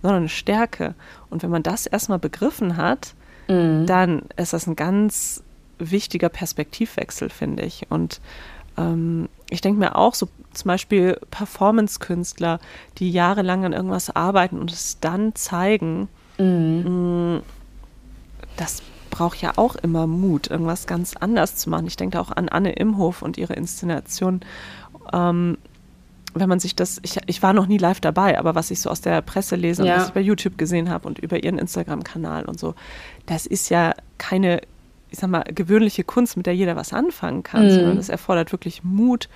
sondern 0.02 0.24
eine 0.24 0.30
Stärke. 0.30 0.96
Und 1.30 1.44
wenn 1.44 1.52
man 1.52 1.64
das 1.64 1.86
erstmal 1.86 2.20
begriffen 2.20 2.78
hat, 2.78 3.14
mhm. 3.48 3.86
dann 3.86 4.24
ist 4.36 4.54
das 4.54 4.68
ein 4.68 4.76
ganz 4.76 5.44
wichtiger 5.78 6.30
Perspektivwechsel, 6.30 7.30
finde 7.30 7.64
ich. 7.64 7.88
Und 7.90 8.20
ähm, 8.78 9.30
ich 9.50 9.62
denke 9.62 9.80
mir 9.80 9.96
auch 9.96 10.16
so 10.16 10.28
zum 10.54 10.68
Beispiel 10.68 11.20
Performance-Künstler, 11.32 12.60
die 12.98 13.12
jahrelang 13.12 13.66
an 13.66 13.74
irgendwas 13.74 14.10
arbeiten 14.10 14.60
und 14.60 14.72
es 14.72 15.00
dann 15.00 15.36
zeigen, 15.36 16.10
mhm. 16.38 17.36
Mm, 17.38 17.42
das 18.58 18.82
braucht 19.14 19.42
ja 19.42 19.54
auch 19.58 19.76
immer 19.76 20.08
Mut, 20.08 20.50
irgendwas 20.50 20.88
ganz 20.88 21.16
anders 21.16 21.56
zu 21.56 21.70
machen. 21.70 21.86
Ich 21.86 21.96
denke 21.96 22.20
auch 22.20 22.32
an 22.32 22.50
Anne 22.50 22.74
Imhof 22.74 23.22
und 23.22 23.38
ihre 23.38 23.54
Inszenation. 23.54 24.42
Ähm, 25.14 25.58
wenn 26.34 26.50
man 26.50 26.60
sich 26.60 26.76
das, 26.76 27.00
ich, 27.04 27.20
ich 27.28 27.44
war 27.44 27.54
noch 27.54 27.68
nie 27.68 27.78
live 27.78 28.02
dabei, 28.02 28.40
aber 28.40 28.56
was 28.56 28.72
ich 28.72 28.82
so 28.82 28.90
aus 28.90 29.02
der 29.02 29.22
Presse 29.22 29.56
lese 29.56 29.86
ja. 29.86 29.94
und 29.94 30.00
was 30.00 30.08
ich 30.08 30.14
bei 30.16 30.22
YouTube 30.22 30.58
gesehen 30.58 30.90
habe 30.90 31.08
und 31.08 31.20
über 31.20 31.44
ihren 31.44 31.60
Instagram-Kanal 31.60 32.46
und 32.46 32.60
so, 32.60 32.74
das 33.28 33.46
ist 33.46 33.70
ja 33.70 33.94
keine, 34.18 34.62
ich 35.12 35.20
sag 35.20 35.30
mal, 35.30 35.44
gewöhnliche 35.44 36.04
Kunst, 36.04 36.36
mit 36.36 36.48
der 36.48 36.56
jeder 36.56 36.76
was 36.76 36.92
anfangen 36.92 37.44
kann, 37.44 37.66
mhm. 37.66 37.70
sondern 37.70 37.98
es 37.98 38.10
erfordert 38.10 38.52
wirklich 38.52 38.84
Mut, 38.84 39.30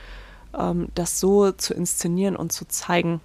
ähm, 0.58 0.88
das 0.96 1.20
so 1.20 1.52
zu 1.52 1.76
inszenieren 1.76 2.36
und 2.36 2.52
zu 2.52 2.68
zeigen. 2.68 3.22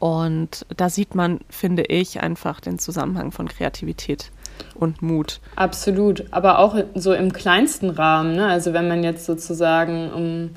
Und 0.00 0.64
da 0.74 0.88
sieht 0.88 1.14
man, 1.14 1.40
finde 1.50 1.82
ich, 1.82 2.22
einfach 2.22 2.60
den 2.60 2.78
Zusammenhang 2.78 3.30
von 3.30 3.46
Kreativität 3.46 4.30
und 4.74 5.02
Mut. 5.02 5.40
Absolut, 5.56 6.24
aber 6.30 6.58
auch 6.58 6.76
so 6.94 7.12
im 7.12 7.32
kleinsten 7.32 7.90
Rahmen. 7.90 8.36
Ne? 8.36 8.46
Also 8.46 8.72
wenn 8.72 8.88
man 8.88 9.04
jetzt 9.04 9.24
sozusagen 9.26 10.10
um 10.12 10.50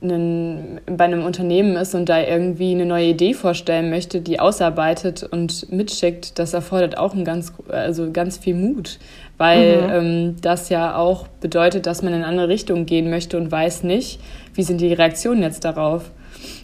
einen, 0.00 0.80
bei 0.86 1.04
einem 1.04 1.24
Unternehmen 1.24 1.76
ist 1.76 1.94
und 1.94 2.08
da 2.08 2.20
irgendwie 2.20 2.72
eine 2.72 2.86
neue 2.86 3.08
Idee 3.08 3.34
vorstellen 3.34 3.90
möchte, 3.90 4.20
die 4.20 4.38
ausarbeitet 4.38 5.24
und 5.24 5.70
mitschickt, 5.72 6.38
das 6.38 6.54
erfordert 6.54 6.96
auch 6.98 7.14
ein 7.14 7.24
ganz, 7.24 7.52
also 7.68 8.10
ganz 8.12 8.38
viel 8.38 8.54
Mut, 8.54 8.98
weil 9.38 9.82
mhm. 9.82 9.90
ähm, 9.90 10.36
das 10.40 10.68
ja 10.68 10.96
auch 10.96 11.26
bedeutet, 11.40 11.86
dass 11.86 12.02
man 12.02 12.12
in 12.12 12.20
eine 12.20 12.26
andere 12.26 12.48
Richtung 12.48 12.86
gehen 12.86 13.10
möchte 13.10 13.36
und 13.36 13.50
weiß 13.50 13.82
nicht, 13.82 14.20
wie 14.54 14.62
sind 14.62 14.80
die 14.80 14.92
Reaktionen 14.92 15.42
jetzt 15.42 15.64
darauf. 15.64 16.10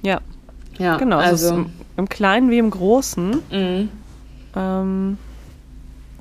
Ja, 0.02 0.20
ja 0.78 0.96
genau. 0.96 1.18
Also, 1.18 1.50
also 1.50 1.54
im, 1.54 1.72
im, 1.96 2.08
Kleinen 2.08 2.50
wie 2.50 2.58
im 2.58 2.70
Großen. 2.70 3.30
Mhm. 3.50 3.88
Ähm, 4.56 5.18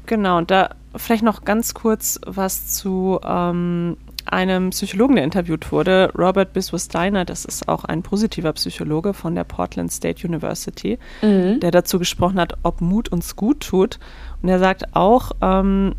genau, 0.06 0.38
und 0.38 0.52
da 0.52 0.70
vielleicht 0.96 1.24
noch 1.24 1.44
ganz 1.44 1.74
kurz 1.74 2.20
was 2.26 2.68
zu 2.68 3.20
ähm, 3.26 3.98
einem 4.26 4.70
Psychologen, 4.70 5.16
der 5.16 5.24
interviewt 5.24 5.72
wurde, 5.72 6.12
Robert 6.18 6.54
Biswas 6.54 6.86
Steiner, 6.86 7.26
das 7.26 7.46
ist 7.46 7.68
auch 7.68 7.84
ein 7.84 8.04
positiver 8.04 8.54
Psychologe 8.54 9.14
von 9.14 9.36
der 9.36 9.44
Portland 9.44 9.92
State 9.92 10.26
University, 10.26 10.98
mhm. 11.22 11.60
der 11.60 11.72
dazu 11.72 12.00
gesprochen 12.00 12.40
hat, 12.40 12.58
ob 12.64 12.82
Mut 12.82 13.10
uns 13.10 13.36
gut 13.36 13.62
tut. 13.62 14.00
Und 14.42 14.50
er 14.50 14.60
sagt 14.60 14.96
auch, 14.96 15.32
ähm, 15.42 15.96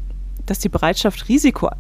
dass 0.47 0.59
die 0.59 0.69
Bereitschaft, 0.69 1.29
Risiko, 1.29 1.71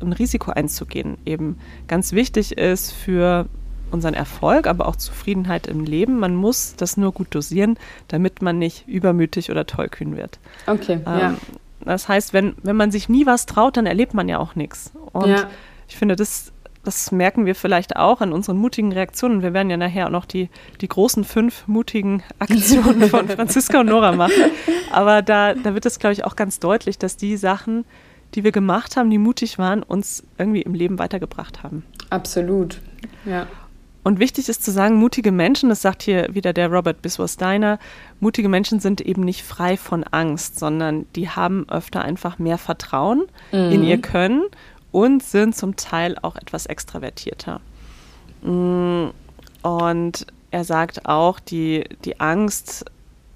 ein 0.00 0.12
Risiko 0.12 0.50
einzugehen, 0.50 1.18
eben 1.24 1.58
ganz 1.86 2.12
wichtig 2.12 2.58
ist 2.58 2.92
für 2.92 3.46
unseren 3.90 4.14
Erfolg, 4.14 4.66
aber 4.66 4.88
auch 4.88 4.96
Zufriedenheit 4.96 5.66
im 5.68 5.84
Leben. 5.84 6.18
Man 6.18 6.34
muss 6.34 6.74
das 6.76 6.96
nur 6.96 7.12
gut 7.12 7.28
dosieren, 7.30 7.78
damit 8.08 8.42
man 8.42 8.58
nicht 8.58 8.88
übermütig 8.88 9.50
oder 9.50 9.66
tollkühn 9.66 10.16
wird. 10.16 10.40
Okay, 10.66 10.94
ähm, 10.94 11.02
ja. 11.06 11.34
Das 11.84 12.08
heißt, 12.08 12.32
wenn, 12.32 12.54
wenn 12.62 12.76
man 12.76 12.90
sich 12.90 13.08
nie 13.08 13.26
was 13.26 13.46
traut, 13.46 13.76
dann 13.76 13.86
erlebt 13.86 14.14
man 14.14 14.28
ja 14.28 14.38
auch 14.38 14.54
nichts. 14.54 14.92
Und 15.12 15.28
ja 15.28 15.48
ich 15.88 15.96
finde, 15.96 16.16
das, 16.16 16.52
das 16.82 17.12
merken 17.12 17.46
wir 17.46 17.54
vielleicht 17.54 17.96
auch 17.96 18.20
an 18.20 18.32
unseren 18.32 18.56
mutigen 18.56 18.92
Reaktionen. 18.92 19.42
Wir 19.42 19.52
werden 19.52 19.70
ja 19.70 19.76
nachher 19.76 20.06
auch 20.06 20.10
noch 20.10 20.24
die, 20.24 20.48
die 20.80 20.88
großen 20.88 21.24
fünf 21.24 21.66
mutigen 21.66 22.22
Aktionen 22.38 23.08
von 23.08 23.28
Franziska 23.28 23.80
und 23.80 23.86
Nora 23.86 24.12
machen. 24.12 24.50
Aber 24.92 25.22
da, 25.22 25.54
da 25.54 25.74
wird 25.74 25.86
es, 25.86 25.98
glaube 25.98 26.12
ich, 26.12 26.24
auch 26.24 26.36
ganz 26.36 26.58
deutlich, 26.58 26.98
dass 26.98 27.16
die 27.16 27.36
Sachen, 27.36 27.84
die 28.34 28.44
wir 28.44 28.52
gemacht 28.52 28.96
haben, 28.96 29.10
die 29.10 29.18
mutig 29.18 29.58
waren, 29.58 29.82
uns 29.82 30.24
irgendwie 30.38 30.62
im 30.62 30.74
Leben 30.74 30.98
weitergebracht 30.98 31.62
haben. 31.62 31.84
Absolut, 32.10 32.80
ja. 33.24 33.46
Und 34.04 34.20
wichtig 34.20 34.50
ist 34.50 34.62
zu 34.62 34.70
sagen, 34.70 34.96
mutige 34.96 35.32
Menschen, 35.32 35.70
das 35.70 35.82
sagt 35.82 36.02
hier 36.02 36.28
wieder 36.34 36.52
der 36.52 36.70
Robert 36.70 37.00
Biswas 37.00 37.32
Steiner, 37.32 37.78
mutige 38.20 38.50
Menschen 38.50 38.78
sind 38.78 39.00
eben 39.00 39.22
nicht 39.22 39.42
frei 39.42 39.78
von 39.78 40.04
Angst, 40.04 40.58
sondern 40.58 41.06
die 41.16 41.30
haben 41.30 41.66
öfter 41.70 42.02
einfach 42.02 42.38
mehr 42.38 42.58
Vertrauen 42.58 43.24
mhm. 43.50 43.72
in 43.72 43.82
ihr 43.82 44.00
Können 44.00 44.42
und 44.92 45.22
sind 45.22 45.56
zum 45.56 45.76
Teil 45.76 46.16
auch 46.20 46.36
etwas 46.36 46.66
extravertierter. 46.66 47.60
Mm, 48.42 49.06
und 49.62 50.26
er 50.50 50.64
sagt 50.64 51.06
auch, 51.06 51.40
die, 51.40 51.84
die 52.04 52.20
Angst 52.20 52.84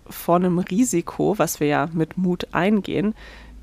vor 0.08 0.36
einem 0.36 0.58
Risiko, 0.58 1.38
was 1.38 1.60
wir 1.60 1.66
ja 1.66 1.88
mit 1.92 2.18
Mut 2.18 2.46
eingehen, 2.52 3.14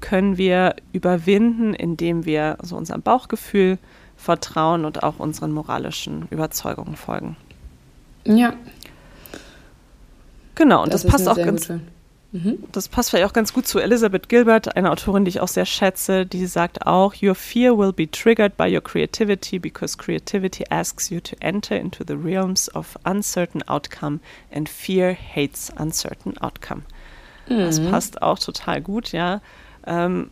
können 0.01 0.37
wir 0.37 0.75
überwinden, 0.91 1.73
indem 1.73 2.25
wir 2.25 2.57
so 2.61 2.75
unserem 2.75 3.01
Bauchgefühl 3.01 3.77
vertrauen 4.15 4.85
und 4.85 5.03
auch 5.03 5.19
unseren 5.19 5.51
moralischen 5.51 6.27
Überzeugungen 6.29 6.95
folgen. 6.95 7.37
Ja. 8.25 8.53
Genau, 10.55 10.83
und 10.83 10.93
das, 10.93 11.03
das 11.03 11.11
passt 11.11 11.27
auch 11.27 11.35
ganz, 11.35 11.67
gute. 11.67 11.81
Mhm. 12.35 12.59
Das 12.73 12.89
passt 12.89 13.11
vielleicht 13.11 13.29
auch 13.29 13.33
ganz 13.33 13.53
gut 13.53 13.65
zu 13.65 13.79
Elizabeth 13.79 14.27
Gilbert, 14.27 14.75
einer 14.75 14.91
Autorin, 14.91 15.23
die 15.23 15.29
ich 15.29 15.39
auch 15.39 15.47
sehr 15.47 15.65
schätze. 15.65 16.25
Die 16.25 16.45
sagt 16.47 16.85
auch, 16.85 17.13
Your 17.21 17.33
fear 17.33 17.77
will 17.77 17.93
be 17.93 18.09
triggered 18.11 18.57
by 18.57 18.73
your 18.73 18.81
creativity 18.81 19.57
because 19.57 19.97
creativity 19.97 20.65
asks 20.69 21.09
you 21.09 21.21
to 21.21 21.35
enter 21.39 21.77
into 21.77 22.03
the 22.05 22.15
realms 22.15 22.73
of 22.75 22.97
uncertain 23.05 23.63
outcome 23.69 24.19
and 24.53 24.67
fear 24.67 25.15
hates 25.15 25.71
uncertain 25.79 26.37
outcome. 26.39 26.81
Mhm. 27.47 27.59
Das 27.59 27.79
passt 27.79 28.21
auch 28.21 28.39
total 28.39 28.81
gut, 28.81 29.13
ja. 29.13 29.41
Ähm, 29.87 30.29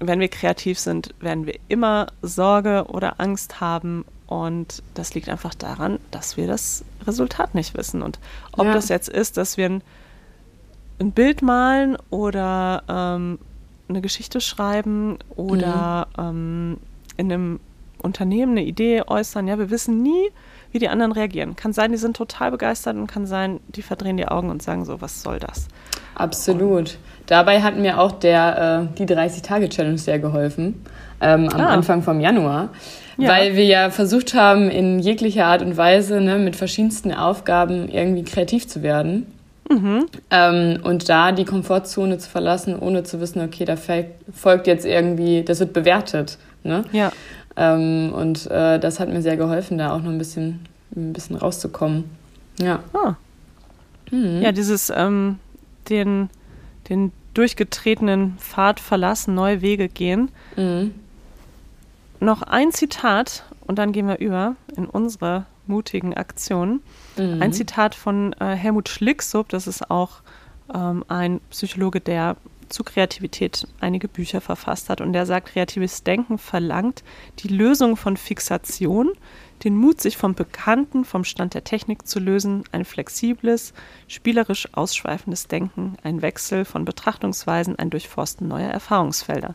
wenn 0.00 0.18
wir 0.18 0.28
kreativ 0.28 0.78
sind, 0.78 1.14
werden 1.20 1.46
wir 1.46 1.58
immer 1.68 2.08
Sorge 2.22 2.86
oder 2.88 3.20
Angst 3.20 3.60
haben 3.60 4.04
und 4.26 4.82
das 4.94 5.14
liegt 5.14 5.28
einfach 5.28 5.54
daran, 5.54 5.98
dass 6.10 6.36
wir 6.36 6.46
das 6.46 6.84
Resultat 7.06 7.54
nicht 7.54 7.76
wissen. 7.76 8.02
Und 8.02 8.18
ob 8.52 8.66
ja. 8.66 8.72
das 8.72 8.88
jetzt 8.88 9.08
ist, 9.08 9.36
dass 9.36 9.56
wir 9.56 9.66
ein 9.66 9.82
ein 11.00 11.12
Bild 11.12 11.42
malen 11.42 11.96
oder 12.10 12.84
ähm, 12.88 13.38
eine 13.88 14.00
Geschichte 14.00 14.40
schreiben 14.40 15.18
oder 15.34 16.08
mhm. 16.16 16.22
ähm, 16.22 16.76
in 17.16 17.32
einem 17.32 17.60
Unternehmen 18.02 18.52
eine 18.52 18.64
Idee 18.64 19.02
äußern. 19.06 19.48
Ja, 19.48 19.58
wir 19.58 19.70
wissen 19.70 20.02
nie, 20.02 20.30
wie 20.72 20.78
die 20.78 20.88
anderen 20.88 21.12
reagieren. 21.12 21.56
Kann 21.56 21.72
sein, 21.72 21.90
die 21.90 21.98
sind 21.98 22.16
total 22.16 22.50
begeistert 22.50 22.96
und 22.96 23.06
kann 23.08 23.26
sein, 23.26 23.60
die 23.68 23.82
verdrehen 23.82 24.16
die 24.16 24.28
Augen 24.28 24.50
und 24.50 24.62
sagen 24.62 24.84
so, 24.84 25.00
was 25.00 25.22
soll 25.22 25.38
das? 25.38 25.68
Absolut. 26.14 26.78
Und 26.78 26.98
Dabei 27.26 27.62
hat 27.62 27.76
mir 27.76 28.00
auch 28.00 28.12
der, 28.12 28.88
äh, 28.92 28.96
die 28.98 29.06
30-Tage-Challenge 29.06 29.98
sehr 29.98 30.18
geholfen, 30.18 30.84
ähm, 31.20 31.48
am 31.48 31.60
ah. 31.60 31.68
Anfang 31.68 32.02
vom 32.02 32.20
Januar. 32.20 32.70
Ja. 33.16 33.28
Weil 33.28 33.54
wir 33.54 33.64
ja 33.64 33.90
versucht 33.90 34.34
haben, 34.34 34.70
in 34.70 34.98
jeglicher 34.98 35.46
Art 35.46 35.62
und 35.62 35.76
Weise 35.76 36.20
ne, 36.20 36.38
mit 36.38 36.56
verschiedensten 36.56 37.12
Aufgaben 37.12 37.88
irgendwie 37.88 38.24
kreativ 38.24 38.66
zu 38.66 38.82
werden. 38.82 39.26
Mhm. 39.70 40.06
Ähm, 40.30 40.80
und 40.82 41.08
da 41.08 41.30
die 41.30 41.44
Komfortzone 41.44 42.18
zu 42.18 42.28
verlassen, 42.28 42.76
ohne 42.78 43.04
zu 43.04 43.20
wissen, 43.20 43.40
okay, 43.40 43.64
da 43.64 43.76
folgt 43.76 44.66
jetzt 44.66 44.84
irgendwie, 44.84 45.42
das 45.44 45.60
wird 45.60 45.72
bewertet. 45.72 46.38
Ne? 46.64 46.84
Ja. 46.92 47.12
Ähm, 47.56 48.12
und 48.12 48.50
äh, 48.50 48.80
das 48.80 48.98
hat 48.98 49.08
mir 49.08 49.22
sehr 49.22 49.36
geholfen, 49.36 49.78
da 49.78 49.92
auch 49.92 50.00
noch 50.00 50.10
ein 50.10 50.18
bisschen, 50.18 50.60
ein 50.96 51.12
bisschen 51.12 51.36
rauszukommen. 51.36 52.04
Ja. 52.58 52.80
Ah. 52.92 53.14
Mhm. 54.10 54.42
Ja, 54.42 54.50
dieses, 54.50 54.92
ähm, 54.94 55.38
den, 55.88 56.30
den 56.90 57.12
durchgetretenen 57.34 58.36
Pfad 58.38 58.80
verlassen, 58.80 59.34
neue 59.34 59.62
Wege 59.62 59.88
gehen. 59.88 60.30
Mhm. 60.56 60.94
Noch 62.18 62.42
ein 62.42 62.72
Zitat 62.72 63.44
und 63.66 63.78
dann 63.78 63.92
gehen 63.92 64.08
wir 64.08 64.18
über 64.18 64.56
in 64.76 64.86
unsere 64.86 65.46
mutigen 65.66 66.12
Aktionen. 66.12 66.82
Mhm. 67.16 67.40
Ein 67.40 67.52
Zitat 67.52 67.94
von 67.94 68.34
äh, 68.34 68.54
Helmut 68.56 68.88
Schlicksup, 68.88 69.48
das 69.48 69.66
ist 69.66 69.90
auch 69.90 70.20
ähm, 70.74 71.04
ein 71.08 71.40
Psychologe, 71.50 72.00
der 72.00 72.36
zu 72.68 72.84
Kreativität 72.84 73.66
einige 73.80 74.08
Bücher 74.08 74.40
verfasst 74.40 74.90
hat. 74.90 75.00
Und 75.00 75.12
der 75.12 75.26
sagt, 75.26 75.48
kreatives 75.48 76.04
Denken 76.04 76.38
verlangt 76.38 77.02
die 77.40 77.48
Lösung 77.48 77.96
von 77.96 78.16
Fixation, 78.16 79.10
den 79.64 79.76
Mut, 79.76 80.00
sich 80.00 80.16
vom 80.16 80.34
Bekannten, 80.34 81.04
vom 81.04 81.24
Stand 81.24 81.54
der 81.54 81.64
Technik 81.64 82.06
zu 82.08 82.18
lösen, 82.18 82.64
ein 82.72 82.84
flexibles, 82.84 83.72
spielerisch 84.08 84.68
ausschweifendes 84.72 85.48
Denken, 85.48 85.96
ein 86.02 86.22
Wechsel 86.22 86.64
von 86.64 86.84
Betrachtungsweisen, 86.84 87.78
ein 87.78 87.90
Durchforsten 87.90 88.48
neuer 88.48 88.70
Erfahrungsfelder. 88.70 89.54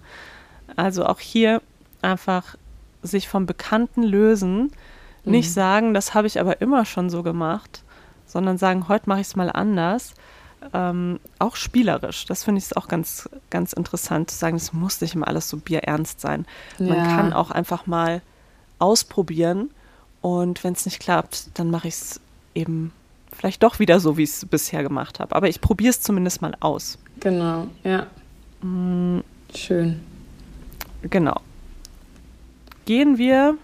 Also 0.75 1.05
auch 1.05 1.19
hier 1.19 1.61
einfach 2.01 2.55
sich 3.01 3.27
vom 3.27 3.45
Bekannten 3.45 4.03
lösen, 4.03 4.71
Mhm. 5.27 5.31
Nicht 5.31 5.51
sagen, 5.51 5.95
das 5.95 6.13
habe 6.13 6.27
ich 6.27 6.39
aber 6.39 6.61
immer 6.61 6.85
schon 6.85 7.09
so 7.09 7.23
gemacht, 7.23 7.81
sondern 8.27 8.59
sagen, 8.59 8.87
heute 8.87 9.09
mache 9.09 9.21
ich 9.21 9.27
es 9.27 9.35
mal 9.35 9.49
anders. 9.51 10.13
ähm, 10.73 11.19
auch 11.37 11.55
spielerisch. 11.55 12.25
Das 12.25 12.43
finde 12.43 12.59
ich 12.59 12.75
auch 12.77 12.87
ganz, 12.87 13.29
ganz 13.51 13.73
interessant 13.73 14.31
zu 14.31 14.37
sagen, 14.37 14.55
es 14.55 14.71
muss 14.73 14.99
nicht 15.01 15.13
immer 15.13 15.27
alles 15.27 15.47
so 15.49 15.57
bierernst 15.57 16.19
sein. 16.21 16.45
Man 16.79 16.97
Ja. 16.97 17.15
kann 17.15 17.33
auch 17.33 17.51
einfach 17.51 17.85
mal 17.87 18.21
ausprobieren 18.79 19.69
und 20.25 20.63
wenn 20.63 20.73
es 20.73 20.85
nicht 20.85 20.99
klappt, 20.99 21.49
dann 21.59 21.69
mache 21.69 21.87
ich 21.87 21.93
es 21.93 22.19
eben 22.55 22.91
vielleicht 23.31 23.61
doch 23.61 23.77
wieder 23.77 23.99
so, 23.99 24.17
wie 24.17 24.23
ich 24.23 24.31
es 24.31 24.45
bisher 24.47 24.81
gemacht 24.81 25.19
habe. 25.19 25.35
Aber 25.35 25.47
ich 25.47 25.61
probiere 25.61 25.91
es 25.91 26.01
zumindest 26.01 26.41
mal 26.41 26.55
aus. 26.61 26.97
Genau, 27.19 27.67
ja. 27.83 28.07
Mm, 28.63 29.19
Schön. 29.53 29.99
Genau. 31.03 31.39
Gehen 32.85 33.19
wir 33.19 33.55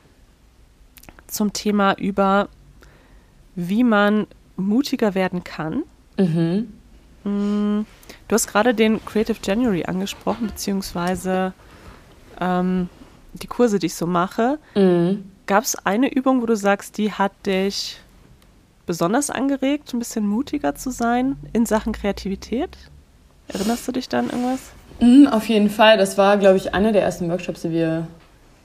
zum 1.26 1.52
Thema 1.52 1.94
über, 1.98 2.48
wie 3.56 3.84
man 3.84 4.28
mutiger 4.56 5.16
werden 5.16 5.44
kann. 5.44 5.82
Mhm. 6.20 6.74
Mm, 7.24 7.86
Du 8.28 8.36
hast 8.36 8.48
gerade 8.48 8.76
den 8.76 9.04
Creative 9.04 9.38
January 9.44 9.84
angesprochen, 9.86 10.46
beziehungsweise 10.48 11.54
ähm, 12.40 12.88
die 13.34 13.48
Kurse, 13.48 13.80
die 13.80 13.88
ich 13.88 13.96
so 13.96 14.06
mache. 14.06 14.60
Mhm. 14.76 15.31
Gab 15.52 15.66
es 15.66 15.76
eine 15.86 16.10
Übung, 16.10 16.42
wo 16.42 16.46
du 16.46 16.56
sagst, 16.56 16.98
die 16.98 17.12
hat 17.12 17.34
dich 17.46 17.98
besonders 18.86 19.30
angeregt, 19.30 19.94
ein 19.94 20.00
bisschen 20.00 20.26
mutiger 20.26 20.76
zu 20.76 20.92
sein 20.92 21.36
in 21.52 21.66
Sachen 21.66 21.92
Kreativität? 21.92 22.78
Erinnerst 23.50 23.86
du 23.86 23.92
dich 23.92 24.08
dann 24.08 24.30
irgendwas? 24.30 24.72
Mhm, 25.02 25.28
auf 25.28 25.50
jeden 25.50 25.70
Fall. 25.70 25.98
Das 25.98 26.18
war, 26.18 26.38
glaube 26.38 26.56
ich, 26.56 26.74
einer 26.74 26.94
der 26.94 27.02
ersten 27.02 27.30
Workshops, 27.30 27.64
die 27.64 27.72
wir 27.72 28.08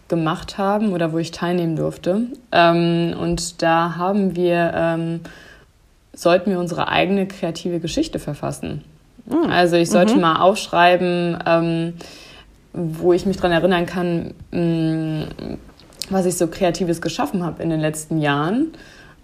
gemacht 0.06 0.58
haben 0.58 0.92
oder 0.92 1.12
wo 1.12 1.18
ich 1.18 1.32
teilnehmen 1.32 1.74
durfte. 1.74 2.28
Ähm, 2.52 3.16
und 3.20 3.62
da 3.62 3.96
haben 3.96 4.36
wir, 4.36 4.72
ähm, 4.76 5.22
sollten 6.12 6.52
wir 6.52 6.60
unsere 6.60 6.86
eigene 6.86 7.26
kreative 7.26 7.80
Geschichte 7.80 8.20
verfassen. 8.20 8.84
Mm. 9.24 9.50
Also 9.50 9.74
ich 9.74 9.90
sollte 9.90 10.14
mal 10.18 10.40
aufschreiben, 10.40 11.36
ähm, 11.46 11.94
wo 12.72 13.12
ich 13.12 13.26
mich 13.26 13.38
daran 13.38 13.50
erinnern 13.50 13.86
kann, 13.86 14.34
mh, 14.52 15.56
was 16.10 16.26
ich 16.26 16.36
so 16.36 16.46
Kreatives 16.46 17.00
geschaffen 17.00 17.44
habe 17.44 17.62
in 17.62 17.70
den 17.70 17.80
letzten 17.80 18.18
Jahren. 18.18 18.72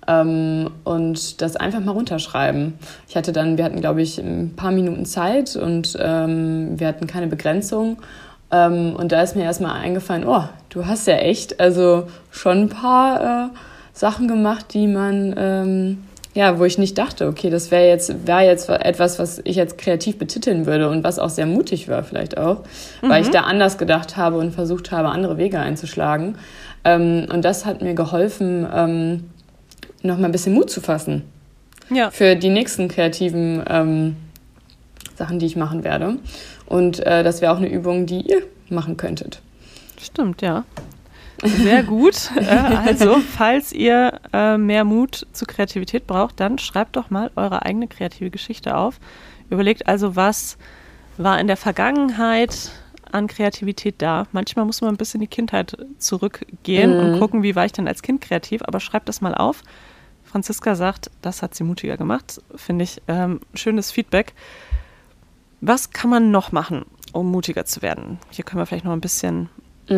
Ähm, 0.09 0.71
und 0.85 1.41
das 1.41 1.55
einfach 1.57 1.81
mal 1.81 1.93
runterschreiben. 1.93 2.75
Ich 3.09 3.17
hatte 3.17 3.33
dann, 3.33 3.57
wir 3.57 3.65
hatten, 3.65 3.81
glaube 3.81 4.03
ich, 4.03 4.19
ein 4.19 4.55
paar 4.57 4.73
Minuten 4.73 5.07
Zeit 5.07 5.55
und 5.55 5.97
ähm, 6.01 6.79
wir 6.79 6.89
hatten 6.89 7.07
keine 7.07 7.29
Begrenzung. 7.29 7.99
Ähm, 8.51 8.97
und 8.97 9.13
da 9.13 9.23
ist 9.23 9.37
mir 9.37 9.45
erstmal 9.45 9.81
eingefallen, 9.81 10.27
oh, 10.27 10.45
du 10.71 10.87
hast 10.87 11.07
ja 11.07 11.15
echt, 11.15 11.61
also 11.61 12.09
schon 12.31 12.63
ein 12.63 12.69
paar 12.69 13.47
äh, 13.47 13.49
Sachen 13.93 14.29
gemacht, 14.29 14.75
die 14.75 14.87
man, 14.87 15.35
ähm, 15.39 15.99
ja, 16.35 16.59
wo 16.59 16.65
ich 16.65 16.79
nicht 16.79 16.99
dachte, 16.99 17.29
okay, 17.29 17.51
das 17.51 17.71
wäre 17.71 17.87
jetzt, 17.87 18.27
wäre 18.27 18.45
jetzt 18.45 18.69
etwas, 18.69 19.19
was 19.19 19.41
ich 19.45 19.57
jetzt 19.57 19.79
kreativ 19.79 20.19
betiteln 20.19 20.67
würde 20.67 20.89
und 20.89 21.05
was 21.05 21.19
auch 21.19 21.29
sehr 21.29 21.47
mutig 21.47 21.89
war 21.89 22.03
vielleicht 22.05 22.39
auch, 22.39 22.63
weil 23.03 23.23
ich 23.23 23.31
da 23.31 23.43
anders 23.43 23.77
gedacht 23.77 24.17
habe 24.17 24.39
und 24.39 24.53
versucht 24.53 24.93
habe, 24.93 25.09
andere 25.11 25.37
Wege 25.37 25.59
einzuschlagen. 25.59 26.37
Ähm, 26.85 27.27
und 27.33 27.45
das 27.45 27.65
hat 27.65 27.83
mir 27.83 27.95
geholfen, 27.95 28.67
ähm, 28.73 29.31
noch 30.03 30.19
mal 30.19 30.27
ein 30.27 30.33
bisschen 30.33 30.55
Mut 30.55 30.71
zu 30.71 30.81
fassen 30.81 31.23
Ja. 31.91 32.11
für 32.11 32.35
die 32.37 32.49
nächsten 32.49 32.89
kreativen 32.89 33.63
ähm, 33.69 34.17
Sachen, 35.17 35.39
die 35.39 35.47
ich 35.47 35.57
machen 35.57 35.85
werde. 35.85 36.17
Und 36.67 37.01
äh, 37.07 37.23
das 37.23 37.41
wäre 37.41 37.53
auch 37.53 37.59
eine 37.59 37.69
Übung, 37.69 38.07
die 38.07 38.21
ihr 38.23 38.43
machen 38.69 38.97
könntet. 38.97 39.41
Stimmt, 40.01 40.43
ja. 40.43 40.65
Sehr 41.45 41.83
gut. 41.83 42.31
Äh, 42.37 42.45
also, 42.87 43.17
falls 43.37 43.73
ihr 43.73 44.21
äh, 44.33 44.57
mehr 44.57 44.85
Mut 44.85 45.27
zu 45.33 45.45
Kreativität 45.45 46.07
braucht, 46.07 46.41
dann 46.41 46.59
schreibt 46.59 46.97
doch 46.97 47.11
mal 47.11 47.31
eure 47.37 47.65
eigene 47.65 47.87
kreative 47.89 48.31
Geschichte 48.31 48.77
auf. 48.77 48.99
Überlegt 49.51 49.87
also, 49.87 50.17
was 50.17 50.57
war 51.19 51.39
in 51.39 51.47
der 51.47 51.57
Vergangenheit 51.57 52.71
an 53.13 53.27
Kreativität 53.27 53.97
da. 53.99 54.27
Manchmal 54.33 54.65
muss 54.65 54.81
man 54.81 54.91
ein 54.91 54.97
bisschen 54.97 55.21
in 55.21 55.29
die 55.29 55.35
Kindheit 55.35 55.77
zurückgehen 55.99 56.99
und 56.99 57.19
gucken, 57.19 57.43
wie 57.43 57.55
war 57.55 57.65
ich 57.65 57.73
denn 57.73 57.89
als 57.89 58.03
Kind 58.03 58.21
kreativ. 58.21 58.63
Aber 58.65 58.81
schreibt 58.81 59.09
das 59.09 59.21
mal 59.21 59.35
auf. 59.35 59.63
Franziska 60.25 60.75
sagt, 60.75 61.11
das 61.21 61.43
hat 61.43 61.55
sie 61.55 61.65
mutiger 61.65 61.97
gemacht. 61.97 62.41
Finde 62.55 62.85
ich 62.85 63.03
ähm, 63.09 63.41
schönes 63.55 63.91
Feedback. 63.91 64.33
Was 65.61 65.91
kann 65.91 66.11
man 66.11 66.31
noch 66.31 66.53
machen, 66.53 66.85
um 67.13 67.31
mutiger 67.31 67.65
zu 67.65 67.83
werden? 67.83 68.19
Hier 68.31 68.45
können 68.45 68.61
wir 68.61 68.67
vielleicht 68.67 68.85
noch 68.85 68.93
ein 68.93 69.01
bisschen 69.01 69.49
Mhm. 69.89 69.97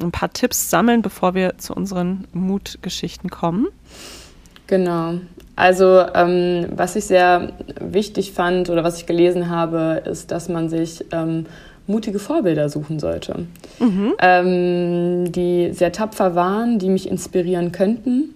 mm, 0.00 0.04
ein 0.04 0.10
paar 0.10 0.32
Tipps 0.32 0.70
sammeln, 0.70 1.02
bevor 1.02 1.34
wir 1.34 1.58
zu 1.58 1.74
unseren 1.74 2.26
Mutgeschichten 2.32 3.30
kommen. 3.30 3.68
Genau. 4.66 5.14
Also 5.56 6.04
ähm, 6.14 6.66
was 6.70 6.94
ich 6.96 7.04
sehr 7.04 7.52
wichtig 7.80 8.32
fand 8.32 8.70
oder 8.70 8.84
was 8.84 8.98
ich 8.98 9.06
gelesen 9.06 9.48
habe, 9.50 10.02
ist, 10.04 10.30
dass 10.30 10.48
man 10.48 10.68
sich 10.68 11.04
ähm, 11.10 11.46
mutige 11.88 12.18
Vorbilder 12.18 12.68
suchen 12.68 13.00
sollte, 13.00 13.46
ähm, 14.20 15.32
die 15.32 15.72
sehr 15.72 15.90
tapfer 15.90 16.34
waren, 16.34 16.78
die 16.78 16.90
mich 16.90 17.08
inspirieren 17.08 17.72
könnten. 17.72 18.34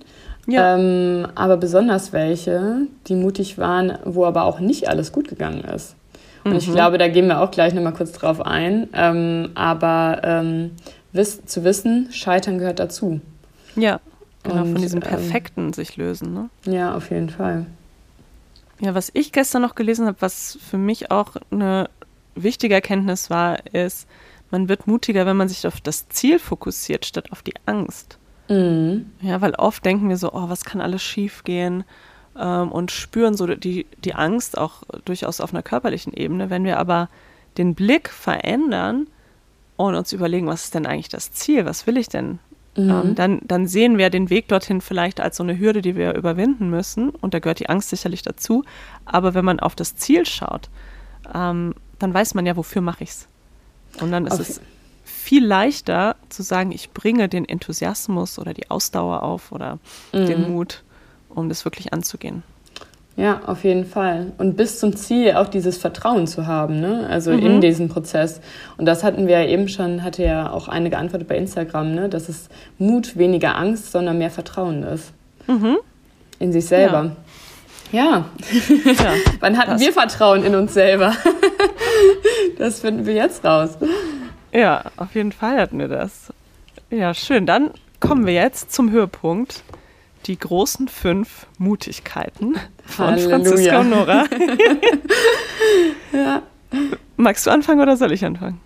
Ja. 0.48 0.76
Ähm, 0.76 1.28
aber 1.36 1.56
besonders 1.56 2.12
welche, 2.12 2.86
die 3.06 3.14
mutig 3.14 3.58
waren, 3.58 3.98
wo 4.04 4.24
aber 4.24 4.44
auch 4.44 4.58
nicht 4.58 4.88
alles 4.88 5.12
gut 5.12 5.28
gegangen 5.28 5.62
ist. 5.62 5.94
Und 6.44 6.56
ich 6.56 6.72
glaube, 6.72 6.98
da 6.98 7.06
gehen 7.06 7.28
wir 7.28 7.40
auch 7.40 7.50
gleich 7.52 7.72
nochmal 7.72 7.92
kurz 7.92 8.12
drauf 8.12 8.44
ein. 8.44 8.88
Ähm, 8.94 9.50
aber 9.54 10.20
ähm, 10.24 10.72
wiss, 11.12 11.44
zu 11.44 11.62
wissen, 11.62 12.08
Scheitern 12.10 12.58
gehört 12.58 12.80
dazu. 12.80 13.20
Ja, 13.76 14.00
genau, 14.42 14.62
Und, 14.62 14.72
von 14.72 14.82
diesem 14.82 15.02
ähm, 15.02 15.08
Perfekten 15.08 15.72
sich 15.72 15.96
lösen. 15.96 16.34
Ne? 16.34 16.48
Ja, 16.66 16.94
auf 16.96 17.10
jeden 17.10 17.30
Fall. 17.30 17.66
Ja, 18.80 18.94
was 18.96 19.10
ich 19.14 19.30
gestern 19.30 19.62
noch 19.62 19.76
gelesen 19.76 20.06
habe, 20.06 20.16
was 20.20 20.58
für 20.68 20.78
mich 20.78 21.12
auch 21.12 21.36
eine 21.52 21.88
wichtige 22.34 22.74
Erkenntnis 22.74 23.30
war, 23.30 23.66
ist, 23.74 24.08
man 24.50 24.68
wird 24.68 24.86
mutiger, 24.86 25.26
wenn 25.26 25.36
man 25.36 25.48
sich 25.48 25.66
auf 25.66 25.80
das 25.80 26.08
Ziel 26.08 26.38
fokussiert, 26.38 27.06
statt 27.06 27.32
auf 27.32 27.42
die 27.42 27.54
Angst. 27.66 28.18
Mhm. 28.48 29.10
Ja, 29.20 29.40
weil 29.40 29.54
oft 29.54 29.84
denken 29.84 30.08
wir 30.08 30.16
so, 30.16 30.32
oh, 30.32 30.48
was 30.48 30.64
kann 30.64 30.80
alles 30.80 31.02
schief 31.02 31.44
gehen? 31.44 31.84
Ähm, 32.38 32.70
und 32.70 32.90
spüren 32.90 33.34
so 33.34 33.46
die, 33.46 33.86
die 34.04 34.14
Angst 34.14 34.58
auch 34.58 34.82
durchaus 35.04 35.40
auf 35.40 35.52
einer 35.52 35.62
körperlichen 35.62 36.12
Ebene. 36.12 36.50
Wenn 36.50 36.64
wir 36.64 36.78
aber 36.78 37.08
den 37.56 37.74
Blick 37.74 38.08
verändern 38.10 39.06
und 39.76 39.94
uns 39.94 40.12
überlegen, 40.12 40.46
was 40.46 40.64
ist 40.64 40.74
denn 40.74 40.86
eigentlich 40.86 41.08
das 41.08 41.32
Ziel? 41.32 41.64
Was 41.66 41.86
will 41.86 41.96
ich 41.96 42.08
denn? 42.08 42.38
Ähm, 42.74 43.14
dann, 43.14 43.40
dann 43.44 43.66
sehen 43.66 43.98
wir 43.98 44.08
den 44.08 44.30
Weg 44.30 44.48
dorthin 44.48 44.80
vielleicht 44.80 45.20
als 45.20 45.36
so 45.36 45.42
eine 45.42 45.58
Hürde, 45.58 45.82
die 45.82 45.94
wir 45.94 46.14
überwinden 46.14 46.70
müssen. 46.70 47.10
Und 47.10 47.34
da 47.34 47.38
gehört 47.38 47.60
die 47.60 47.68
Angst 47.68 47.90
sicherlich 47.90 48.22
dazu. 48.22 48.64
Aber 49.04 49.34
wenn 49.34 49.44
man 49.44 49.60
auf 49.60 49.74
das 49.74 49.96
Ziel 49.96 50.24
schaut, 50.24 50.70
ähm, 51.34 51.74
dann 52.02 52.12
weiß 52.14 52.34
man 52.34 52.44
ja, 52.46 52.56
wofür 52.56 52.82
mache 52.82 53.04
ich 53.04 53.10
es. 53.10 53.28
Und 54.00 54.10
dann 54.12 54.26
ist 54.26 54.32
Auf- 54.34 54.40
es 54.40 54.60
viel 55.04 55.44
leichter 55.44 56.16
zu 56.28 56.42
sagen, 56.42 56.72
ich 56.72 56.90
bringe 56.90 57.28
den 57.28 57.44
Enthusiasmus 57.48 58.38
oder 58.38 58.54
die 58.54 58.70
Ausdauer 58.70 59.22
auf 59.22 59.52
oder 59.52 59.78
den 60.12 60.50
Mut, 60.50 60.82
um 61.28 61.48
das 61.48 61.64
wirklich 61.64 61.92
anzugehen. 61.92 62.42
Ja, 63.14 63.42
auf 63.46 63.62
jeden 63.64 63.84
Fall. 63.84 64.32
Und 64.38 64.56
bis 64.56 64.78
zum 64.78 64.96
Ziel 64.96 65.32
auch 65.34 65.48
dieses 65.48 65.76
Vertrauen 65.76 66.26
zu 66.26 66.46
haben, 66.46 66.80
ne? 66.80 67.06
Also 67.10 67.30
in 67.32 67.60
diesem 67.60 67.88
Prozess. 67.90 68.40
Und 68.78 68.86
das 68.86 69.04
hatten 69.04 69.26
wir 69.26 69.42
ja 69.42 69.46
eben 69.48 69.68
schon, 69.68 70.02
hatte 70.02 70.24
ja 70.24 70.50
auch 70.50 70.66
eine 70.68 70.88
geantwortet 70.88 71.28
bei 71.28 71.36
Instagram, 71.36 71.94
ne? 71.94 72.08
Dass 72.08 72.30
es 72.30 72.48
Mut 72.78 73.18
weniger 73.18 73.56
Angst, 73.56 73.92
sondern 73.92 74.16
mehr 74.16 74.30
Vertrauen 74.30 74.82
ist. 74.82 75.12
In 76.38 76.52
sich 76.52 76.64
selber. 76.64 77.12
Ja. 77.92 78.24
Ja, 78.24 78.24
Wann 79.40 79.58
hatten 79.58 79.72
das- 79.72 79.82
wir 79.82 79.92
Vertrauen 79.92 80.42
in 80.42 80.54
uns 80.54 80.72
selber? 80.72 81.14
das 82.58 82.80
finden 82.80 83.06
wir 83.06 83.14
jetzt 83.14 83.44
raus. 83.44 83.70
ja, 84.52 84.84
auf 84.96 85.14
jeden 85.14 85.32
Fall 85.32 85.58
hatten 85.60 85.78
wir 85.78 85.88
das. 85.88 86.32
Ja, 86.90 87.14
schön. 87.14 87.46
Dann 87.46 87.70
kommen 88.00 88.26
wir 88.26 88.34
jetzt 88.34 88.72
zum 88.72 88.90
Höhepunkt. 88.90 89.62
Die 90.26 90.38
großen 90.38 90.86
fünf 90.86 91.46
Mutigkeiten 91.58 92.54
von 92.86 93.06
Halleluja. 93.06 93.28
Franziska 93.30 93.80
und 93.80 93.90
Nora. 93.90 94.24
Ja. 96.12 96.42
Magst 97.16 97.46
du 97.46 97.50
anfangen 97.50 97.80
oder 97.80 97.96
soll 97.96 98.12
ich 98.12 98.24
anfangen? 98.24 98.60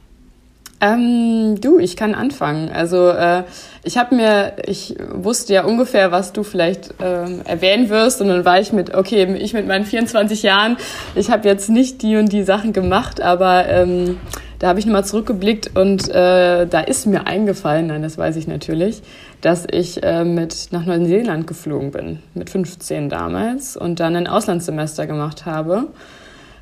Ähm, 0.81 1.59
du, 1.61 1.79
ich 1.79 1.97
kann 1.97 2.15
anfangen. 2.15 2.69
Also 2.71 3.09
äh, 3.09 3.45
ich 3.83 3.97
habe 3.97 4.15
mir, 4.15 4.53
ich 4.67 4.97
wusste 5.11 5.55
ja 5.55 5.65
ungefähr, 5.65 6.13
was 6.13 6.33
du 6.33 6.43
vielleicht 6.43 6.95
ähm, 7.01 7.41
erwähnen 7.45 7.89
wirst. 7.89 8.21
Und 8.21 8.29
dann 8.29 8.45
war 8.45 8.61
ich 8.61 8.73
mit, 8.73 8.95
okay, 8.95 9.25
ich 9.37 9.55
mit 9.55 9.67
meinen 9.67 9.87
24 9.87 10.43
Jahren, 10.43 10.77
ich 11.15 11.31
habe 11.31 11.49
jetzt 11.49 11.71
nicht 11.71 12.03
die 12.03 12.17
und 12.17 12.31
die 12.31 12.43
Sachen 12.43 12.73
gemacht, 12.75 13.23
aber 13.23 13.67
ähm, 13.69 14.19
da 14.59 14.69
habe 14.69 14.79
ich 14.79 14.87
nochmal 14.87 15.05
zurückgeblickt 15.05 15.77
und 15.77 16.09
äh, 16.09 16.67
da 16.67 16.81
ist 16.81 17.07
mir 17.07 17.27
eingefallen, 17.27 17.89
nein, 17.89 18.03
das 18.03 18.17
weiß 18.17 18.37
ich 18.37 18.47
natürlich, 18.47 19.03
dass 19.43 19.67
ich 19.71 20.03
äh, 20.03 20.25
mit 20.25 20.69
nach 20.71 20.87
Neuseeland 20.87 21.47
geflogen 21.47 21.91
bin, 21.91 22.21
mit 22.33 22.49
15 22.49 23.11
damals 23.11 23.77
und 23.77 24.01
dann 24.01 24.17
ein 24.17 24.27
Auslandssemester 24.27 25.07
gemacht 25.07 25.45
habe 25.45 25.89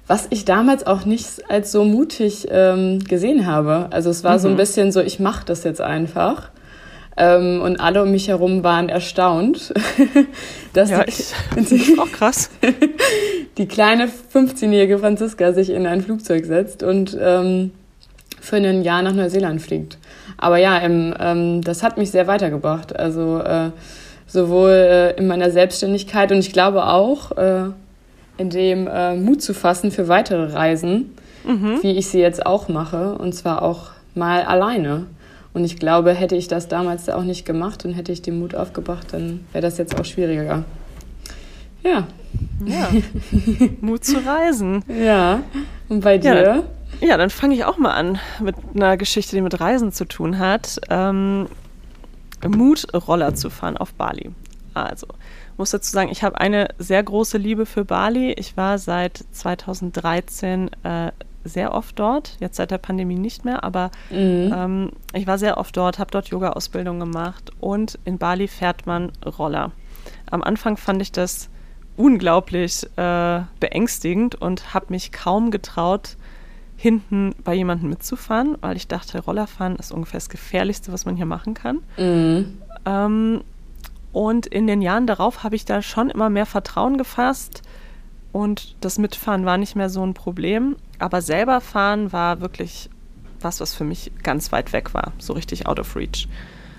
was 0.07 0.27
ich 0.31 0.45
damals 0.45 0.87
auch 0.87 1.05
nicht 1.05 1.49
als 1.49 1.73
so 1.73 1.85
mutig 1.85 2.49
ähm, 2.51 2.99
gesehen 3.01 3.47
habe. 3.47 3.89
Also 3.91 4.11
es 4.11 4.23
war 4.23 4.39
so 4.39 4.49
ein 4.49 4.57
bisschen 4.57 4.93
so, 4.93 5.01
ich 5.01 5.19
mache 5.19 5.47
das 5.47 5.65
jetzt 5.65 5.81
einfach. 5.81 6.51
Ähm, 7.17 7.63
und 7.63 7.79
alle 7.79 8.03
um 8.03 8.11
mich 8.11 8.29
herum 8.29 8.65
waren 8.65 8.89
erstaunt, 8.89 9.73
dass 10.73 10.91
ja, 10.91 11.05
die, 11.05 11.11
ich, 11.11 11.33
die, 11.69 11.99
auch 11.99 12.11
krass. 12.11 12.51
die 13.57 13.67
kleine 13.67 14.09
15-jährige 14.35 14.99
Franziska 14.99 15.53
sich 15.53 15.71
in 15.71 15.87
ein 15.87 16.03
Flugzeug 16.03 16.45
setzt 16.45 16.83
und 16.83 17.17
ähm, 17.21 17.71
für 18.41 18.57
ein 18.57 18.83
Jahr 18.83 19.03
nach 19.03 19.15
Neuseeland 19.15 19.63
fliegt. 19.63 19.97
Aber 20.37 20.59
ja, 20.59 20.81
ähm, 20.83 21.15
ähm, 21.19 21.63
das 21.63 21.83
hat 21.83 21.99
mich 21.99 22.11
sehr 22.11 22.27
weitergebracht. 22.27 22.95
Also 22.99 23.39
äh, 23.39 23.71
sowohl 24.27 24.71
äh, 24.71 25.17
in 25.17 25.29
meiner 25.29 25.51
Selbstständigkeit 25.51 26.33
und 26.33 26.39
ich 26.39 26.53
glaube 26.53 26.87
auch 26.87 27.31
äh, 27.39 27.71
in 28.37 28.51
dem 28.51 28.87
äh, 28.87 29.16
Mut 29.16 29.43
zu 29.43 29.55
fassen 29.55 29.91
für 29.91 30.09
weitere 30.09 30.53
Reisen, 30.53 31.14
mhm. 31.45 31.78
wie 31.82 31.93
ich 31.93 32.09
sie 32.09 32.20
jetzt 32.20 32.45
auch 32.45 32.68
mache, 32.68 33.16
und 33.16 33.35
zwar 33.35 33.62
auch 33.62 33.91
mal 34.14 34.43
alleine. 34.43 35.07
Und 35.53 35.64
ich 35.64 35.78
glaube, 35.78 36.12
hätte 36.12 36.35
ich 36.35 36.49
das 36.49 36.66
damals 36.66 37.09
auch 37.09 37.22
nicht 37.22 37.47
gemacht 37.47 37.85
und 37.85 37.93
hätte 37.93 38.11
ich 38.11 38.22
den 38.22 38.41
Mut 38.41 38.55
aufgebracht, 38.55 39.09
dann 39.12 39.47
wäre 39.53 39.62
das 39.62 39.78
jetzt 39.78 39.99
auch 39.99 40.05
schwieriger. 40.05 40.64
Ja. 41.85 42.09
Ja. 42.64 42.89
Mut 43.80 44.05
zu 44.05 44.18
reisen. 44.24 44.85
Ja. 44.89 45.43
Und 45.89 46.01
bei 46.01 46.18
dir? 46.18 46.35
Ja, 46.35 46.43
dann, 46.43 46.62
ja, 47.01 47.16
dann 47.16 47.30
fange 47.30 47.55
ich 47.55 47.64
auch 47.64 47.78
mal 47.78 47.93
an 47.93 48.18
mit 48.41 48.57
einer 48.74 48.97
Geschichte, 48.97 49.37
die 49.37 49.43
mit 49.43 49.61
Reisen 49.61 49.93
zu 49.93 50.07
tun 50.07 50.39
hat. 50.41 50.80
Ähm, 50.91 51.47
Mut, 52.45 52.87
Roller 53.07 53.35
zu 53.35 53.51
fahren 53.51 53.76
auf 53.76 53.95
Bali. 53.95 54.30
Also, 54.74 55.07
muss 55.57 55.71
dazu 55.71 55.91
sagen, 55.91 56.11
ich 56.11 56.23
habe 56.23 56.41
eine 56.41 56.69
sehr 56.79 57.03
große 57.03 57.39
Liebe 57.39 57.67
für 57.67 57.85
Bali. 57.85 58.33
Ich 58.33 58.57
war 58.57 58.79
seit 58.79 59.25
2013 59.33 60.71
äh, 60.83 61.13
sehr 61.45 61.75
oft 61.75 61.99
dort, 61.99 62.37
jetzt 62.41 62.57
seit 62.57 62.71
der 62.71 62.79
Pandemie 62.79 63.19
nicht 63.19 63.45
mehr, 63.45 63.63
aber 63.65 63.91
mhm. 64.11 64.53
ähm, 64.55 64.91
ich 65.13 65.27
war 65.27 65.39
sehr 65.39 65.59
oft 65.59 65.77
dort, 65.77 65.99
habe 65.99 66.11
dort 66.11 66.29
Yoga-Ausbildung 66.29 66.99
gemacht 66.99 67.53
und 67.61 67.99
in 68.05 68.19
Bali 68.19 68.49
fährt 68.49 68.87
man 68.87 69.13
Roller. 69.25 69.71
Am 70.31 70.43
Anfang 70.43 70.77
fand 70.77 71.03
ich 71.03 71.13
das 71.13 71.51
unglaublich 71.97 72.85
äh, 72.97 73.41
beängstigend 73.61 74.35
und 74.35 74.75
habe 74.75 74.87
mich 74.89 75.13
kaum 75.13 75.51
getraut, 75.51 76.17
hinten 76.77 77.35
bei 77.45 77.55
jemandem 77.55 77.91
mitzufahren, 77.91 78.59
weil 78.61 78.77
ich 78.77 78.89
dachte, 78.89 79.21
Rollerfahren 79.21 79.77
ist 79.77 79.93
ungefähr 79.93 80.19
das 80.19 80.29
Gefährlichste, 80.29 80.93
was 80.93 81.07
man 81.07 81.17
hier 81.17 81.27
machen 81.27 81.55
kann. 81.55 81.81
Mhm. 81.97 82.59
Ähm, 82.85 83.41
und 84.15 84.47
in 84.47 84.69
den 84.69 84.81
Jahren 84.81 85.09
darauf 85.09 85.43
habe 85.43 85.57
ich 85.57 85.65
da 85.65 85.83
schon 85.83 86.09
immer 86.09 86.31
mehr 86.31 86.47
Vertrauen 86.47 86.97
gefasst 86.97 87.62
und 88.31 88.77
das 88.81 88.97
Mitfahren 88.97 89.45
war 89.45 89.59
nicht 89.59 89.75
mehr 89.75 89.91
so 89.91 90.07
ein 90.07 90.15
Problem. 90.15 90.77
Aber 91.01 91.21
selber 91.21 91.61
fahren 91.61 92.12
war 92.12 92.41
wirklich 92.41 92.91
was, 93.41 93.61
was 93.61 93.75
für 93.75 93.83
mich 93.83 94.12
ganz 94.23 94.53
weit 94.53 94.73
weg 94.73 94.95
war, 94.95 95.12
so 95.19 95.33
richtig 95.33 95.67
out 95.67 95.81
of 95.81 95.97
reach. 95.97 96.29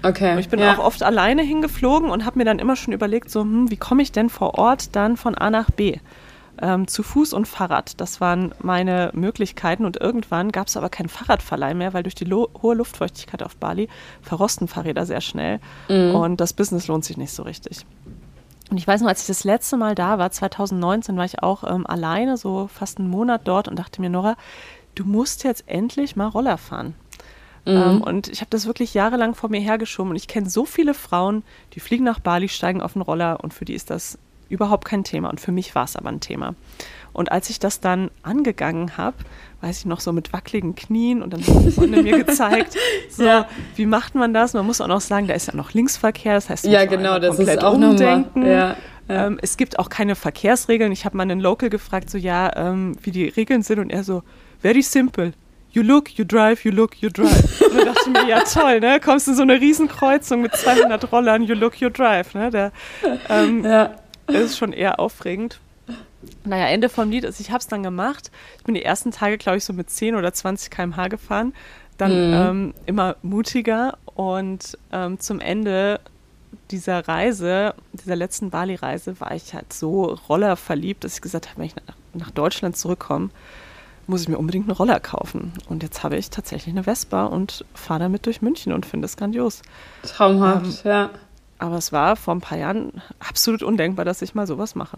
Okay. 0.01 0.31
Und 0.31 0.39
ich 0.39 0.47
bin 0.47 0.61
ja. 0.61 0.75
auch 0.75 0.79
oft 0.79 1.03
alleine 1.03 1.41
hingeflogen 1.41 2.09
und 2.09 2.25
habe 2.25 2.39
mir 2.39 2.45
dann 2.45 2.59
immer 2.59 2.77
schon 2.77 2.93
überlegt, 2.93 3.29
so, 3.29 3.41
hm, 3.41 3.69
wie 3.69 3.77
komme 3.77 4.01
ich 4.01 4.13
denn 4.13 4.29
vor 4.29 4.57
Ort 4.57 4.95
dann 4.95 5.17
von 5.17 5.35
A 5.35 5.49
nach 5.49 5.69
B? 5.69 5.97
Ähm, 6.61 6.87
zu 6.87 7.03
Fuß 7.03 7.33
und 7.33 7.47
Fahrrad. 7.47 7.99
Das 7.99 8.21
waren 8.21 8.53
meine 8.59 9.11
Möglichkeiten 9.13 9.85
und 9.85 9.97
irgendwann 9.97 10.51
gab 10.51 10.67
es 10.67 10.77
aber 10.77 10.89
keinen 10.89 11.09
Fahrradverleih 11.09 11.73
mehr, 11.73 11.93
weil 11.93 12.03
durch 12.03 12.15
die 12.15 12.31
hohe 12.31 12.75
Luftfeuchtigkeit 12.75 13.43
auf 13.43 13.55
Bali 13.57 13.89
verrosten 14.21 14.67
Fahrräder 14.67 15.05
sehr 15.05 15.21
schnell 15.21 15.59
mhm. 15.89 16.15
und 16.15 16.41
das 16.41 16.53
Business 16.53 16.87
lohnt 16.87 17.05
sich 17.05 17.17
nicht 17.17 17.33
so 17.33 17.43
richtig. 17.43 17.85
Und 18.71 18.77
ich 18.77 18.87
weiß 18.87 19.01
noch, 19.01 19.09
als 19.09 19.21
ich 19.21 19.27
das 19.27 19.43
letzte 19.43 19.77
Mal 19.77 19.93
da 19.93 20.17
war, 20.17 20.31
2019, 20.31 21.17
war 21.17 21.25
ich 21.25 21.43
auch 21.43 21.63
ähm, 21.63 21.85
alleine, 21.85 22.35
so 22.35 22.67
fast 22.67 22.97
einen 22.97 23.09
Monat 23.09 23.41
dort 23.45 23.67
und 23.67 23.77
dachte 23.77 24.01
mir, 24.01 24.09
Nora, 24.09 24.35
du 24.95 25.05
musst 25.05 25.43
jetzt 25.43 25.65
endlich 25.67 26.15
mal 26.15 26.27
Roller 26.27 26.57
fahren. 26.57 26.95
Mhm. 27.65 27.73
Ähm, 27.73 28.01
und 28.01 28.27
ich 28.27 28.41
habe 28.41 28.49
das 28.49 28.65
wirklich 28.65 28.93
jahrelang 28.93 29.35
vor 29.35 29.49
mir 29.49 29.59
hergeschoben 29.59 30.11
und 30.11 30.15
ich 30.15 30.27
kenne 30.27 30.49
so 30.49 30.65
viele 30.65 30.93
Frauen, 30.93 31.43
die 31.73 31.79
fliegen 31.79 32.03
nach 32.03 32.19
Bali, 32.19 32.49
steigen 32.49 32.81
auf 32.81 32.93
den 32.93 33.01
Roller 33.01 33.43
und 33.43 33.53
für 33.53 33.65
die 33.65 33.73
ist 33.73 33.89
das 33.89 34.17
überhaupt 34.49 34.85
kein 34.85 35.03
Thema. 35.03 35.29
Und 35.29 35.39
für 35.39 35.51
mich 35.51 35.75
war 35.75 35.85
es 35.85 35.95
aber 35.95 36.09
ein 36.09 36.19
Thema. 36.19 36.55
Und 37.15 37.31
als 37.31 37.49
ich 37.49 37.59
das 37.59 37.79
dann 37.79 38.11
angegangen 38.23 38.97
habe, 38.97 39.15
weiß 39.61 39.79
ich 39.79 39.85
noch 39.85 40.01
so 40.01 40.11
mit 40.11 40.33
wackeligen 40.33 40.75
Knien 40.75 41.23
und 41.23 41.31
dann 41.31 41.41
hat 41.41 41.55
eine 41.55 41.71
Freundin 41.71 42.03
mir 42.03 42.23
gezeigt, 42.23 42.75
so, 43.09 43.23
ja. 43.23 43.47
wie 43.75 43.85
macht 43.85 44.15
man 44.15 44.33
das? 44.33 44.53
Man 44.53 44.65
muss 44.65 44.81
auch 44.81 44.87
noch 44.87 44.99
sagen, 44.99 45.27
da 45.27 45.33
ist 45.33 45.47
ja 45.47 45.55
noch 45.55 45.73
Linksverkehr, 45.73 46.33
das 46.33 46.49
heißt, 46.49 46.65
ja, 46.65 46.83
genau, 46.85 47.17
das 47.17 47.37
komplett 47.37 47.59
ist 47.59 47.63
auch 47.63 47.73
umdenken. 47.73 48.45
Ja, 48.45 48.51
ja. 48.51 48.75
Ähm, 49.07 49.39
es 49.41 49.55
gibt 49.55 49.79
auch 49.79 49.89
keine 49.89 50.15
Verkehrsregeln. 50.15 50.91
Ich 50.91 51.05
habe 51.05 51.15
mal 51.15 51.23
einen 51.23 51.39
Local 51.39 51.69
gefragt, 51.69 52.09
so 52.09 52.17
ja, 52.17 52.51
ähm, 52.55 52.97
wie 53.01 53.11
die 53.11 53.29
Regeln 53.29 53.61
sind 53.61 53.79
und 53.79 53.91
er 53.91 54.03
so, 54.03 54.23
very 54.61 54.81
simple. 54.81 55.31
You 55.71 55.83
look, 55.83 56.09
you 56.17 56.25
drive, 56.25 56.65
you 56.65 56.71
look, 56.71 56.95
you 57.01 57.09
drive. 57.09 57.61
Und 57.69 57.77
da 57.77 57.83
dachte 57.83 57.99
ich 58.05 58.13
mir, 58.13 58.29
ja 58.29 58.43
toll, 58.43 58.79
ne? 58.79 59.01
Kommst 59.01 59.27
in 59.27 59.35
so 59.35 59.41
eine 59.41 59.59
Riesenkreuzung 59.59 60.41
mit 60.41 60.55
200 60.55 61.11
Rollern, 61.11 61.43
you 61.43 61.53
look, 61.53 61.81
you 61.81 61.89
drive, 61.89 62.33
ne? 62.33 62.49
Der, 62.49 62.71
ähm, 63.29 63.65
ja 63.65 63.91
ist 64.27 64.57
schon 64.57 64.73
eher 64.73 64.99
aufregend. 64.99 65.59
Naja, 66.43 66.67
Ende 66.67 66.89
vom 66.89 67.11
Lied 67.11 67.23
ist, 67.23 67.39
ich 67.39 67.51
habe 67.51 67.59
es 67.59 67.67
dann 67.67 67.83
gemacht. 67.83 68.31
Ich 68.57 68.63
bin 68.63 68.75
die 68.75 68.83
ersten 68.83 69.11
Tage, 69.11 69.37
glaube 69.37 69.57
ich, 69.57 69.65
so 69.65 69.73
mit 69.73 69.89
10 69.89 70.15
oder 70.15 70.33
20 70.33 70.71
km/h 70.71 71.07
gefahren. 71.07 71.53
Dann 71.97 72.11
mhm. 72.11 72.33
ähm, 72.33 72.73
immer 72.85 73.15
mutiger 73.21 73.97
und 74.15 74.77
ähm, 74.91 75.19
zum 75.19 75.39
Ende 75.39 75.99
dieser 76.71 77.07
Reise, 77.07 77.73
dieser 77.93 78.15
letzten 78.15 78.49
Bali-Reise, 78.49 79.19
war 79.19 79.33
ich 79.33 79.53
halt 79.53 79.71
so 79.71 80.17
Roller 80.29 80.55
verliebt, 80.55 81.03
dass 81.03 81.15
ich 81.15 81.21
gesagt 81.21 81.49
habe, 81.49 81.59
wenn 81.59 81.67
ich 81.67 81.75
nach, 81.75 81.95
nach 82.13 82.31
Deutschland 82.31 82.75
zurückkomme, 82.75 83.29
muss 84.07 84.21
ich 84.21 84.29
mir 84.29 84.37
unbedingt 84.37 84.65
einen 84.65 84.77
Roller 84.77 84.99
kaufen. 84.99 85.53
Und 85.67 85.83
jetzt 85.83 86.03
habe 86.03 86.17
ich 86.17 86.29
tatsächlich 86.29 86.73
eine 86.73 86.83
Vespa 86.83 87.25
und 87.25 87.65
fahre 87.73 88.01
damit 88.01 88.25
durch 88.25 88.41
München 88.41 88.71
und 88.71 88.85
finde 88.85 89.05
es 89.05 89.17
grandios. 89.17 89.61
Traumhaft, 90.03 90.85
ähm, 90.85 90.91
ja. 90.91 91.09
Aber 91.57 91.77
es 91.77 91.91
war 91.91 92.15
vor 92.15 92.35
ein 92.35 92.41
paar 92.41 92.57
Jahren 92.57 93.01
absolut 93.19 93.63
undenkbar, 93.63 94.05
dass 94.05 94.21
ich 94.21 94.35
mal 94.35 94.47
sowas 94.47 94.75
mache. 94.75 94.97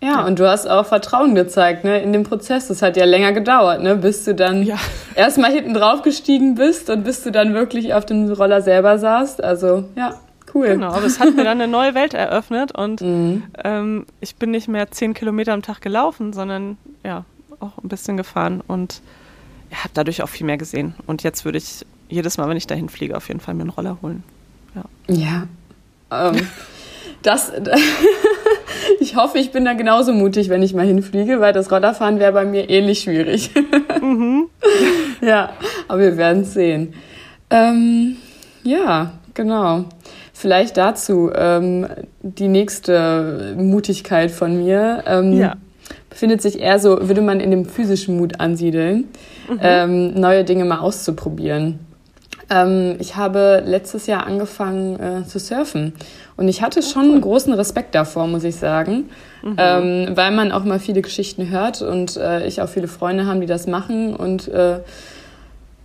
Ja, 0.00 0.08
ja, 0.08 0.26
und 0.26 0.38
du 0.38 0.48
hast 0.48 0.68
auch 0.68 0.86
Vertrauen 0.86 1.34
gezeigt, 1.34 1.84
ne, 1.84 2.00
in 2.00 2.12
dem 2.12 2.22
Prozess. 2.22 2.68
Das 2.68 2.82
hat 2.82 2.96
ja 2.96 3.04
länger 3.04 3.32
gedauert, 3.32 3.82
ne, 3.82 3.96
bis 3.96 4.24
du 4.24 4.34
dann 4.34 4.62
ja. 4.62 4.76
erstmal 5.14 5.52
hinten 5.52 5.74
drauf 5.74 6.02
gestiegen 6.02 6.54
bist 6.54 6.88
und 6.88 7.02
bis 7.02 7.24
du 7.24 7.32
dann 7.32 7.52
wirklich 7.52 7.94
auf 7.94 8.06
dem 8.06 8.30
Roller 8.30 8.62
selber 8.62 8.98
saßt. 8.98 9.42
Also, 9.42 9.88
ja, 9.96 10.14
cool. 10.54 10.68
Genau, 10.68 10.92
aber 10.92 11.04
es 11.04 11.18
hat 11.18 11.34
mir 11.34 11.42
dann 11.42 11.60
eine 11.60 11.70
neue 11.70 11.94
Welt 11.94 12.14
eröffnet 12.14 12.70
und 12.72 13.00
mhm. 13.00 13.42
ähm, 13.64 14.06
ich 14.20 14.36
bin 14.36 14.52
nicht 14.52 14.68
mehr 14.68 14.90
zehn 14.92 15.14
Kilometer 15.14 15.52
am 15.52 15.62
Tag 15.62 15.80
gelaufen, 15.80 16.32
sondern 16.32 16.78
ja, 17.04 17.24
auch 17.58 17.78
ein 17.82 17.88
bisschen 17.88 18.16
gefahren 18.16 18.62
und 18.66 19.00
ja, 19.70 19.78
habe 19.78 19.90
dadurch 19.94 20.22
auch 20.22 20.28
viel 20.28 20.46
mehr 20.46 20.58
gesehen. 20.58 20.94
Und 21.06 21.24
jetzt 21.24 21.44
würde 21.44 21.58
ich 21.58 21.84
jedes 22.08 22.38
Mal, 22.38 22.48
wenn 22.48 22.56
ich 22.56 22.68
dahin 22.68 22.88
fliege, 22.88 23.16
auf 23.16 23.26
jeden 23.26 23.40
Fall 23.40 23.54
mir 23.54 23.62
einen 23.62 23.70
Roller 23.70 23.98
holen. 24.00 24.22
Ja. 24.74 24.84
ja, 25.12 25.46
ähm, 26.10 26.48
das, 27.22 27.52
ich 29.00 29.16
hoffe, 29.16 29.38
ich 29.38 29.50
bin 29.50 29.64
da 29.64 29.74
genauso 29.74 30.12
mutig, 30.12 30.48
wenn 30.48 30.62
ich 30.62 30.74
mal 30.74 30.86
hinfliege, 30.86 31.40
weil 31.40 31.52
das 31.52 31.70
Rollerfahren 31.70 32.18
wäre 32.18 32.32
bei 32.32 32.44
mir 32.44 32.68
ähnlich 32.70 33.00
schwierig. 33.00 33.50
mhm. 34.00 34.48
Ja, 35.20 35.50
aber 35.88 36.00
wir 36.00 36.16
werden 36.16 36.42
es 36.42 36.54
sehen. 36.54 36.94
Ähm, 37.50 38.16
ja, 38.62 39.14
genau. 39.34 39.86
Vielleicht 40.32 40.76
dazu 40.76 41.32
ähm, 41.34 41.88
die 42.22 42.46
nächste 42.46 43.56
Mutigkeit 43.58 44.30
von 44.30 44.56
mir. 44.56 45.02
Ähm, 45.06 45.32
ja. 45.32 45.56
Befindet 46.08 46.40
sich 46.40 46.60
eher 46.60 46.78
so, 46.78 47.08
würde 47.08 47.20
man 47.20 47.40
in 47.40 47.50
dem 47.50 47.64
physischen 47.64 48.16
Mut 48.16 48.38
ansiedeln, 48.38 49.08
mhm. 49.48 49.58
ähm, 49.60 50.14
neue 50.14 50.44
Dinge 50.44 50.64
mal 50.64 50.78
auszuprobieren. 50.78 51.80
Ähm, 52.50 52.96
ich 52.98 53.16
habe 53.16 53.62
letztes 53.64 54.06
Jahr 54.06 54.26
angefangen 54.26 54.98
äh, 54.98 55.26
zu 55.26 55.38
surfen 55.38 55.92
und 56.36 56.48
ich 56.48 56.62
hatte 56.62 56.82
schon 56.82 57.04
einen 57.04 57.20
großen 57.20 57.52
Respekt 57.52 57.94
davor, 57.94 58.26
muss 58.26 58.44
ich 58.44 58.56
sagen, 58.56 59.10
mhm. 59.42 59.56
ähm, 59.58 60.08
weil 60.14 60.30
man 60.30 60.52
auch 60.52 60.64
mal 60.64 60.78
viele 60.78 61.02
Geschichten 61.02 61.50
hört 61.50 61.82
und 61.82 62.16
äh, 62.16 62.46
ich 62.46 62.62
auch 62.62 62.68
viele 62.68 62.88
Freunde 62.88 63.26
haben, 63.26 63.40
die 63.40 63.46
das 63.46 63.66
machen 63.66 64.16
und 64.16 64.48
äh, 64.48 64.80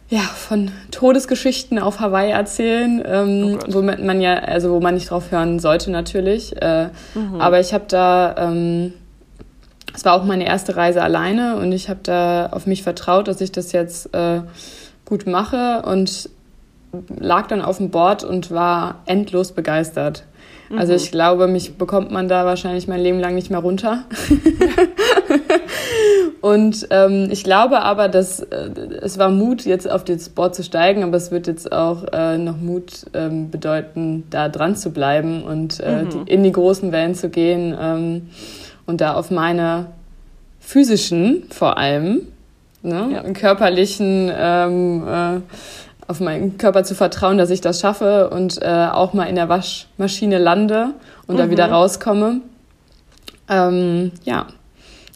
ja, 0.09 0.19
von 0.19 0.69
Todesgeschichten 0.91 1.79
auf 1.79 1.99
Hawaii 1.99 2.31
erzählen, 2.31 3.01
ähm, 3.05 3.57
oh 3.67 3.73
wo 3.73 3.81
man 3.81 4.21
ja, 4.21 4.35
also 4.35 4.71
wo 4.71 4.79
man 4.79 4.93
nicht 4.93 5.09
drauf 5.09 5.31
hören 5.31 5.59
sollte 5.59 5.89
natürlich. 5.89 6.61
Äh, 6.61 6.89
mhm. 7.15 7.41
Aber 7.41 7.59
ich 7.59 7.73
habe 7.73 7.85
da, 7.87 8.35
ähm, 8.37 8.93
es 9.93 10.05
war 10.05 10.13
auch 10.13 10.23
meine 10.23 10.45
erste 10.45 10.75
Reise 10.75 11.01
alleine 11.01 11.55
und 11.55 11.71
ich 11.71 11.89
habe 11.89 12.01
da 12.03 12.47
auf 12.51 12.67
mich 12.67 12.83
vertraut, 12.83 13.27
dass 13.27 13.41
ich 13.41 13.51
das 13.51 13.71
jetzt 13.71 14.13
äh, 14.13 14.41
gut 15.05 15.25
mache 15.25 15.81
und 15.81 16.29
lag 17.19 17.47
dann 17.47 17.61
auf 17.61 17.77
dem 17.77 17.89
Board 17.89 18.23
und 18.23 18.51
war 18.51 19.01
endlos 19.05 19.51
begeistert. 19.51 20.23
Also 20.69 20.73
mhm. 20.73 20.79
Also 20.79 20.93
ich 20.93 21.11
glaube, 21.11 21.47
mich 21.47 21.77
bekommt 21.77 22.11
man 22.11 22.27
da 22.27 22.45
wahrscheinlich 22.45 22.87
mein 22.87 23.01
Leben 23.01 23.19
lang 23.19 23.35
nicht 23.35 23.49
mehr 23.49 23.59
runter. 23.59 24.05
und 26.41 26.87
ähm, 26.89 27.27
ich 27.31 27.43
glaube 27.43 27.81
aber, 27.81 28.09
dass 28.09 28.39
äh, 28.39 28.69
es 29.01 29.17
war 29.17 29.29
Mut, 29.29 29.65
jetzt 29.65 29.89
auf 29.89 30.03
das 30.03 30.29
Board 30.29 30.55
zu 30.55 30.63
steigen, 30.63 31.03
aber 31.03 31.17
es 31.17 31.31
wird 31.31 31.47
jetzt 31.47 31.71
auch 31.71 32.05
äh, 32.11 32.37
noch 32.37 32.57
Mut 32.57 33.05
ähm, 33.13 33.49
bedeuten, 33.49 34.23
da 34.29 34.49
dran 34.49 34.75
zu 34.75 34.91
bleiben 34.91 35.43
und 35.43 35.79
äh, 35.79 36.03
mhm. 36.03 36.09
die, 36.09 36.31
in 36.31 36.43
die 36.43 36.51
großen 36.51 36.91
Wellen 36.91 37.15
zu 37.15 37.29
gehen 37.29 37.75
ähm, 37.79 38.29
und 38.85 39.01
da 39.01 39.13
auf 39.13 39.31
meine 39.31 39.87
physischen 40.59 41.43
vor 41.49 41.77
allem, 41.77 42.27
ne, 42.81 43.09
ja. 43.13 43.23
körperlichen 43.33 44.31
ähm, 44.35 45.03
äh, 45.07 45.39
auf 46.07 46.19
meinen 46.19 46.57
Körper 46.57 46.83
zu 46.83 46.95
vertrauen, 46.95 47.37
dass 47.37 47.49
ich 47.49 47.61
das 47.61 47.79
schaffe 47.79 48.29
und 48.29 48.61
äh, 48.61 48.87
auch 48.91 49.13
mal 49.13 49.25
in 49.25 49.35
der 49.35 49.49
Waschmaschine 49.49 50.37
lande 50.37 50.93
und 51.27 51.35
mhm. 51.35 51.39
da 51.39 51.49
wieder 51.49 51.69
rauskomme. 51.69 52.41
Ähm, 53.49 54.11
ja, 54.23 54.47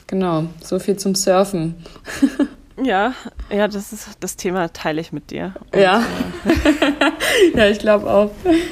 genau, 0.07 0.45
so 0.61 0.79
viel 0.79 0.97
zum 0.97 1.15
Surfen. 1.15 1.75
Ja, 2.83 3.13
ja, 3.49 3.67
das 3.67 3.91
ist 3.91 4.17
das 4.19 4.35
Thema 4.35 4.71
teile 4.71 5.01
ich 5.01 5.11
mit 5.11 5.31
dir. 5.31 5.55
Und, 5.71 5.79
ja. 5.79 6.03
Äh, 6.45 7.57
ja, 7.57 7.67
ich 7.69 7.79
glaube 7.79 8.07
auch. 8.07 8.29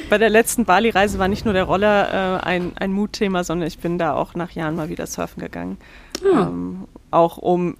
Bei 0.08 0.16
der 0.16 0.30
letzten 0.30 0.64
Bali-Reise 0.64 1.18
war 1.18 1.26
nicht 1.26 1.44
nur 1.44 1.54
der 1.54 1.64
Roller 1.64 2.38
äh, 2.38 2.46
ein, 2.46 2.72
ein 2.76 2.92
Mutthema, 2.92 3.42
sondern 3.42 3.66
ich 3.66 3.78
bin 3.78 3.98
da 3.98 4.14
auch 4.14 4.34
nach 4.34 4.52
Jahren 4.52 4.76
mal 4.76 4.88
wieder 4.88 5.06
surfen 5.06 5.42
gegangen. 5.42 5.78
Ah. 6.22 6.42
Ähm, 6.42 6.86
auch 7.10 7.38
um 7.38 7.76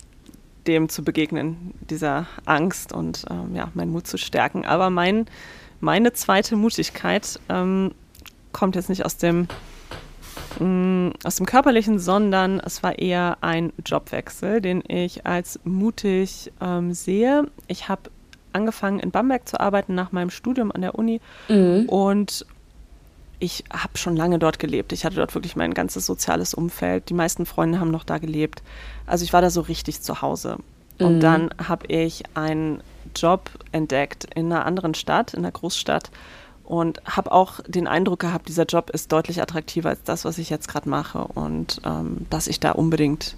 dem 0.66 0.88
zu 0.88 1.02
begegnen, 1.02 1.74
dieser 1.88 2.26
Angst 2.44 2.92
und 2.92 3.24
ähm, 3.30 3.54
ja, 3.54 3.70
meinen 3.74 3.92
Mut 3.92 4.06
zu 4.06 4.18
stärken. 4.18 4.64
Aber 4.64 4.90
mein, 4.90 5.26
meine 5.80 6.12
zweite 6.12 6.56
Mutigkeit 6.56 7.40
ähm, 7.48 7.92
kommt 8.52 8.76
jetzt 8.76 8.88
nicht 8.88 9.04
aus 9.04 9.16
dem 9.16 9.48
Mm, 10.58 11.10
aus 11.22 11.36
dem 11.36 11.46
Körperlichen, 11.46 11.98
sondern 11.98 12.60
es 12.60 12.82
war 12.82 12.98
eher 12.98 13.38
ein 13.42 13.72
Jobwechsel, 13.84 14.60
den 14.60 14.82
ich 14.86 15.26
als 15.26 15.60
mutig 15.64 16.52
ähm, 16.60 16.92
sehe. 16.94 17.46
Ich 17.66 17.88
habe 17.88 18.10
angefangen 18.52 19.00
in 19.00 19.10
Bamberg 19.10 19.46
zu 19.48 19.60
arbeiten 19.60 19.94
nach 19.94 20.12
meinem 20.12 20.30
Studium 20.30 20.72
an 20.72 20.80
der 20.80 20.94
Uni 20.94 21.20
mhm. 21.48 21.88
und 21.88 22.46
ich 23.38 23.64
habe 23.70 23.98
schon 23.98 24.16
lange 24.16 24.38
dort 24.38 24.58
gelebt. 24.58 24.92
Ich 24.92 25.04
hatte 25.04 25.16
dort 25.16 25.34
wirklich 25.34 25.56
mein 25.56 25.74
ganzes 25.74 26.06
soziales 26.06 26.54
Umfeld. 26.54 27.08
Die 27.08 27.14
meisten 27.14 27.46
Freunde 27.46 27.80
haben 27.80 27.90
noch 27.90 28.04
da 28.04 28.18
gelebt. 28.18 28.62
Also 29.06 29.24
ich 29.24 29.32
war 29.32 29.42
da 29.42 29.50
so 29.50 29.60
richtig 29.60 30.00
zu 30.02 30.22
Hause. 30.22 30.58
Und 30.98 31.16
mhm. 31.16 31.20
dann 31.20 31.50
habe 31.68 31.86
ich 31.88 32.24
einen 32.34 32.82
Job 33.14 33.50
entdeckt 33.72 34.26
in 34.34 34.52
einer 34.52 34.64
anderen 34.64 34.94
Stadt, 34.94 35.34
in 35.34 35.40
einer 35.40 35.52
Großstadt 35.52 36.10
und 36.64 37.00
habe 37.04 37.32
auch 37.32 37.60
den 37.66 37.86
Eindruck 37.86 38.20
gehabt, 38.20 38.48
dieser 38.48 38.64
Job 38.64 38.90
ist 38.90 39.12
deutlich 39.12 39.40
attraktiver 39.40 39.90
als 39.90 40.02
das, 40.02 40.24
was 40.24 40.38
ich 40.38 40.50
jetzt 40.50 40.68
gerade 40.68 40.88
mache 40.88 41.20
und 41.20 41.80
ähm, 41.84 42.26
dass 42.28 42.48
ich 42.48 42.58
da 42.58 42.72
unbedingt 42.72 43.36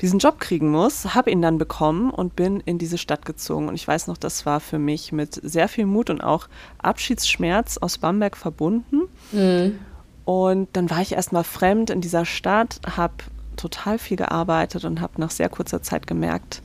diesen 0.00 0.18
Job 0.18 0.40
kriegen 0.40 0.70
muss, 0.70 1.14
habe 1.14 1.30
ihn 1.30 1.40
dann 1.40 1.58
bekommen 1.58 2.10
und 2.10 2.36
bin 2.36 2.60
in 2.60 2.78
diese 2.78 2.98
Stadt 2.98 3.24
gezogen. 3.24 3.68
Und 3.68 3.74
ich 3.74 3.86
weiß 3.88 4.08
noch, 4.08 4.18
das 4.18 4.44
war 4.44 4.60
für 4.60 4.78
mich 4.78 5.12
mit 5.12 5.40
sehr 5.42 5.68
viel 5.68 5.86
Mut 5.86 6.10
und 6.10 6.20
auch 6.20 6.48
Abschiedsschmerz 6.78 7.78
aus 7.78 7.98
Bamberg 7.98 8.36
verbunden. 8.36 9.02
Mhm. 9.32 9.78
Und 10.24 10.68
dann 10.74 10.90
war 10.90 11.00
ich 11.00 11.12
erstmal 11.12 11.44
fremd 11.44 11.88
in 11.90 12.00
dieser 12.00 12.24
Stadt, 12.24 12.80
habe 12.96 13.14
total 13.56 13.98
viel 13.98 14.16
gearbeitet 14.16 14.84
und 14.84 15.00
habe 15.00 15.20
nach 15.20 15.30
sehr 15.30 15.48
kurzer 15.48 15.82
Zeit 15.82 16.06
gemerkt, 16.06 16.62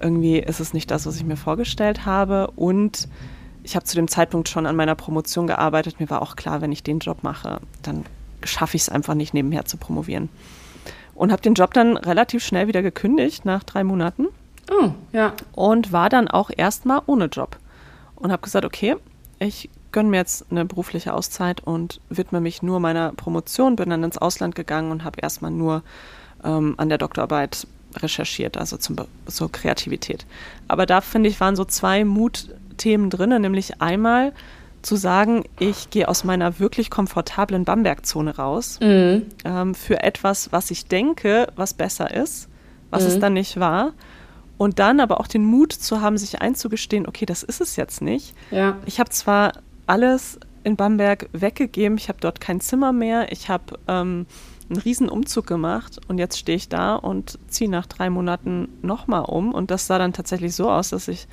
irgendwie 0.00 0.38
ist 0.38 0.60
es 0.60 0.72
nicht 0.72 0.90
das, 0.90 1.06
was 1.06 1.16
ich 1.16 1.24
mir 1.24 1.36
vorgestellt 1.36 2.06
habe. 2.06 2.50
Und 2.56 3.08
ich 3.62 3.76
habe 3.76 3.84
zu 3.84 3.96
dem 3.96 4.08
Zeitpunkt 4.08 4.48
schon 4.48 4.66
an 4.66 4.76
meiner 4.76 4.94
Promotion 4.94 5.46
gearbeitet. 5.46 6.00
Mir 6.00 6.08
war 6.08 6.22
auch 6.22 6.36
klar, 6.36 6.60
wenn 6.60 6.72
ich 6.72 6.82
den 6.82 7.00
Job 7.00 7.22
mache, 7.22 7.60
dann 7.82 8.04
schaffe 8.42 8.76
ich 8.76 8.82
es 8.82 8.88
einfach 8.88 9.14
nicht, 9.14 9.34
nebenher 9.34 9.66
zu 9.66 9.76
promovieren. 9.76 10.28
Und 11.20 11.32
habe 11.32 11.42
den 11.42 11.52
Job 11.52 11.74
dann 11.74 11.98
relativ 11.98 12.42
schnell 12.42 12.66
wieder 12.66 12.80
gekündigt, 12.80 13.44
nach 13.44 13.62
drei 13.62 13.84
Monaten. 13.84 14.28
Oh, 14.70 14.92
ja. 15.12 15.34
Und 15.52 15.92
war 15.92 16.08
dann 16.08 16.28
auch 16.28 16.48
erstmal 16.56 17.02
ohne 17.04 17.26
Job. 17.26 17.58
Und 18.16 18.32
habe 18.32 18.40
gesagt, 18.40 18.64
okay, 18.64 18.96
ich 19.38 19.68
gönne 19.92 20.08
mir 20.08 20.16
jetzt 20.16 20.46
eine 20.50 20.64
berufliche 20.64 21.12
Auszeit 21.12 21.60
und 21.62 22.00
widme 22.08 22.40
mich 22.40 22.62
nur 22.62 22.80
meiner 22.80 23.12
Promotion. 23.12 23.76
Bin 23.76 23.90
dann 23.90 24.02
ins 24.02 24.16
Ausland 24.16 24.54
gegangen 24.54 24.90
und 24.90 25.04
habe 25.04 25.20
erstmal 25.20 25.50
nur 25.50 25.82
ähm, 26.42 26.72
an 26.78 26.88
der 26.88 26.96
Doktorarbeit 26.96 27.66
recherchiert, 27.98 28.56
also 28.56 28.78
zum, 28.78 28.96
zur 29.26 29.52
Kreativität. 29.52 30.24
Aber 30.68 30.86
da 30.86 31.02
finde 31.02 31.28
ich, 31.28 31.38
waren 31.38 31.54
so 31.54 31.66
zwei 31.66 32.02
Mut, 32.06 32.48
Themen 32.78 33.10
drin, 33.10 33.38
nämlich 33.42 33.82
einmal 33.82 34.32
zu 34.82 34.96
sagen, 34.96 35.44
ich 35.58 35.90
gehe 35.90 36.08
aus 36.08 36.24
meiner 36.24 36.58
wirklich 36.58 36.90
komfortablen 36.90 37.64
Bamberg-Zone 37.64 38.36
raus 38.36 38.78
mhm. 38.80 39.26
ähm, 39.44 39.74
für 39.74 40.02
etwas, 40.02 40.52
was 40.52 40.70
ich 40.70 40.86
denke, 40.86 41.48
was 41.56 41.74
besser 41.74 42.14
ist, 42.14 42.48
was 42.90 43.02
mhm. 43.02 43.08
es 43.08 43.18
dann 43.18 43.32
nicht 43.34 43.60
war. 43.60 43.92
Und 44.56 44.78
dann 44.78 45.00
aber 45.00 45.20
auch 45.20 45.26
den 45.26 45.44
Mut 45.44 45.72
zu 45.72 46.00
haben, 46.02 46.18
sich 46.18 46.42
einzugestehen, 46.42 47.06
okay, 47.06 47.24
das 47.24 47.42
ist 47.42 47.60
es 47.60 47.76
jetzt 47.76 48.02
nicht. 48.02 48.34
Ja. 48.50 48.76
Ich 48.84 49.00
habe 49.00 49.10
zwar 49.10 49.52
alles 49.86 50.38
in 50.64 50.76
Bamberg 50.76 51.28
weggegeben, 51.32 51.96
ich 51.96 52.08
habe 52.08 52.18
dort 52.20 52.40
kein 52.40 52.60
Zimmer 52.60 52.92
mehr, 52.92 53.32
ich 53.32 53.48
habe 53.48 53.78
ähm, 53.88 54.26
einen 54.68 54.78
riesen 54.78 55.08
Umzug 55.08 55.46
gemacht 55.46 55.98
und 56.08 56.18
jetzt 56.18 56.38
stehe 56.38 56.56
ich 56.56 56.68
da 56.68 56.94
und 56.94 57.38
ziehe 57.48 57.70
nach 57.70 57.86
drei 57.86 58.10
Monaten 58.10 58.68
nochmal 58.82 59.24
um. 59.24 59.52
Und 59.52 59.70
das 59.70 59.86
sah 59.86 59.98
dann 59.98 60.12
tatsächlich 60.12 60.54
so 60.54 60.70
aus, 60.70 60.90
dass 60.90 61.08
ich 61.08 61.26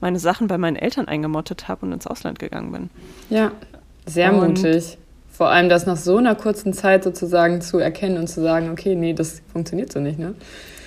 meine 0.00 0.18
Sachen 0.18 0.46
bei 0.46 0.58
meinen 0.58 0.76
Eltern 0.76 1.08
eingemottet 1.08 1.68
habe 1.68 1.86
und 1.86 1.92
ins 1.92 2.06
Ausland 2.06 2.38
gegangen 2.38 2.72
bin. 2.72 2.90
Ja, 3.28 3.52
sehr 4.06 4.34
und 4.34 4.62
mutig. 4.62 4.98
Vor 5.30 5.48
allem 5.48 5.68
das 5.68 5.86
nach 5.86 5.96
so 5.96 6.18
einer 6.18 6.34
kurzen 6.34 6.72
Zeit 6.72 7.04
sozusagen 7.04 7.60
zu 7.62 7.78
erkennen 7.78 8.18
und 8.18 8.26
zu 8.28 8.42
sagen, 8.42 8.70
okay, 8.70 8.94
nee, 8.94 9.14
das 9.14 9.40
funktioniert 9.52 9.92
so 9.92 10.00
nicht, 10.00 10.18
ne? 10.18 10.34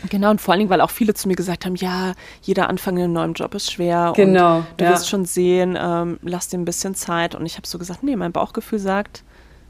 Genau, 0.09 0.32
und 0.32 0.41
vor 0.41 0.51
allen 0.51 0.59
Dingen, 0.59 0.70
weil 0.70 0.82
auch 0.82 0.89
viele 0.89 1.14
zu 1.14 1.28
mir 1.28 1.36
gesagt 1.36 1.66
haben, 1.66 1.76
ja, 1.76 2.14
jeder 2.41 2.70
Anfang 2.70 2.97
in 2.97 3.03
einem 3.03 3.14
neuen 3.14 3.34
Job 3.34 3.55
ist 3.55 3.72
schwer. 3.72 4.14
Genau. 4.16 4.57
Und 4.57 4.66
du 4.78 4.84
ja. 4.84 4.91
wirst 4.91 5.07
schon 5.07 5.26
sehen, 5.26 5.78
ähm, 5.80 6.20
lass 6.22 6.49
dir 6.49 6.57
ein 6.57 6.66
bisschen 6.66 6.93
Zeit. 6.93 7.36
Und 7.36 7.45
ich 7.45 7.55
habe 7.55 7.66
so 7.66 7.78
gesagt, 7.78 8.03
nee, 8.03 8.16
mein 8.16 8.34
Bauchgefühl 8.34 8.80
sagt, 8.80 9.24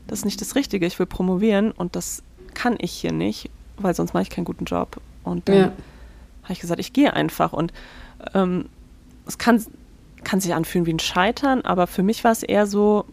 das 0.07 0.19
ist 0.19 0.25
nicht 0.25 0.41
das 0.41 0.55
Richtige. 0.55 0.85
Ich 0.85 0.97
will 0.97 1.05
promovieren 1.05 1.71
und 1.71 1.95
das 1.95 2.23
kann 2.53 2.75
ich 2.79 2.91
hier 2.91 3.11
nicht, 3.11 3.49
weil 3.77 3.93
sonst 3.93 4.13
mache 4.13 4.23
ich 4.23 4.29
keinen 4.29 4.45
guten 4.45 4.65
Job. 4.65 4.97
Und 5.23 5.47
dann 5.47 5.55
ja. 5.55 5.71
habe 6.43 6.53
ich 6.53 6.59
gesagt, 6.59 6.79
ich 6.79 6.93
gehe 6.93 7.13
einfach. 7.13 7.53
Und 7.53 7.71
ähm, 8.33 8.65
es 9.25 9.37
kann, 9.37 9.63
kann 10.23 10.39
sich 10.39 10.53
anfühlen 10.53 10.85
wie 10.85 10.93
ein 10.93 10.99
Scheitern, 10.99 11.61
aber 11.61 11.87
für 11.87 12.03
mich 12.03 12.23
war 12.23 12.31
es 12.31 12.43
eher 12.43 12.67
so, 12.67 13.05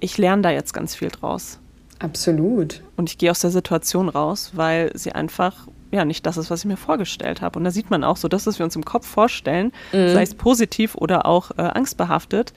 ich 0.00 0.18
lerne 0.18 0.42
da 0.42 0.50
jetzt 0.50 0.72
ganz 0.72 0.94
viel 0.94 1.08
draus. 1.08 1.58
Absolut. 1.98 2.82
Und 2.96 3.08
ich 3.08 3.18
gehe 3.18 3.30
aus 3.30 3.40
der 3.40 3.50
Situation 3.50 4.08
raus, 4.08 4.52
weil 4.54 4.90
sie 4.94 5.12
einfach 5.12 5.68
ja 5.92 6.04
nicht 6.04 6.26
das 6.26 6.36
ist, 6.36 6.50
was 6.50 6.60
ich 6.60 6.66
mir 6.66 6.76
vorgestellt 6.76 7.42
habe. 7.42 7.58
Und 7.58 7.64
da 7.64 7.70
sieht 7.70 7.90
man 7.90 8.02
auch 8.02 8.16
so, 8.16 8.26
das, 8.26 8.46
was 8.46 8.58
wir 8.58 8.64
uns 8.64 8.74
im 8.74 8.84
Kopf 8.84 9.06
vorstellen, 9.06 9.72
mhm. 9.92 10.12
sei 10.12 10.22
es 10.22 10.34
positiv 10.34 10.94
oder 10.96 11.26
auch 11.26 11.52
äh, 11.52 11.62
angstbehaftet, 11.62 12.52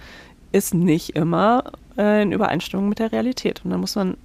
ist 0.52 0.74
nicht 0.74 1.16
immer 1.16 1.66
äh, 1.98 2.24
in 2.24 2.32
Übereinstimmung 2.32 2.90
mit 2.90 3.00
der 3.00 3.12
Realität. 3.12 3.62
Und 3.64 3.72
dann 3.72 3.82
muss 3.82 3.96
man 3.96 4.18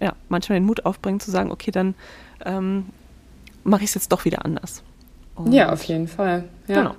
ja 0.00 0.12
manchmal 0.28 0.58
den 0.58 0.66
Mut 0.66 0.84
aufbringen 0.84 1.20
zu 1.20 1.30
sagen, 1.30 1.50
okay, 1.50 1.70
dann 1.70 1.94
ähm, 2.44 2.86
mache 3.64 3.84
ich 3.84 3.90
es 3.90 3.94
jetzt 3.94 4.12
doch 4.12 4.24
wieder 4.24 4.44
anders. 4.44 4.82
Und 5.36 5.52
ja, 5.52 5.72
auf 5.72 5.84
jeden 5.84 6.08
Fall. 6.08 6.44
Ja. 6.66 6.82
Genau 6.82 6.96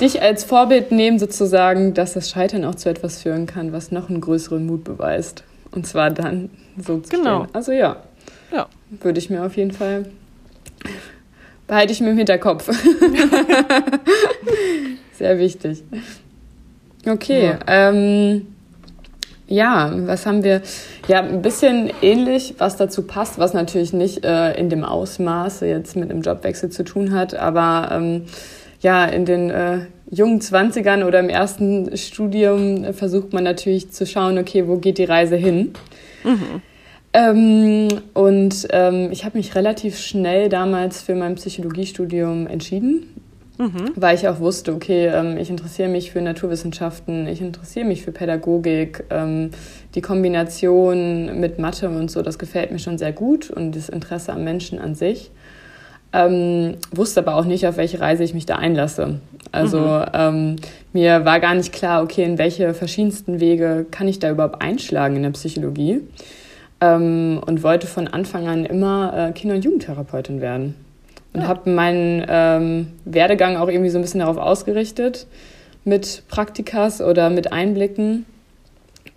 dich 0.00 0.22
als 0.22 0.44
Vorbild 0.44 0.92
nehmen, 0.92 1.18
sozusagen, 1.18 1.94
dass 1.94 2.14
das 2.14 2.30
Scheitern 2.30 2.64
auch 2.64 2.74
zu 2.74 2.88
etwas 2.88 3.22
führen 3.22 3.46
kann, 3.46 3.72
was 3.72 3.90
noch 3.90 4.08
einen 4.08 4.20
größeren 4.20 4.64
Mut 4.64 4.84
beweist. 4.84 5.44
Und 5.70 5.86
zwar 5.86 6.10
dann 6.10 6.50
so 6.76 6.98
zu 6.98 7.16
Genau. 7.16 7.44
Stehen. 7.44 7.54
Also 7.54 7.72
ja. 7.72 7.96
Ja. 8.52 8.66
Würde 9.00 9.18
ich 9.18 9.28
mir 9.30 9.44
auf 9.44 9.56
jeden 9.56 9.72
Fall. 9.72 10.06
Behalte 11.66 11.92
ich 11.92 12.00
mir 12.00 12.10
im 12.10 12.16
Hinterkopf. 12.16 12.70
Sehr 15.12 15.38
wichtig. 15.38 15.82
Okay. 17.06 17.46
Ja. 17.46 17.58
Ähm, 17.66 18.46
ja, 19.46 19.92
was 20.06 20.26
haben 20.26 20.44
wir? 20.44 20.62
Ja, 21.08 21.20
ein 21.20 21.42
bisschen 21.42 21.90
ähnlich, 22.02 22.54
was 22.58 22.76
dazu 22.76 23.02
passt, 23.02 23.38
was 23.38 23.54
natürlich 23.54 23.92
nicht 23.92 24.24
äh, 24.24 24.52
in 24.54 24.68
dem 24.70 24.84
Ausmaße 24.84 25.66
jetzt 25.66 25.96
mit 25.96 26.10
einem 26.10 26.22
Jobwechsel 26.22 26.70
zu 26.70 26.84
tun 26.84 27.12
hat, 27.12 27.34
aber 27.34 27.88
ähm, 27.92 28.24
ja, 28.80 29.04
in 29.04 29.24
den 29.24 29.50
äh, 29.50 29.80
jungen 30.10 30.40
Zwanzigern 30.40 31.02
oder 31.02 31.20
im 31.20 31.28
ersten 31.28 31.96
Studium 31.96 32.92
versucht 32.94 33.32
man 33.32 33.44
natürlich 33.44 33.90
zu 33.90 34.06
schauen, 34.06 34.38
okay, 34.38 34.66
wo 34.66 34.76
geht 34.76 34.98
die 34.98 35.04
Reise 35.04 35.36
hin? 35.36 35.72
Mhm. 36.24 36.62
Ähm, 37.12 37.88
und 38.14 38.68
ähm, 38.70 39.08
ich 39.10 39.24
habe 39.24 39.38
mich 39.38 39.54
relativ 39.54 39.98
schnell 39.98 40.48
damals 40.48 41.02
für 41.02 41.14
mein 41.14 41.36
Psychologiestudium 41.36 42.46
entschieden, 42.46 43.14
mhm. 43.56 43.92
weil 43.96 44.14
ich 44.14 44.28
auch 44.28 44.40
wusste, 44.40 44.74
okay, 44.74 45.06
ähm, 45.06 45.38
ich 45.38 45.48
interessiere 45.48 45.88
mich 45.88 46.10
für 46.10 46.20
Naturwissenschaften, 46.20 47.26
ich 47.26 47.40
interessiere 47.40 47.86
mich 47.86 48.02
für 48.02 48.12
Pädagogik, 48.12 49.04
ähm, 49.10 49.50
die 49.94 50.02
Kombination 50.02 51.40
mit 51.40 51.58
Mathe 51.58 51.88
und 51.88 52.10
so, 52.10 52.20
das 52.20 52.38
gefällt 52.38 52.72
mir 52.72 52.78
schon 52.78 52.98
sehr 52.98 53.12
gut 53.12 53.50
und 53.50 53.74
das 53.74 53.88
Interesse 53.88 54.32
am 54.32 54.44
Menschen 54.44 54.78
an 54.78 54.94
sich. 54.94 55.30
Ähm, 56.12 56.76
wusste 56.90 57.20
aber 57.20 57.36
auch 57.36 57.44
nicht, 57.44 57.66
auf 57.66 57.76
welche 57.76 58.00
Reise 58.00 58.24
ich 58.24 58.32
mich 58.32 58.46
da 58.46 58.56
einlasse. 58.56 59.20
Also 59.52 59.78
mhm. 59.78 60.04
ähm, 60.14 60.56
mir 60.92 61.24
war 61.24 61.40
gar 61.40 61.54
nicht 61.54 61.72
klar, 61.72 62.02
okay, 62.02 62.24
in 62.24 62.38
welche 62.38 62.72
verschiedensten 62.74 63.40
Wege 63.40 63.86
kann 63.90 64.08
ich 64.08 64.18
da 64.18 64.30
überhaupt 64.30 64.62
einschlagen 64.62 65.16
in 65.16 65.22
der 65.22 65.30
Psychologie. 65.30 66.00
Ähm, 66.80 67.40
und 67.44 67.62
wollte 67.62 67.86
von 67.86 68.06
Anfang 68.08 68.46
an 68.46 68.64
immer 68.64 69.28
äh, 69.30 69.32
Kinder- 69.32 69.56
und 69.56 69.64
Jugendtherapeutin 69.64 70.40
werden. 70.40 70.76
Und 71.32 71.42
ja. 71.42 71.48
habe 71.48 71.68
meinen 71.70 72.24
ähm, 72.28 72.92
Werdegang 73.04 73.56
auch 73.56 73.68
irgendwie 73.68 73.90
so 73.90 73.98
ein 73.98 74.02
bisschen 74.02 74.20
darauf 74.20 74.36
ausgerichtet, 74.36 75.26
mit 75.84 76.22
Praktikas 76.28 77.02
oder 77.02 77.30
mit 77.30 77.52
Einblicken, 77.52 78.26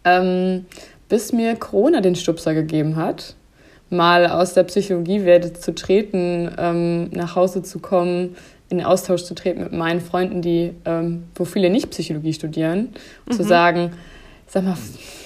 ähm, 0.04 0.66
bis 1.08 1.34
mir 1.34 1.56
Corona 1.56 2.02
den 2.02 2.16
Stupser 2.16 2.54
gegeben 2.54 2.96
hat 2.96 3.36
mal 3.92 4.28
aus 4.28 4.54
der 4.54 4.64
Psychologiewelt 4.64 5.62
zu 5.62 5.76
treten, 5.76 6.50
ähm, 6.58 7.10
nach 7.12 7.36
Hause 7.36 7.62
zu 7.62 7.80
kommen, 7.80 8.36
in 8.70 8.82
Austausch 8.84 9.24
zu 9.24 9.36
treten 9.36 9.62
mit 9.64 9.74
meinen 9.74 10.00
Freunden, 10.00 10.42
die, 10.42 10.72
ähm, 10.86 11.24
wo 11.36 11.44
viele 11.46 11.70
nicht 11.70 11.90
Psychologie 11.92 12.34
studieren, 12.34 12.90
Mhm. 13.26 13.32
zu 13.34 13.44
sagen, 13.44 13.92
sag 14.48 14.64
mal, 14.64 14.78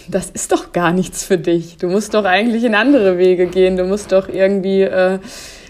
das 0.08 0.30
ist 0.32 0.52
doch 0.52 0.72
gar 0.72 0.92
nichts 0.92 1.24
für 1.24 1.38
dich. 1.38 1.78
Du 1.78 1.88
musst 1.88 2.14
doch 2.14 2.26
eigentlich 2.26 2.64
in 2.64 2.76
andere 2.76 3.18
Wege 3.18 3.48
gehen. 3.48 3.78
Du 3.78 3.84
musst 3.86 4.12
doch 4.12 4.28
irgendwie, 4.30 4.82
äh, 4.82 5.20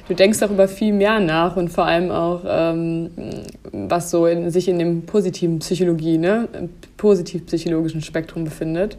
du 0.07 0.13
denkst 0.13 0.39
doch 0.39 0.51
über 0.51 0.67
viel 0.67 0.93
mehr 0.93 1.19
nach 1.19 1.55
und 1.57 1.69
vor 1.69 1.85
allem 1.85 2.11
auch, 2.11 2.41
ähm, 2.47 3.09
was 3.71 4.11
so 4.11 4.25
in, 4.25 4.49
sich 4.51 4.67
in 4.67 4.79
dem 4.79 5.01
positiven 5.03 5.59
Psychologie, 5.59 6.17
ne, 6.17 6.47
positiv-psychologischen 6.97 8.01
Spektrum 8.01 8.43
befindet. 8.45 8.97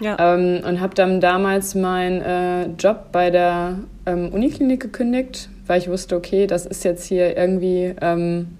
Ja. 0.00 0.16
Ähm, 0.18 0.62
und 0.66 0.80
habe 0.80 0.94
dann 0.94 1.20
damals 1.20 1.74
meinen 1.74 2.22
äh, 2.22 2.66
Job 2.78 3.12
bei 3.12 3.30
der 3.30 3.78
ähm, 4.06 4.30
Uniklinik 4.32 4.80
gekündigt, 4.80 5.48
weil 5.66 5.78
ich 5.78 5.88
wusste, 5.88 6.16
okay, 6.16 6.46
das 6.46 6.66
ist 6.66 6.84
jetzt 6.84 7.04
hier 7.04 7.36
irgendwie 7.36 7.94
ähm, 8.00 8.56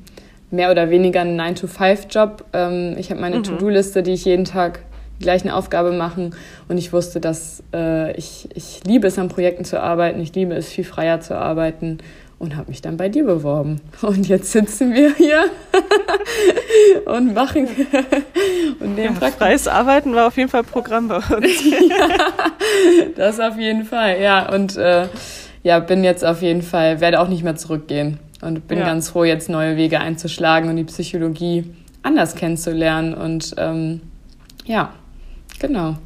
mehr 0.51 0.71
oder 0.71 0.91
weniger 0.91 1.23
ein 1.23 1.41
9-to-5-Job. 1.41 2.45
Ähm, 2.53 2.95
ich 2.99 3.11
habe 3.11 3.21
meine 3.21 3.39
Mhm. 3.39 3.45
To-Do-Liste, 3.45 4.03
die 4.03 4.13
ich 4.13 4.25
jeden 4.25 4.45
Tag 4.45 4.81
die 5.19 5.25
gleiche 5.25 5.55
Aufgabe 5.55 5.93
machen 5.93 6.35
und 6.69 6.79
ich 6.79 6.93
wusste, 6.93 7.21
dass 7.21 7.63
äh, 7.75 8.13
ich, 8.17 8.49
ich 8.55 8.81
liebe 8.87 9.07
es, 9.07 9.19
an 9.19 9.29
Projekten 9.29 9.65
zu 9.65 9.81
arbeiten, 9.81 10.21
ich 10.21 10.35
liebe 10.35 10.55
es, 10.55 10.69
viel 10.69 10.85
freier 10.85 11.21
zu 11.21 11.37
arbeiten 11.37 11.99
und 12.41 12.57
habe 12.57 12.71
mich 12.71 12.81
dann 12.83 12.97
bei 12.97 13.09
dir 13.09 13.23
beworben. 13.25 13.81
Und 14.03 14.27
jetzt 14.27 14.51
sitzen 14.51 14.93
wir 14.93 15.15
hier 15.15 15.45
und 17.05 17.35
machen 17.35 17.69
und 18.81 18.95
nehmen 18.97 19.15
Ja, 19.15 19.21
Praktikum. 19.21 19.39
freies 19.39 19.69
Arbeiten 19.69 20.15
war 20.15 20.27
auf 20.27 20.37
jeden 20.37 20.49
Fall 20.49 20.65
Programm 20.65 21.07
bei 21.09 21.17
uns. 21.19 21.47
Das 23.17 23.41
auf 23.41 23.59
jeden 23.59 23.85
Fall, 23.85 24.21
ja. 24.21 24.53
Und 24.53 24.77
äh, 24.77 25.09
ja, 25.63 25.79
bin 25.81 26.05
jetzt 26.05 26.25
auf 26.25 26.43
jeden 26.43 26.63
Fall, 26.63 27.01
werde 27.01 27.21
auch 27.21 27.29
nicht 27.29 27.43
mehr 27.43 27.57
zurückgehen. 27.57 28.19
Und 28.41 28.67
bin 28.69 28.79
Ja. 28.79 28.87
ganz 28.87 29.11
froh, 29.11 29.25
jetzt 29.25 29.49
neue 29.51 29.77
Wege 29.77 30.01
einzuschlagen 30.01 30.71
und 30.71 30.77
die 30.77 30.85
Psychologie 30.85 31.65
anders 32.03 32.35
kennenzulernen. 32.35 33.13
Und 33.15 33.55
ähm, 33.59 34.01
ja, 34.65 34.93
genau. 35.59 35.97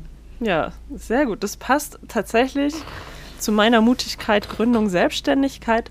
Ja, 0.41 0.73
sehr 0.95 1.27
gut. 1.27 1.43
Das 1.45 1.57
passt 1.57 1.99
tatsächlich 2.09 2.75
zu 3.39 3.53
meiner 3.53 3.81
Mutigkeit, 3.81 4.49
Gründung, 4.49 4.89
Selbstständigkeit. 4.89 5.91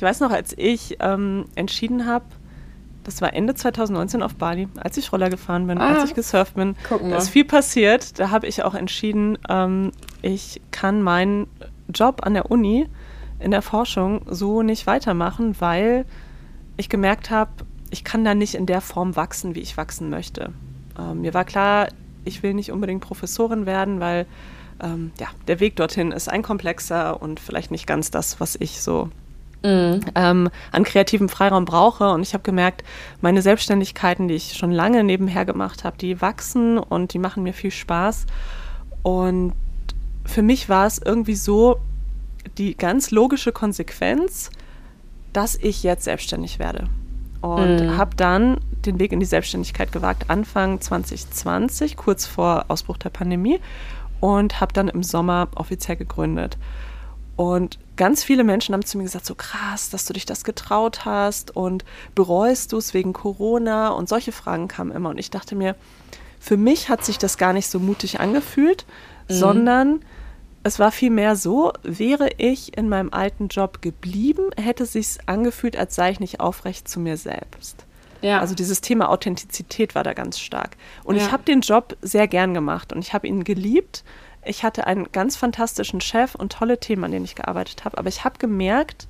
Ich 0.00 0.02
weiß 0.02 0.20
noch, 0.20 0.30
als 0.30 0.54
ich 0.56 0.96
ähm, 1.00 1.44
entschieden 1.56 2.06
habe, 2.06 2.24
das 3.04 3.20
war 3.20 3.34
Ende 3.34 3.54
2019 3.54 4.22
auf 4.22 4.34
Bali, 4.34 4.66
als 4.78 4.96
ich 4.96 5.12
Roller 5.12 5.28
gefahren 5.28 5.66
bin, 5.66 5.76
Ah. 5.76 5.88
als 5.96 6.08
ich 6.08 6.14
gesurft 6.14 6.54
bin. 6.54 6.74
Da 6.88 7.18
ist 7.18 7.28
viel 7.28 7.44
passiert. 7.44 8.18
Da 8.18 8.30
habe 8.30 8.46
ich 8.46 8.62
auch 8.62 8.72
entschieden, 8.72 9.36
ähm, 9.50 9.92
ich 10.22 10.62
kann 10.70 11.02
meinen 11.02 11.48
Job 11.94 12.20
an 12.24 12.32
der 12.32 12.50
Uni 12.50 12.88
in 13.40 13.50
der 13.50 13.60
Forschung 13.60 14.22
so 14.26 14.62
nicht 14.62 14.86
weitermachen, 14.86 15.54
weil 15.58 16.06
ich 16.78 16.88
gemerkt 16.88 17.28
habe, 17.28 17.50
ich 17.90 18.02
kann 18.02 18.24
da 18.24 18.34
nicht 18.34 18.54
in 18.54 18.64
der 18.64 18.80
Form 18.80 19.16
wachsen, 19.16 19.54
wie 19.54 19.60
ich 19.60 19.76
wachsen 19.76 20.08
möchte. 20.08 20.54
Ähm, 20.98 21.20
mir 21.20 21.34
war 21.34 21.44
klar, 21.44 21.88
ich 22.24 22.42
will 22.42 22.54
nicht 22.54 22.72
unbedingt 22.72 23.02
Professorin 23.02 23.66
werden, 23.66 24.00
weil 24.00 24.24
ähm, 24.82 25.10
ja, 25.20 25.26
der 25.46 25.60
Weg 25.60 25.76
dorthin 25.76 26.10
ist 26.10 26.30
ein 26.30 26.40
komplexer 26.42 27.20
und 27.20 27.38
vielleicht 27.38 27.70
nicht 27.70 27.86
ganz 27.86 28.10
das, 28.10 28.40
was 28.40 28.56
ich 28.58 28.80
so 28.80 29.10
Mhm. 29.62 30.00
ähm, 30.14 30.48
an 30.72 30.84
kreativem 30.84 31.28
Freiraum 31.28 31.64
brauche. 31.64 32.10
Und 32.10 32.22
ich 32.22 32.32
habe 32.32 32.42
gemerkt, 32.42 32.82
meine 33.20 33.42
Selbstständigkeiten, 33.42 34.28
die 34.28 34.34
ich 34.34 34.54
schon 34.56 34.72
lange 34.72 35.04
nebenher 35.04 35.44
gemacht 35.44 35.84
habe, 35.84 35.98
die 35.98 36.20
wachsen 36.20 36.78
und 36.78 37.12
die 37.12 37.18
machen 37.18 37.42
mir 37.42 37.52
viel 37.52 37.70
Spaß. 37.70 38.26
Und 39.02 39.52
für 40.24 40.42
mich 40.42 40.68
war 40.68 40.86
es 40.86 40.98
irgendwie 40.98 41.34
so 41.34 41.78
die 42.58 42.74
ganz 42.76 43.10
logische 43.10 43.52
Konsequenz, 43.52 44.50
dass 45.32 45.56
ich 45.56 45.82
jetzt 45.82 46.04
selbstständig 46.04 46.58
werde. 46.58 46.88
Und 47.42 47.76
Mhm. 47.76 47.96
habe 47.96 48.16
dann 48.16 48.60
den 48.84 48.98
Weg 48.98 49.12
in 49.12 49.20
die 49.20 49.26
Selbstständigkeit 49.26 49.92
gewagt, 49.92 50.28
Anfang 50.28 50.80
2020, 50.80 51.96
kurz 51.96 52.26
vor 52.26 52.66
Ausbruch 52.68 52.96
der 52.98 53.10
Pandemie. 53.10 53.60
Und 54.20 54.60
habe 54.60 54.74
dann 54.74 54.88
im 54.88 55.02
Sommer 55.02 55.48
offiziell 55.54 55.96
gegründet. 55.96 56.58
Und 57.36 57.78
ganz 58.00 58.24
viele 58.24 58.44
Menschen 58.44 58.72
haben 58.72 58.82
zu 58.82 58.96
mir 58.96 59.04
gesagt, 59.04 59.26
so 59.26 59.34
krass, 59.34 59.90
dass 59.90 60.06
du 60.06 60.14
dich 60.14 60.24
das 60.24 60.42
getraut 60.42 61.04
hast 61.04 61.54
und 61.54 61.84
bereust 62.14 62.72
du 62.72 62.78
es 62.78 62.94
wegen 62.94 63.12
Corona 63.12 63.90
und 63.90 64.08
solche 64.08 64.32
Fragen 64.32 64.68
kamen 64.68 64.90
immer. 64.90 65.10
Und 65.10 65.18
ich 65.18 65.28
dachte 65.28 65.54
mir, 65.54 65.76
für 66.38 66.56
mich 66.56 66.88
hat 66.88 67.04
sich 67.04 67.18
das 67.18 67.36
gar 67.36 67.52
nicht 67.52 67.66
so 67.66 67.78
mutig 67.78 68.18
angefühlt, 68.18 68.86
sondern 69.28 70.00
es 70.62 70.78
war 70.78 70.92
vielmehr 70.92 71.36
so, 71.36 71.74
wäre 71.82 72.30
ich 72.38 72.74
in 72.78 72.88
meinem 72.88 73.12
alten 73.12 73.48
Job 73.48 73.82
geblieben, 73.82 74.44
hätte 74.58 74.84
es 74.84 74.94
sich 74.94 75.18
angefühlt, 75.26 75.76
als 75.76 75.94
sei 75.94 76.10
ich 76.10 76.20
nicht 76.20 76.40
aufrecht 76.40 76.88
zu 76.88 77.00
mir 77.00 77.18
selbst. 77.18 77.84
Ja. 78.22 78.40
Also 78.40 78.54
dieses 78.54 78.80
Thema 78.80 79.10
Authentizität 79.10 79.94
war 79.94 80.04
da 80.04 80.14
ganz 80.14 80.38
stark. 80.38 80.78
Und 81.04 81.16
Ja. 81.16 81.22
ich 81.26 81.32
habe 81.32 81.42
den 81.42 81.60
Job 81.60 81.98
sehr 82.00 82.28
gern 82.28 82.54
gemacht 82.54 82.94
und 82.94 83.00
ich 83.00 83.12
habe 83.12 83.26
ihn 83.26 83.44
geliebt. 83.44 84.04
Ich 84.44 84.64
hatte 84.64 84.86
einen 84.86 85.12
ganz 85.12 85.36
fantastischen 85.36 86.00
Chef 86.00 86.34
und 86.34 86.52
tolle 86.52 86.80
Themen, 86.80 87.04
an 87.04 87.12
denen 87.12 87.24
ich 87.24 87.34
gearbeitet 87.34 87.84
habe. 87.84 87.98
Aber 87.98 88.08
ich 88.08 88.24
habe 88.24 88.38
gemerkt, 88.38 89.06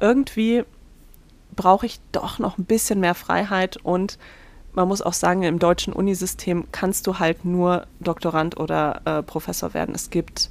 irgendwie 0.00 0.64
brauche 1.54 1.86
ich 1.86 2.00
doch 2.12 2.38
noch 2.38 2.58
ein 2.58 2.64
bisschen 2.64 3.00
mehr 3.00 3.14
Freiheit 3.14 3.76
und 3.76 4.18
man 4.72 4.88
muss 4.88 5.02
auch 5.02 5.12
sagen, 5.12 5.42
im 5.42 5.58
deutschen 5.58 5.92
Unisystem 5.92 6.66
kannst 6.70 7.06
du 7.06 7.18
halt 7.18 7.44
nur 7.44 7.86
Doktorand 7.98 8.58
oder 8.58 9.02
äh, 9.04 9.22
Professor 9.22 9.74
werden. 9.74 9.94
Es 9.94 10.10
gibt 10.10 10.50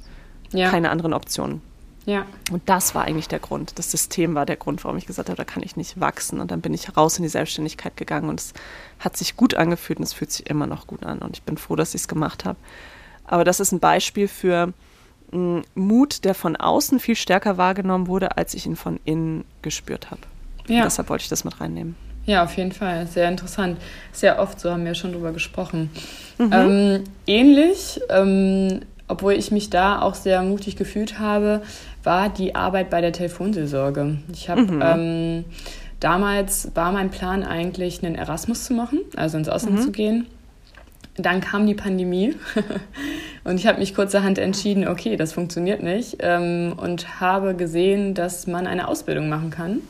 ja. 0.52 0.70
keine 0.70 0.90
anderen 0.90 1.14
Optionen. 1.14 1.62
ja. 2.06 2.26
Und 2.50 2.68
das 2.68 2.94
war 2.94 3.04
eigentlich 3.04 3.28
der 3.28 3.38
Grund. 3.38 3.78
Das 3.78 3.90
System 3.90 4.34
war 4.34 4.46
der 4.46 4.56
Grund, 4.56 4.84
warum 4.84 4.98
ich 4.98 5.06
gesagt 5.06 5.28
habe, 5.28 5.36
da 5.36 5.44
kann 5.44 5.62
ich 5.62 5.76
nicht 5.76 6.00
wachsen. 6.00 6.40
Und 6.40 6.50
dann 6.50 6.60
bin 6.60 6.74
ich 6.74 6.96
raus 6.96 7.16
in 7.18 7.22
die 7.22 7.28
Selbstständigkeit 7.28 7.96
gegangen 7.96 8.28
und 8.28 8.40
es 8.40 8.52
hat 8.98 9.16
sich 9.16 9.36
gut 9.36 9.54
angefühlt 9.54 9.98
und 9.98 10.04
es 10.04 10.12
fühlt 10.12 10.32
sich 10.32 10.48
immer 10.48 10.66
noch 10.66 10.86
gut 10.86 11.02
an. 11.04 11.20
Und 11.20 11.36
ich 11.36 11.42
bin 11.42 11.56
froh, 11.56 11.76
dass 11.76 11.94
ich 11.94 12.02
es 12.02 12.08
gemacht 12.08 12.44
habe. 12.44 12.58
Aber 13.30 13.44
das 13.44 13.60
ist 13.60 13.70
ein 13.70 13.78
Beispiel 13.78 14.26
für 14.26 14.72
mh, 15.30 15.62
Mut, 15.76 16.24
der 16.24 16.34
von 16.34 16.56
außen 16.56 16.98
viel 16.98 17.14
stärker 17.14 17.56
wahrgenommen 17.56 18.08
wurde, 18.08 18.36
als 18.36 18.54
ich 18.54 18.66
ihn 18.66 18.74
von 18.74 18.98
innen 19.04 19.44
gespürt 19.62 20.10
habe. 20.10 20.22
Ja. 20.66 20.82
Deshalb 20.82 21.08
wollte 21.08 21.22
ich 21.22 21.28
das 21.28 21.44
mit 21.44 21.60
reinnehmen. 21.60 21.94
Ja, 22.26 22.42
auf 22.42 22.56
jeden 22.56 22.72
Fall. 22.72 23.06
Sehr 23.06 23.28
interessant. 23.28 23.78
Sehr 24.12 24.40
oft, 24.40 24.58
so 24.58 24.72
haben 24.72 24.84
wir 24.84 24.94
schon 24.94 25.12
drüber 25.12 25.32
gesprochen. 25.32 25.90
Ähm, 26.38 27.04
ähnlich, 27.26 28.00
ähm, 28.08 28.80
obwohl 29.06 29.34
ich 29.34 29.52
mich 29.52 29.70
da 29.70 30.02
auch 30.02 30.14
sehr 30.14 30.42
mutig 30.42 30.74
gefühlt 30.76 31.20
habe, 31.20 31.62
war 32.02 32.28
die 32.28 32.54
Arbeit 32.56 32.90
bei 32.90 33.00
der 33.00 33.12
Telefonseelsorge. 33.12 34.18
Ich 34.32 34.48
habe 34.48 34.66
ähm, 34.82 35.44
damals 36.00 36.70
war 36.74 36.90
mein 36.92 37.10
Plan 37.10 37.44
eigentlich, 37.44 38.02
einen 38.04 38.16
Erasmus 38.16 38.64
zu 38.64 38.74
machen, 38.74 39.00
also 39.16 39.38
ins 39.38 39.48
Ausland 39.48 39.82
zu 39.82 39.92
gehen. 39.92 40.26
Dann 41.16 41.40
kam 41.40 41.66
die 41.66 41.74
Pandemie 41.74 42.36
und 43.44 43.56
ich 43.56 43.66
habe 43.66 43.78
mich 43.78 43.94
kurzerhand 43.94 44.38
entschieden, 44.38 44.88
okay, 44.88 45.16
das 45.16 45.32
funktioniert 45.32 45.82
nicht 45.82 46.18
ähm, 46.20 46.74
und 46.76 47.20
habe 47.20 47.54
gesehen, 47.54 48.14
dass 48.14 48.46
man 48.46 48.66
eine 48.66 48.88
Ausbildung 48.88 49.28
machen 49.28 49.50
kann 49.50 49.80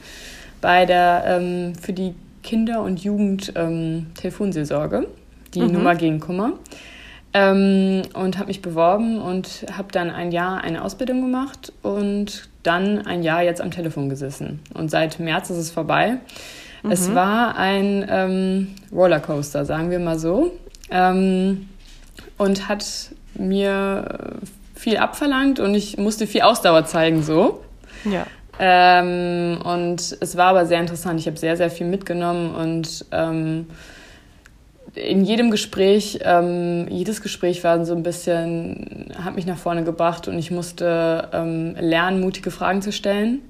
bei 0.61 0.87
der 0.87 1.25
ähm, 1.27 1.75
für 1.75 1.93
die 1.93 2.15
Kinder- 2.43 2.83
und 2.83 3.03
Jugend 3.03 3.53
ähm, 3.57 4.07
Telefonseelsorge, 4.15 5.07
die 5.55 5.61
Nummer 5.61 5.95
gegen 5.95 6.21
Kummer. 6.21 6.53
Ähm, 7.33 8.03
und 8.15 8.39
habe 8.39 8.49
mich 8.49 8.61
beworben 8.61 9.21
und 9.21 9.65
habe 9.73 9.93
dann 9.93 10.11
ein 10.11 10.33
Jahr 10.33 10.65
eine 10.65 10.83
Ausbildung 10.83 11.21
gemacht 11.21 11.73
und 11.83 12.49
dann 12.65 13.07
ein 13.07 13.23
Jahr 13.23 13.43
jetzt 13.43 13.61
am 13.61 13.71
Telefon 13.71 14.09
gesessen. 14.09 14.61
Und 14.75 14.91
seit 14.91 15.21
März 15.21 15.49
ist 15.51 15.59
es 15.59 15.71
vorbei. 15.71 16.17
Es 16.89 17.15
war 17.15 17.57
ein 17.57 18.07
ähm, 18.09 18.69
Rollercoaster, 18.91 19.65
sagen 19.65 19.91
wir 19.91 19.99
mal 19.99 20.19
so. 20.19 20.53
Ähm, 20.91 21.69
und 22.39 22.69
hat 22.69 22.85
mir 23.35 24.39
viel 24.75 24.97
abverlangt 24.97 25.61
und 25.61 25.75
ich 25.75 25.99
musste 25.99 26.27
viel 26.27 26.43
Ausdauer 26.43 26.87
zeigen, 26.87 27.23
so. 27.23 27.63
Ja. 28.05 28.27
Ähm, 28.59 29.59
und 29.63 30.17
es 30.21 30.37
war 30.37 30.49
aber 30.49 30.67
sehr 30.67 30.81
interessant. 30.81 31.21
Ich 31.21 31.27
habe 31.27 31.37
sehr, 31.37 31.57
sehr 31.57 31.71
viel 31.71 31.87
mitgenommen 31.87 32.55
und 32.55 33.05
ähm, 33.11 33.67
in 34.95 35.25
jedem 35.25 35.51
Gespräch, 35.51 36.21
ähm, 36.23 36.87
jedes 36.89 37.23
Gespräch 37.23 37.63
war 37.63 37.85
so 37.85 37.95
ein 37.95 38.03
bisschen, 38.03 39.13
hat 39.23 39.35
mich 39.35 39.47
nach 39.47 39.59
vorne 39.59 39.85
gebracht 39.85 40.29
und 40.29 40.39
ich 40.39 40.51
musste 40.51 41.29
ähm, 41.33 41.77
lernen, 41.79 42.21
mutige 42.21 42.51
Fragen 42.51 42.83
zu 42.83 42.93
stellen 42.93 43.41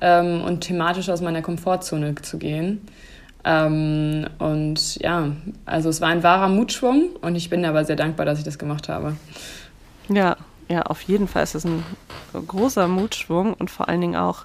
ähm, 0.00 0.42
und 0.42 0.60
thematisch 0.60 1.08
aus 1.08 1.20
meiner 1.20 1.42
Komfortzone 1.42 2.14
zu 2.16 2.38
gehen. 2.38 2.80
Ähm, 3.44 4.26
und 4.38 4.96
ja, 4.96 5.32
also 5.66 5.88
es 5.88 6.00
war 6.00 6.08
ein 6.08 6.22
wahrer 6.22 6.48
Mutschwung 6.48 7.10
und 7.20 7.34
ich 7.34 7.50
bin 7.50 7.64
aber 7.64 7.84
sehr 7.84 7.96
dankbar, 7.96 8.24
dass 8.26 8.38
ich 8.38 8.44
das 8.44 8.58
gemacht 8.58 8.88
habe. 8.88 9.16
Ja, 10.08 10.36
ja, 10.68 10.82
auf 10.82 11.02
jeden 11.02 11.26
Fall 11.28 11.42
ist 11.42 11.54
es 11.54 11.64
ein 11.64 11.82
großer 12.32 12.86
Mutschwung 12.88 13.54
und 13.54 13.70
vor 13.70 13.88
allen 13.88 14.00
Dingen 14.00 14.16
auch 14.16 14.44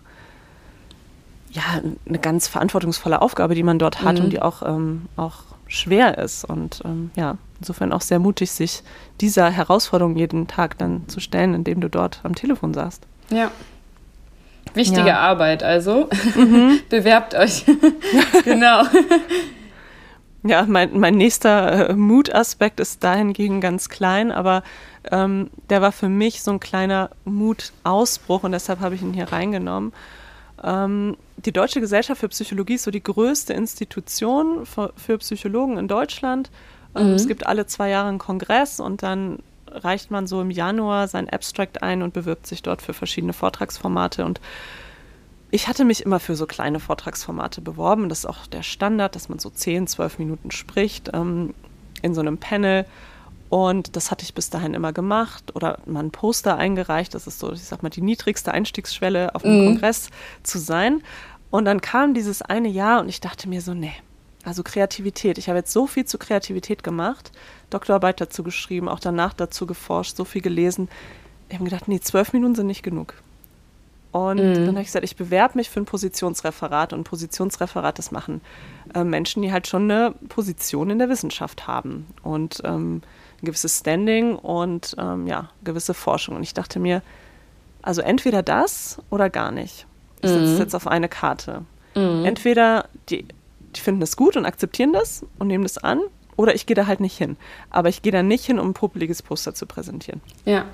ja, 1.52 1.62
eine 2.08 2.20
ganz 2.20 2.48
verantwortungsvolle 2.48 3.22
Aufgabe, 3.22 3.56
die 3.56 3.64
man 3.64 3.80
dort 3.80 4.02
hat 4.04 4.18
Mhm. 4.18 4.26
und 4.26 4.30
die 4.32 4.41
auch, 4.41 4.62
ähm, 4.64 5.04
auch 5.16 5.43
schwer 5.68 6.18
ist. 6.18 6.43
Und 6.43 6.82
ähm, 6.86 7.12
ja, 7.16 7.38
insofern 7.60 7.93
auch 7.93 8.02
sehr 8.02 8.20
mutig, 8.20 8.52
sich 8.52 8.84
dieser 9.22 9.50
Herausforderung 9.50 10.16
jeden 10.18 10.48
Tag 10.48 10.78
dann 10.78 11.08
zu 11.08 11.20
stellen, 11.20 11.54
indem 11.54 11.82
du 11.82 11.89
dort 11.89 12.20
am 12.24 12.36
Telefon 12.36 12.74
saßt. 12.74 13.04
Ja. 13.30 13.52
Wichtige 14.76 15.07
ja. 15.07 15.20
Arbeit, 15.20 15.63
also 15.63 16.09
mhm. 16.36 16.80
bewerbt 16.89 17.36
euch. 17.36 17.65
genau. 18.43 18.84
Ja, 20.43 20.65
mein, 20.68 20.97
mein 20.97 21.15
nächster 21.15 21.89
äh, 21.89 21.93
Mutaspekt 21.95 22.80
ist 22.80 23.03
dahingegen 23.03 23.59
ganz 23.59 23.89
klein, 23.89 24.32
aber 24.32 24.63
ähm, 25.11 25.49
der 25.70 25.82
war 25.82 25.91
für 25.91 26.09
mich 26.09 26.41
so 26.43 26.51
ein 26.51 26.59
kleiner 26.59 27.09
Mutausbruch 27.26 28.43
und 28.43 28.51
deshalb 28.51 28.80
habe 28.80 28.95
ich 28.95 29.01
ihn 29.01 29.13
hier 29.13 29.32
reingenommen. 29.32 29.93
Ähm, 30.63 31.18
die 31.38 31.51
Deutsche 31.51 31.82
Gesellschaft 31.82 32.22
für 32.22 32.30
Psychologie 32.30 32.76
ist 32.76 32.84
so 32.84 32.91
die 32.91 33.03
größte 33.03 33.53
Institution 33.53 34.65
für, 34.65 34.93
für 34.95 35.18
Psychologen 35.18 35.78
in 35.78 35.88
Deutschland. 35.88 36.49
Ähm, 36.95 37.09
mhm. 37.09 37.13
Es 37.13 37.28
gibt 37.28 37.45
alle 37.45 37.68
zwei 37.68 37.89
Jahre 37.89 38.09
einen 38.09 38.18
Kongress 38.18 38.80
und 38.80 39.03
dann 39.03 39.39
reicht 39.84 40.11
man 40.11 40.28
so 40.28 40.41
im 40.41 40.51
Januar 40.51 41.07
sein 41.07 41.30
Abstract 41.30 41.84
ein 41.84 42.01
und 42.01 42.13
bewirbt 42.13 42.47
sich 42.47 42.61
dort 42.61 42.82
für 42.82 42.93
verschiedene 42.93 43.34
Vortragsformate 43.34 44.25
und 44.25 44.41
ich 45.49 45.67
hatte 45.67 45.86
mich 45.86 46.03
immer 46.05 46.19
für 46.19 46.36
so 46.36 46.45
kleine 46.45 46.80
Vortragsformate 46.80 47.61
beworben. 47.61 48.09
Das 48.09 48.19
ist 48.19 48.25
auch 48.25 48.47
der 48.47 48.63
Standard, 48.63 49.15
dass 49.15 49.30
man 49.30 49.39
so 49.39 49.49
10, 49.49 49.88
12 49.88 50.19
Minuten 50.19 50.51
spricht 50.51 51.11
ähm, 51.13 51.53
in 52.01 52.13
so 52.13 52.21
einem 52.21 52.38
Panel. 52.38 52.86
Und 53.49 53.95
das 53.95 54.11
hatte 54.11 54.23
ich 54.23 54.34
bis 54.34 54.49
dahin 54.49 54.73
immer 54.73 54.91
gemacht 54.91 55.55
oder 55.55 55.80
mal 55.86 56.03
ein 56.03 56.11
Poster 56.11 56.57
eingereicht. 56.57 57.13
Das 57.13 57.28
ist 57.28 57.39
so, 57.39 57.53
ich 57.53 57.63
sag 57.63 57.82
mal, 57.82 57.89
die 57.89 58.01
niedrigste 58.01 58.51
Einstiegsschwelle 58.51 59.36
auf 59.36 59.45
einem 59.45 59.61
mhm. 59.61 59.65
Kongress 59.67 60.09
zu 60.43 60.57
sein. 60.57 61.01
Und 61.49 61.63
dann 61.63 61.80
kam 61.80 62.13
dieses 62.13 62.41
eine 62.41 62.67
Jahr 62.67 62.99
und 62.99 63.07
ich 63.07 63.21
dachte 63.21 63.47
mir 63.47 63.61
so, 63.61 63.73
nee, 63.73 63.93
also 64.43 64.63
Kreativität. 64.63 65.38
Ich 65.38 65.47
habe 65.47 65.59
jetzt 65.59 65.71
so 65.71 65.88
viel 65.88 66.03
zu 66.03 66.17
Kreativität 66.17 66.84
gemacht, 66.84 67.32
Doktorarbeit 67.70 68.22
dazu 68.22 68.43
geschrieben, 68.43 68.88
auch 68.88 68.99
danach 68.99 69.34
dazu 69.34 69.65
geforscht, 69.65 70.15
so 70.15 70.26
viel 70.26 70.41
gelesen. 70.41 70.89
Ich 71.49 71.55
habe 71.55 71.65
gedacht, 71.65 71.88
nee, 71.88 71.99
zwölf 71.99 72.34
Minuten 72.34 72.55
sind 72.55 72.68
nicht 72.68 72.84
genug. 72.84 73.13
Und 74.11 74.38
mhm. 74.38 74.53
dann 74.53 74.68
habe 74.70 74.82
ich 74.82 74.88
gesagt, 74.88 75.05
ich 75.05 75.15
bewerbe 75.15 75.57
mich 75.57 75.70
für 75.70 75.80
ein 75.80 75.86
Positionsreferat. 75.86 76.93
Und 76.93 77.03
Positionsreferat, 77.03 77.99
das 77.99 78.11
machen 78.11 78.41
äh, 78.95 79.03
Menschen, 79.03 79.41
die 79.41 79.51
halt 79.51 79.68
schon 79.68 79.84
eine 79.84 80.13
Position 80.30 80.89
in 80.89 80.99
der 80.99 81.09
Wissenschaft 81.09 81.68
haben 81.68 82.07
und 82.24 82.61
ähm, 82.63 83.01
ein 83.41 83.45
gewisses 83.45 83.80
Standing 83.80 84.36
und 84.36 84.95
ähm, 84.97 85.28
ja, 85.28 85.49
gewisse 85.63 85.93
Forschung. 85.93 86.36
Und 86.36 86.43
ich 86.43 86.53
dachte 86.53 86.80
mir, 86.80 87.01
also 87.82 88.01
entweder 88.01 88.41
das 88.41 88.97
oder 89.09 89.30
gar 89.30 89.51
nicht. 89.51 89.86
Ich 90.22 90.30
setze 90.30 90.43
es 90.43 90.53
mhm. 90.53 90.59
jetzt 90.59 90.76
auf 90.76 90.88
eine 90.88 91.09
Karte. 91.09 91.63
Mhm. 91.93 92.26
Entweder 92.26 92.89
die, 93.09 93.28
die 93.76 93.82
finden 93.82 94.01
das 94.01 94.18
gut 94.18 94.36
und 94.36 94.45
akzeptieren 94.45 94.93
das 94.93 95.26
und 95.38 95.47
nehmen 95.47 95.63
das 95.63 95.78
an, 95.78 95.99
oder 96.38 96.55
ich 96.55 96.65
gehe 96.65 96.75
da 96.75 96.88
halt 96.88 97.01
nicht 97.01 97.17
hin. 97.17 97.35
Aber 97.69 97.89
ich 97.89 98.01
gehe 98.01 98.13
da 98.13 98.23
nicht 98.23 98.45
hin, 98.45 98.59
um 98.59 98.69
ein 98.69 98.73
popeliges 98.73 99.21
Poster 99.21 99.53
zu 99.53 99.65
präsentieren. 99.65 100.21
Ja. 100.45 100.65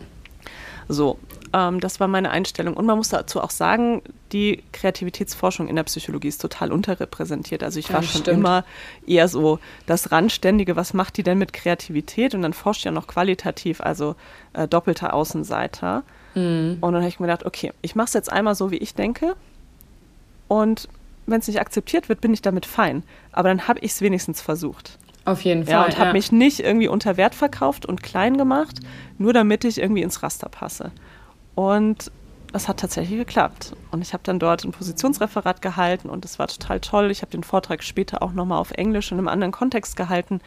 So, 0.90 1.18
ähm, 1.54 1.80
das 1.80 2.00
war 2.00 2.08
meine 2.08 2.30
Einstellung. 2.30 2.76
Und 2.76 2.86
man 2.86 2.98
muss 2.98 3.10
dazu 3.10 3.42
auch 3.42 3.50
sagen, 3.50 4.02
die 4.32 4.64
Kreativitätsforschung 4.74 5.68
in 5.68 5.76
der 5.76 5.84
Psychologie 5.84 6.28
ist 6.28 6.42
total 6.42 6.72
unterrepräsentiert. 6.72 7.64
Also 7.64 7.80
ich 7.80 7.90
war 7.92 8.02
ja, 8.02 8.08
schon 8.08 8.22
stimmt. 8.22 8.40
immer 8.40 8.66
eher 9.08 9.28
so 9.28 9.60
das 9.86 10.12
Randständige, 10.12 10.76
was 10.76 10.94
macht 10.94 11.18
die 11.18 11.24
denn 11.24 11.38
mit 11.38 11.54
Kreativität? 11.54 12.36
Und 12.36 12.42
dann 12.42 12.54
forscht 12.54 12.86
ja 12.86 12.92
noch 12.92 13.08
qualitativ, 13.08 13.82
also 13.82 14.16
äh, 14.54 14.68
doppelter 14.68 15.14
Außenseiter. 15.14 16.04
Mhm. 16.36 16.78
Und 16.82 16.94
dann 16.94 17.02
habe 17.02 17.10
ich 17.10 17.20
mir 17.20 17.28
gedacht, 17.28 17.46
okay, 17.46 17.72
ich 17.82 17.96
mache 17.96 18.08
es 18.08 18.14
jetzt 18.14 18.32
einmal 18.32 18.56
so, 18.56 18.72
wie 18.72 18.78
ich 18.78 18.96
denke. 18.96 19.36
Und 20.48 20.90
wenn 21.26 21.40
es 21.40 21.48
nicht 21.48 21.62
akzeptiert 21.62 22.10
wird, 22.10 22.20
bin 22.20 22.34
ich 22.34 22.42
damit 22.42 22.66
fein. 22.66 23.04
Aber 23.32 23.50
dann 23.50 23.68
habe 23.68 23.80
ich 23.80 23.92
es 23.92 24.02
wenigstens 24.02 24.42
versucht. 24.42 24.98
Auf 25.26 25.42
jeden 25.42 25.66
Fall. 25.66 25.74
Ja, 25.74 25.86
und 25.86 25.98
habe 25.98 26.14
mich 26.14 26.32
nicht 26.32 26.60
irgendwie 26.60 26.88
unter 26.88 27.18
Wert 27.18 27.36
verkauft 27.36 27.86
und 27.86 28.04
klein 28.04 28.38
gemacht, 28.38 28.80
nur 29.18 29.34
damit 29.34 29.64
ich 29.64 29.80
irgendwie 29.80 30.02
ins 30.02 30.22
Raster 30.22 30.50
passe. 30.50 30.92
Und 31.56 32.12
das 32.52 32.68
hat 32.68 32.80
tatsächlich 32.80 33.18
geklappt. 33.18 33.74
Und 33.92 34.02
ich 34.02 34.14
habe 34.14 34.24
dann 34.24 34.38
dort 34.38 34.64
ein 34.64 34.72
Positionsreferat 34.72 35.62
gehalten 35.62 36.10
und 36.10 36.24
das 36.24 36.40
war 36.40 36.48
total 36.48 36.80
toll. 36.80 37.10
Ich 37.10 37.22
habe 37.22 37.32
den 37.32 37.44
Vortrag 37.44 37.84
später 37.84 38.22
auch 38.22 38.34
nochmal 38.34 38.60
auf 38.60 38.72
Englisch 38.72 39.12
in 39.12 39.18
einem 39.18 39.28
anderen 39.28 39.52
Kontext 39.52 39.96
gehalten. 39.96 40.42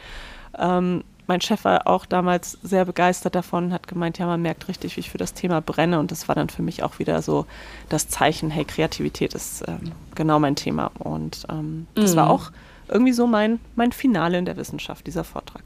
Ähm, 0.57 1.03
mein 1.27 1.41
Chef 1.41 1.65
war 1.65 1.87
auch 1.87 2.05
damals 2.05 2.57
sehr 2.63 2.85
begeistert 2.85 3.35
davon, 3.35 3.73
hat 3.73 3.87
gemeint, 3.87 4.17
ja, 4.17 4.25
man 4.25 4.41
merkt 4.41 4.69
richtig, 4.69 4.95
wie 4.95 5.01
ich 5.01 5.09
für 5.09 5.17
das 5.17 5.33
Thema 5.33 5.59
brenne. 5.59 5.99
Und 5.99 6.11
das 6.11 6.29
war 6.29 6.35
dann 6.35 6.49
für 6.49 6.61
mich 6.61 6.83
auch 6.83 6.99
wieder 6.99 7.21
so 7.21 7.45
das 7.89 8.07
Zeichen, 8.07 8.49
hey, 8.49 8.63
Kreativität 8.63 9.33
ist 9.33 9.67
ähm, 9.67 9.91
genau 10.15 10.39
mein 10.39 10.55
Thema. 10.55 10.91
Und 10.99 11.45
ähm, 11.49 11.87
das 11.95 12.13
mhm. 12.13 12.17
war 12.17 12.29
auch 12.29 12.51
irgendwie 12.89 13.13
so 13.13 13.27
mein, 13.27 13.59
mein 13.75 13.91
Finale 13.91 14.37
in 14.37 14.45
der 14.45 14.57
Wissenschaft, 14.57 15.07
dieser 15.07 15.23
Vortrag. 15.23 15.63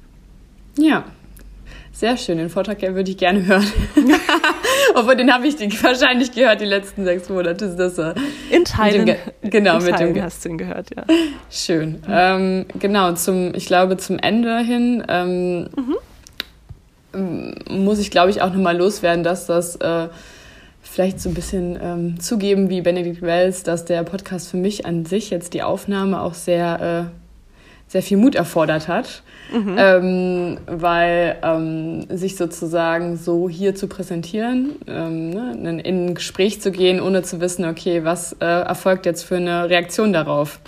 Ja, 0.78 1.06
sehr 1.92 2.18
schön. 2.18 2.38
Den 2.38 2.50
Vortrag 2.50 2.82
würde 2.82 3.12
ich 3.12 3.18
gerne 3.18 3.46
hören. 3.46 3.66
Obwohl, 4.96 5.16
den 5.16 5.32
habe 5.34 5.48
ich 5.48 5.84
wahrscheinlich 5.84 6.32
gehört 6.32 6.62
die 6.62 6.66
letzten 6.66 7.04
sechs 7.04 7.30
Monate. 7.30 7.76
Das, 7.76 7.98
äh, 7.98 8.14
in 8.50 8.66
Teilen. 8.66 9.06
Dem, 9.06 9.18
genau, 9.44 9.78
in 9.78 9.86
mit 9.86 9.96
Teilen 9.96 10.14
dem. 10.14 10.24
hast 10.24 10.44
du 10.44 10.50
ihn 10.50 10.58
gehört, 10.58 10.96
ja. 10.96 11.04
Schön. 11.50 11.92
Mhm. 11.92 12.04
Ähm, 12.10 12.66
genau, 12.80 13.14
zum, 13.14 13.54
ich 13.54 13.66
glaube, 13.66 13.98
zum 13.98 14.20
Ende 14.20 14.60
hin 14.60 15.04
ähm, 15.08 15.70
mhm. 17.14 17.56
muss 17.70 18.00
ich, 18.00 18.10
glaube 18.10 18.32
ich, 18.32 18.42
auch 18.42 18.52
nochmal 18.52 18.78
loswerden, 18.78 19.24
dass 19.24 19.46
das 19.46 19.76
äh, 19.76 20.08
vielleicht 20.92 21.20
so 21.20 21.30
ein 21.30 21.34
bisschen 21.34 21.80
ähm, 21.82 22.20
zugeben 22.20 22.70
wie 22.70 22.82
Benedict 22.82 23.22
Wells, 23.22 23.64
dass 23.64 23.86
der 23.86 24.04
Podcast 24.04 24.50
für 24.50 24.58
mich 24.58 24.86
an 24.86 25.06
sich 25.06 25.30
jetzt 25.30 25.54
die 25.54 25.64
Aufnahme 25.64 26.22
auch 26.22 26.34
sehr, 26.34 27.10
äh, 27.10 27.92
sehr 27.92 28.02
viel 28.02 28.18
Mut 28.18 28.36
erfordert 28.36 28.88
hat 28.88 29.24
mhm. 29.52 29.76
ähm, 29.78 30.58
weil 30.66 31.38
ähm, 31.44 32.06
sich 32.10 32.36
sozusagen 32.36 33.18
so 33.18 33.50
hier 33.50 33.76
zu 33.76 33.88
präsentieren, 33.88 34.76
ähm, 34.88 35.30
ne, 35.30 35.82
in 35.84 36.08
ein 36.08 36.16
Gespräch 36.16 36.62
zu 36.62 36.72
gehen, 36.72 37.02
ohne 37.02 37.24
zu 37.24 37.42
wissen, 37.42 37.66
okay, 37.66 38.04
was 38.04 38.34
äh, 38.34 38.46
erfolgt 38.46 39.06
jetzt 39.06 39.24
für 39.24 39.38
eine 39.38 39.70
Reaktion 39.70 40.14
darauf. 40.14 40.60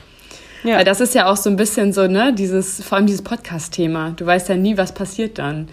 Ja. 0.64 0.78
Weil 0.78 0.86
das 0.86 1.02
ist 1.02 1.14
ja 1.14 1.30
auch 1.30 1.36
so 1.36 1.50
ein 1.50 1.58
bisschen 1.58 1.92
so, 1.92 2.08
ne, 2.08 2.34
dieses, 2.34 2.82
vor 2.82 2.98
allem 2.98 3.08
dieses 3.08 3.22
Podcast-Thema. 3.22 4.14
Du 4.16 4.26
weißt 4.26 4.50
ja 4.50 4.56
nie, 4.56 4.78
was 4.78 4.94
passiert 4.94 5.38
dann. 5.38 5.68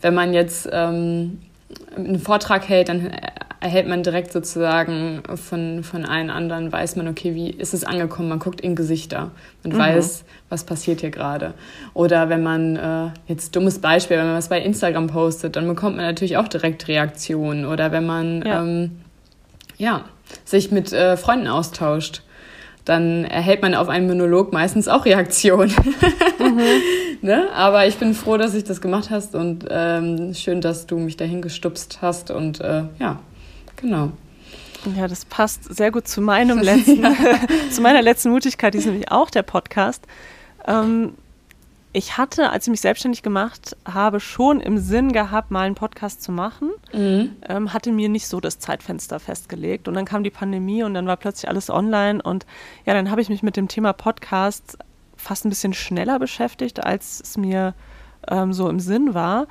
Wenn 0.00 0.14
man 0.14 0.34
jetzt 0.34 0.68
ähm, 0.72 1.38
einen 1.96 2.18
Vortrag 2.18 2.68
hält, 2.68 2.88
dann 2.88 3.10
erhält 3.60 3.86
man 3.86 4.02
direkt 4.02 4.32
sozusagen 4.32 5.22
von, 5.36 5.84
von 5.84 6.04
allen 6.04 6.30
anderen, 6.30 6.72
weiß 6.72 6.96
man, 6.96 7.06
okay, 7.06 7.34
wie 7.34 7.50
ist 7.50 7.74
es 7.74 7.84
angekommen? 7.84 8.28
Man 8.28 8.40
guckt 8.40 8.60
in 8.60 8.74
Gesichter. 8.74 9.30
Man 9.62 9.74
mhm. 9.74 9.78
weiß, 9.78 10.24
was 10.48 10.64
passiert 10.64 11.00
hier 11.00 11.10
gerade. 11.10 11.54
Oder 11.94 12.28
wenn 12.28 12.42
man, 12.42 12.76
äh, 12.76 13.10
jetzt 13.28 13.54
dummes 13.54 13.78
Beispiel, 13.78 14.18
wenn 14.18 14.26
man 14.26 14.36
was 14.36 14.48
bei 14.48 14.60
Instagram 14.60 15.06
postet, 15.06 15.54
dann 15.54 15.68
bekommt 15.68 15.96
man 15.96 16.06
natürlich 16.06 16.36
auch 16.36 16.48
direkt 16.48 16.88
Reaktionen. 16.88 17.64
Oder 17.64 17.92
wenn 17.92 18.04
man, 18.04 18.42
ja, 18.42 18.62
ähm, 18.62 18.90
ja 19.76 20.04
sich 20.44 20.72
mit 20.72 20.92
äh, 20.92 21.16
Freunden 21.16 21.46
austauscht 21.46 22.22
dann 22.84 23.24
erhält 23.24 23.62
man 23.62 23.74
auf 23.74 23.88
einen 23.88 24.06
Monolog 24.06 24.52
meistens 24.52 24.88
auch 24.88 25.04
Reaktionen. 25.04 25.72
Mhm. 26.38 26.60
ne? 27.22 27.48
Aber 27.54 27.86
ich 27.86 27.96
bin 27.98 28.14
froh, 28.14 28.36
dass 28.36 28.54
ich 28.54 28.64
das 28.64 28.80
gemacht 28.80 29.10
hast 29.10 29.34
und 29.34 29.66
ähm, 29.70 30.34
schön, 30.34 30.60
dass 30.60 30.86
du 30.86 30.98
mich 30.98 31.16
dahin 31.16 31.42
gestupst 31.42 31.98
hast 32.02 32.30
und 32.30 32.60
äh, 32.60 32.84
ja, 32.98 33.20
Genau. 33.82 34.12
Ja, 34.96 35.06
das 35.06 35.24
passt 35.24 35.74
sehr 35.74 35.90
gut 35.90 36.08
zu 36.08 36.20
meinem 36.22 36.58
letzten, 36.58 37.04
zu 37.70 37.82
meiner 37.82 38.00
letzten 38.00 38.30
Mutigkeit, 38.30 38.74
die 38.74 38.78
ist 38.78 38.86
nämlich 38.86 39.10
auch 39.10 39.28
der 39.30 39.42
Podcast. 39.42 40.06
Ähm, 40.66 41.14
ich 41.92 42.16
hatte, 42.16 42.50
als 42.50 42.66
ich 42.66 42.70
mich 42.70 42.80
selbstständig 42.80 43.22
gemacht 43.22 43.76
habe, 43.84 44.18
schon 44.18 44.60
im 44.60 44.78
Sinn 44.78 45.12
gehabt, 45.12 45.50
mal 45.50 45.66
einen 45.66 45.74
Podcast 45.74 46.22
zu 46.22 46.32
machen. 46.32 46.70
Mhm. 46.92 47.36
Ähm, 47.46 47.72
hatte 47.72 47.92
mir 47.92 48.08
nicht 48.08 48.26
so 48.26 48.40
das 48.40 48.58
Zeitfenster 48.58 49.20
festgelegt. 49.20 49.88
Und 49.88 49.94
dann 49.94 50.06
kam 50.06 50.24
die 50.24 50.30
Pandemie 50.30 50.82
und 50.82 50.94
dann 50.94 51.06
war 51.06 51.18
plötzlich 51.18 51.48
alles 51.50 51.68
online. 51.68 52.22
Und 52.22 52.46
ja, 52.86 52.94
dann 52.94 53.10
habe 53.10 53.20
ich 53.20 53.28
mich 53.28 53.42
mit 53.42 53.56
dem 53.56 53.68
Thema 53.68 53.92
Podcast 53.92 54.78
fast 55.16 55.44
ein 55.44 55.50
bisschen 55.50 55.74
schneller 55.74 56.18
beschäftigt, 56.18 56.82
als 56.82 57.20
es 57.20 57.36
mir 57.36 57.74
ähm, 58.26 58.54
so 58.54 58.70
im 58.70 58.80
Sinn 58.80 59.12
war. 59.12 59.46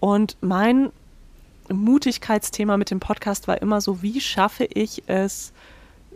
Und 0.00 0.38
mein 0.40 0.90
Mutigkeitsthema 1.70 2.78
mit 2.78 2.90
dem 2.90 3.00
Podcast 3.00 3.48
war 3.48 3.60
immer 3.60 3.82
so, 3.82 4.02
wie 4.02 4.20
schaffe 4.20 4.64
ich 4.64 5.02
es, 5.08 5.52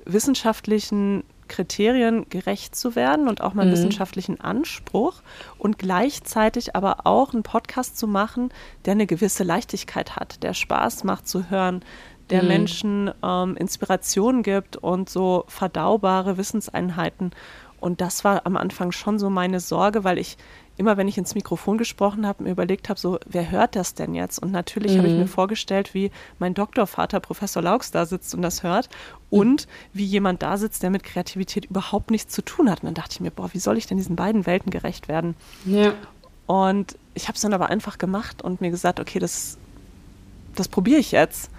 wissenschaftlichen 0.07 1.22
Kriterien 1.49 2.28
gerecht 2.28 2.74
zu 2.76 2.94
werden 2.94 3.28
und 3.28 3.40
auch 3.40 3.55
meinem 3.55 3.68
mhm. 3.68 3.72
wissenschaftlichen 3.72 4.40
Anspruch 4.40 5.22
und 5.59 5.78
gleichzeitig 5.78 6.76
aber 6.76 7.07
auch 7.07 7.32
einen 7.32 7.42
Podcast 7.42 7.99
zu 7.99 8.07
machen, 8.07 8.51
der 8.84 8.92
eine 8.92 9.07
gewisse 9.07 9.44
Leichtigkeit 9.44 10.16
hat, 10.16 10.42
der 10.42 10.55
Spaß 10.55 11.05
macht 11.05 11.28
zu 11.28 11.51
hören, 11.51 11.84
der 12.30 12.42
mhm. 12.42 12.49
Menschen 12.49 13.11
ähm, 13.22 13.57
Inspiration 13.57 14.42
gibt 14.42 14.76
und 14.76 15.09
so 15.09 15.44
verdaubare 15.49 16.38
Wissenseinheiten. 16.38 17.32
Und 17.78 18.01
das 18.01 18.24
war 18.24 18.47
am 18.47 18.57
Anfang 18.57 18.92
schon 18.92 19.18
so 19.18 19.30
meine 19.30 19.61
Sorge, 19.61 20.03
weil 20.03 20.18
ich 20.18 20.36
immer 20.77 20.97
wenn 20.97 21.09
ich 21.09 21.18
ins 21.18 21.35
Mikrofon 21.35 21.79
gesprochen 21.79 22.27
habe, 22.27 22.45
mir 22.45 22.51
überlegt 22.51 22.89
habe, 22.89 23.01
so, 23.01 23.18
wer 23.27 23.51
hört 23.51 23.77
das 23.77 23.95
denn 23.95 24.14
jetzt? 24.14 24.39
Und 24.39 24.53
natürlich 24.53 24.93
mhm. 24.93 24.99
habe 24.99 25.09
ich 25.09 25.14
mir 25.14 25.27
vorgestellt, 25.27 25.95
wie 25.95 26.11
mein 26.39 26.55
Doktorvater, 26.55 27.20
Professor 27.20 27.62
Laux, 27.62 27.91
da 27.91 28.05
sitzt 28.07 28.35
und 28.35 28.43
das 28.43 28.62
hört 28.62 28.89
und 29.31 29.66
wie 29.93 30.05
jemand 30.05 30.43
da 30.43 30.57
sitzt, 30.57 30.83
der 30.83 30.91
mit 30.91 31.03
Kreativität 31.03 31.64
überhaupt 31.66 32.11
nichts 32.11 32.35
zu 32.35 32.43
tun 32.43 32.70
hat. 32.70 32.83
Und 32.83 32.87
dann 32.87 32.95
dachte 32.95 33.12
ich 33.12 33.20
mir, 33.20 33.31
boah, 33.31 33.53
wie 33.53 33.59
soll 33.59 33.79
ich 33.79 33.87
denn 33.87 33.97
diesen 33.97 34.16
beiden 34.16 34.47
Welten 34.47 34.70
gerecht 34.70 35.09
werden? 35.09 35.35
Ja. 35.64 35.95
Und 36.47 36.97
ich 37.14 37.29
habe 37.29 37.37
es 37.37 37.43
dann 37.43 37.55
aber 37.55 37.70
einfach 37.70 37.99
gemacht 37.99 38.43
und 38.43 38.61
mir 38.61 38.70
gesagt, 38.70 39.01
okay, 39.01 39.18
das, 39.18 39.57
das 40.55 40.68
probiere 40.68 41.01
ich 41.01 41.12
jetzt. 41.12 41.51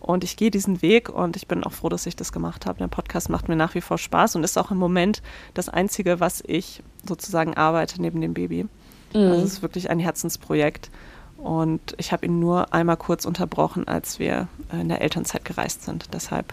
Und 0.00 0.24
ich 0.24 0.36
gehe 0.36 0.50
diesen 0.50 0.80
Weg 0.80 1.08
und 1.08 1.36
ich 1.36 1.48
bin 1.48 1.64
auch 1.64 1.72
froh, 1.72 1.88
dass 1.88 2.06
ich 2.06 2.16
das 2.16 2.32
gemacht 2.32 2.66
habe. 2.66 2.78
Der 2.78 2.86
Podcast 2.86 3.30
macht 3.30 3.48
mir 3.48 3.56
nach 3.56 3.74
wie 3.74 3.80
vor 3.80 3.98
Spaß 3.98 4.36
und 4.36 4.44
ist 4.44 4.56
auch 4.56 4.70
im 4.70 4.78
Moment 4.78 5.22
das 5.54 5.68
Einzige, 5.68 6.20
was 6.20 6.42
ich 6.46 6.82
sozusagen 7.06 7.54
arbeite 7.56 8.00
neben 8.00 8.20
dem 8.20 8.34
Baby. 8.34 8.64
Mhm. 9.12 9.20
Also 9.20 9.44
es 9.44 9.52
ist 9.54 9.62
wirklich 9.62 9.90
ein 9.90 9.98
Herzensprojekt. 9.98 10.90
Und 11.36 11.94
ich 11.98 12.12
habe 12.12 12.26
ihn 12.26 12.40
nur 12.40 12.74
einmal 12.74 12.96
kurz 12.96 13.24
unterbrochen, 13.24 13.86
als 13.86 14.18
wir 14.18 14.48
in 14.72 14.88
der 14.88 15.00
Elternzeit 15.00 15.44
gereist 15.44 15.84
sind. 15.84 16.12
Deshalb 16.12 16.52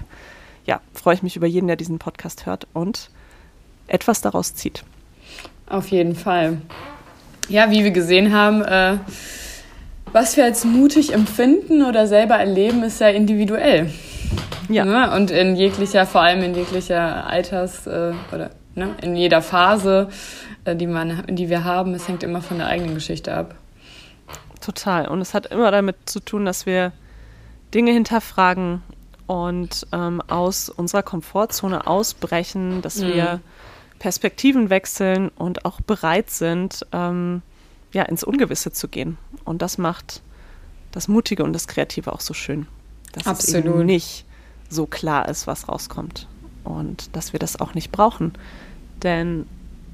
ja, 0.66 0.82
freue 0.93 1.16
ich 1.16 1.24
mich 1.24 1.36
über 1.36 1.48
jeden, 1.48 1.68
der 1.68 1.76
diesen 1.76 2.00
Podcast 2.00 2.46
hört 2.46 2.68
und 2.74 3.10
etwas 3.88 4.22
daraus 4.22 4.56
zieht. 4.56 4.84
Auf 5.68 5.89
jeden 5.89 6.16
Fall. 6.16 6.62
Ja, 7.48 7.70
wie 7.70 7.84
wir 7.84 7.91
gesehen 7.91 8.34
haben, 8.34 8.64
äh, 8.64 8.98
was 10.16 10.38
wir 10.38 10.45
als 10.45 10.63
mutig 10.63 11.13
empfinden 11.13 11.84
oder 11.84 12.07
selber 12.07 12.36
erleben, 12.36 12.84
ist 12.84 13.01
ja 13.01 13.09
individuell. 13.09 13.91
Ja. 14.70 14.86
Ne? 14.86 15.13
Und 15.13 15.30
in 15.30 15.57
jeglicher, 15.57 16.05
vor 16.05 16.22
allem 16.22 16.41
in 16.41 16.55
jeglicher 16.55 17.28
Alters- 17.28 17.86
äh, 17.86 18.13
oder 18.34 18.51
ne? 18.76 18.95
in 19.01 19.18
jeder 19.18 19.41
Phase, 19.41 20.07
äh, 20.63 20.74
die, 20.74 20.88
man, 20.88 21.26
die 21.28 21.49
wir 21.49 21.66
haben, 21.66 21.93
es 21.93 22.07
hängt 22.07 22.24
immer 22.24 22.41
von 22.41 22.59
der 22.59 22.68
eigenen 22.68 22.93
Geschichte 22.95 23.36
ab. 23.36 23.55
Total. 24.61 25.09
Und 25.09 25.20
es 25.20 25.34
hat 25.34 25.47
immer 25.47 25.70
damit 25.70 25.97
zu 26.05 26.22
tun, 26.22 26.45
dass 26.45 26.66
wir 26.66 26.93
Dinge 27.74 27.91
hinterfragen 27.91 28.84
und 29.28 29.86
ähm, 29.91 30.22
aus 30.30 30.70
unserer 30.70 31.03
Komfortzone 31.03 31.88
ausbrechen, 31.88 32.82
dass 32.82 32.99
mhm. 32.99 33.07
wir 33.07 33.39
Perspektiven 33.99 34.70
wechseln 34.70 35.28
und 35.36 35.66
auch 35.66 35.82
bereit 35.82 36.30
sind, 36.30 36.86
ähm, 36.93 37.41
ja, 37.96 38.04
ins 38.04 38.24
Ungewisse 38.24 38.72
zu 38.74 38.89
gehen. 38.89 39.18
Und 39.46 39.62
das 39.62 39.78
macht 39.78 40.22
das 40.91 41.08
Mutige 41.08 41.43
und 41.43 41.54
das 41.54 41.68
Kreative 41.68 42.12
auch 42.12 42.20
so 42.20 42.34
schön. 42.34 42.68
Dass 43.14 43.26
Absolut. 43.26 43.66
es 43.66 43.72
eben 43.72 43.86
nicht 43.86 44.26
so 44.70 44.86
klar 44.86 45.30
ist, 45.30 45.48
was 45.48 45.70
rauskommt. 45.70 46.28
Und 46.66 47.16
dass 47.16 47.32
wir 47.32 47.39
das 47.39 47.60
auch 47.60 47.74
nicht 47.74 47.93
brauchen. 47.93 48.34
Denn 49.02 49.48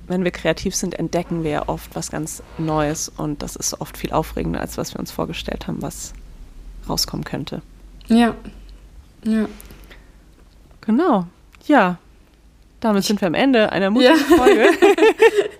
wenn 0.07 0.23
wir 0.23 0.31
kreativ 0.31 0.75
sind, 0.75 0.97
entdecken 0.97 1.43
wir 1.43 1.51
ja 1.51 1.69
oft 1.69 1.95
was 1.95 2.09
ganz 2.09 2.41
Neues 2.57 3.07
und 3.07 3.43
das 3.43 3.55
ist 3.55 3.79
oft 3.79 3.97
viel 3.97 4.11
aufregender, 4.11 4.59
als 4.59 4.77
was 4.77 4.93
wir 4.93 4.99
uns 4.99 5.11
vorgestellt 5.11 5.67
haben, 5.67 5.81
was 5.81 6.13
rauskommen 6.89 7.23
könnte. 7.23 7.61
Ja. 8.07 8.35
Ja. 9.23 9.47
Genau. 10.81 11.27
Ja. 11.67 11.99
Damit 12.79 13.03
sind 13.03 13.21
wir 13.21 13.27
am 13.27 13.35
Ende 13.35 13.71
einer 13.71 13.91
mutigen 13.91 14.17
ja. 14.17 14.37
Folge. 14.37 14.65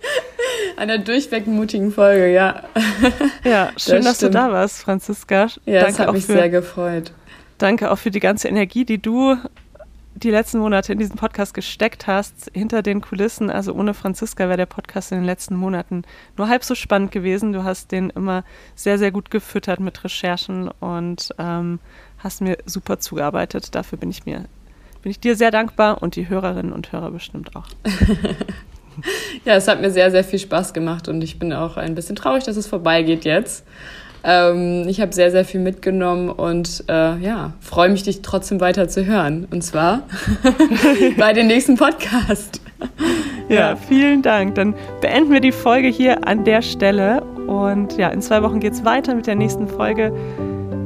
einer 0.81 0.97
durchweg 0.97 1.45
mutigen 1.45 1.91
Folge, 1.91 2.33
ja. 2.33 2.63
Ja, 3.43 3.71
schön, 3.77 3.97
das 3.97 4.05
dass 4.05 4.17
du 4.19 4.29
da 4.31 4.51
warst, 4.51 4.81
Franziska. 4.81 5.47
Ja, 5.65 5.81
Danke 5.81 5.85
das 5.85 5.99
hat 5.99 6.13
mich 6.13 6.25
für, 6.25 6.33
sehr 6.33 6.49
gefreut. 6.49 7.11
Danke 7.59 7.91
auch 7.91 7.97
für 7.97 8.09
die 8.09 8.19
ganze 8.19 8.47
Energie, 8.47 8.83
die 8.83 8.99
du 8.99 9.37
die 10.15 10.31
letzten 10.31 10.57
Monate 10.57 10.93
in 10.93 10.99
diesen 10.99 11.15
Podcast 11.15 11.53
gesteckt 11.53 12.07
hast, 12.07 12.51
hinter 12.53 12.81
den 12.81 13.01
Kulissen. 13.01 13.51
Also 13.51 13.73
ohne 13.73 13.93
Franziska 13.93 14.47
wäre 14.47 14.57
der 14.57 14.65
Podcast 14.65 15.11
in 15.11 15.19
den 15.19 15.25
letzten 15.25 15.55
Monaten 15.55 16.03
nur 16.35 16.49
halb 16.49 16.63
so 16.63 16.73
spannend 16.73 17.11
gewesen. 17.11 17.53
Du 17.53 17.63
hast 17.63 17.91
den 17.91 18.09
immer 18.09 18.43
sehr, 18.75 18.97
sehr 18.97 19.11
gut 19.11 19.29
gefüttert 19.29 19.79
mit 19.79 20.03
Recherchen 20.03 20.69
und 20.79 21.29
ähm, 21.37 21.79
hast 22.17 22.41
mir 22.41 22.57
super 22.65 22.99
zugearbeitet. 22.99 23.75
Dafür 23.75 23.99
bin 23.99 24.09
ich 24.09 24.25
mir, 24.25 24.45
bin 25.03 25.11
ich 25.11 25.19
dir 25.19 25.35
sehr 25.35 25.51
dankbar 25.51 26.01
und 26.01 26.15
die 26.15 26.27
Hörerinnen 26.27 26.73
und 26.73 26.91
Hörer 26.91 27.11
bestimmt 27.11 27.55
auch. 27.55 27.67
ja, 29.45 29.55
es 29.55 29.67
hat 29.67 29.81
mir 29.81 29.91
sehr, 29.91 30.11
sehr 30.11 30.23
viel 30.23 30.39
Spaß 30.39 30.73
gemacht 30.73 31.07
und 31.07 31.23
ich 31.23 31.39
bin 31.39 31.53
auch 31.53 31.77
ein 31.77 31.95
bisschen 31.95 32.15
traurig, 32.15 32.43
dass 32.43 32.57
es 32.57 32.67
vorbeigeht 32.67 33.25
jetzt. 33.25 33.65
Ähm, 34.23 34.85
ich 34.87 35.01
habe 35.01 35.13
sehr, 35.13 35.31
sehr 35.31 35.45
viel 35.45 35.59
mitgenommen 35.59 36.29
und 36.29 36.83
äh, 36.87 37.17
ja, 37.17 37.53
freue 37.59 37.89
mich, 37.89 38.03
dich 38.03 38.21
trotzdem 38.21 38.61
weiter 38.61 38.87
zu 38.87 39.05
hören. 39.05 39.47
Und 39.51 39.63
zwar 39.63 40.03
bei 41.17 41.33
dem 41.33 41.47
nächsten 41.47 41.75
Podcast. 41.75 42.61
Ja, 43.49 43.55
ja, 43.55 43.75
vielen 43.75 44.21
Dank. 44.21 44.55
Dann 44.55 44.75
beenden 45.01 45.31
wir 45.31 45.41
die 45.41 45.51
Folge 45.51 45.87
hier 45.87 46.27
an 46.27 46.43
der 46.43 46.61
Stelle. 46.61 47.21
Und 47.47 47.97
ja, 47.97 48.09
in 48.09 48.21
zwei 48.21 48.43
Wochen 48.43 48.59
geht 48.59 48.73
es 48.73 48.85
weiter 48.85 49.15
mit 49.15 49.27
der 49.27 49.35
nächsten 49.35 49.67
Folge. 49.67 50.13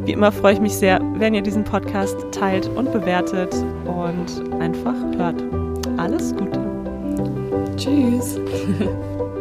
Wie 0.06 0.14
immer 0.14 0.32
freue 0.32 0.53
ich 0.53 0.60
mich 0.60 0.76
sehr, 0.76 0.99
wenn 1.16 1.34
ihr 1.34 1.41
diesen 1.41 1.64
Podcast 1.64 2.16
teilt 2.32 2.68
und 2.68 2.91
bewertet 2.91 3.53
und 3.86 4.62
einfach 4.62 4.95
hört. 5.18 5.43
Alles 5.97 6.36
Gute. 6.36 6.64
Tschüss. 7.78 8.39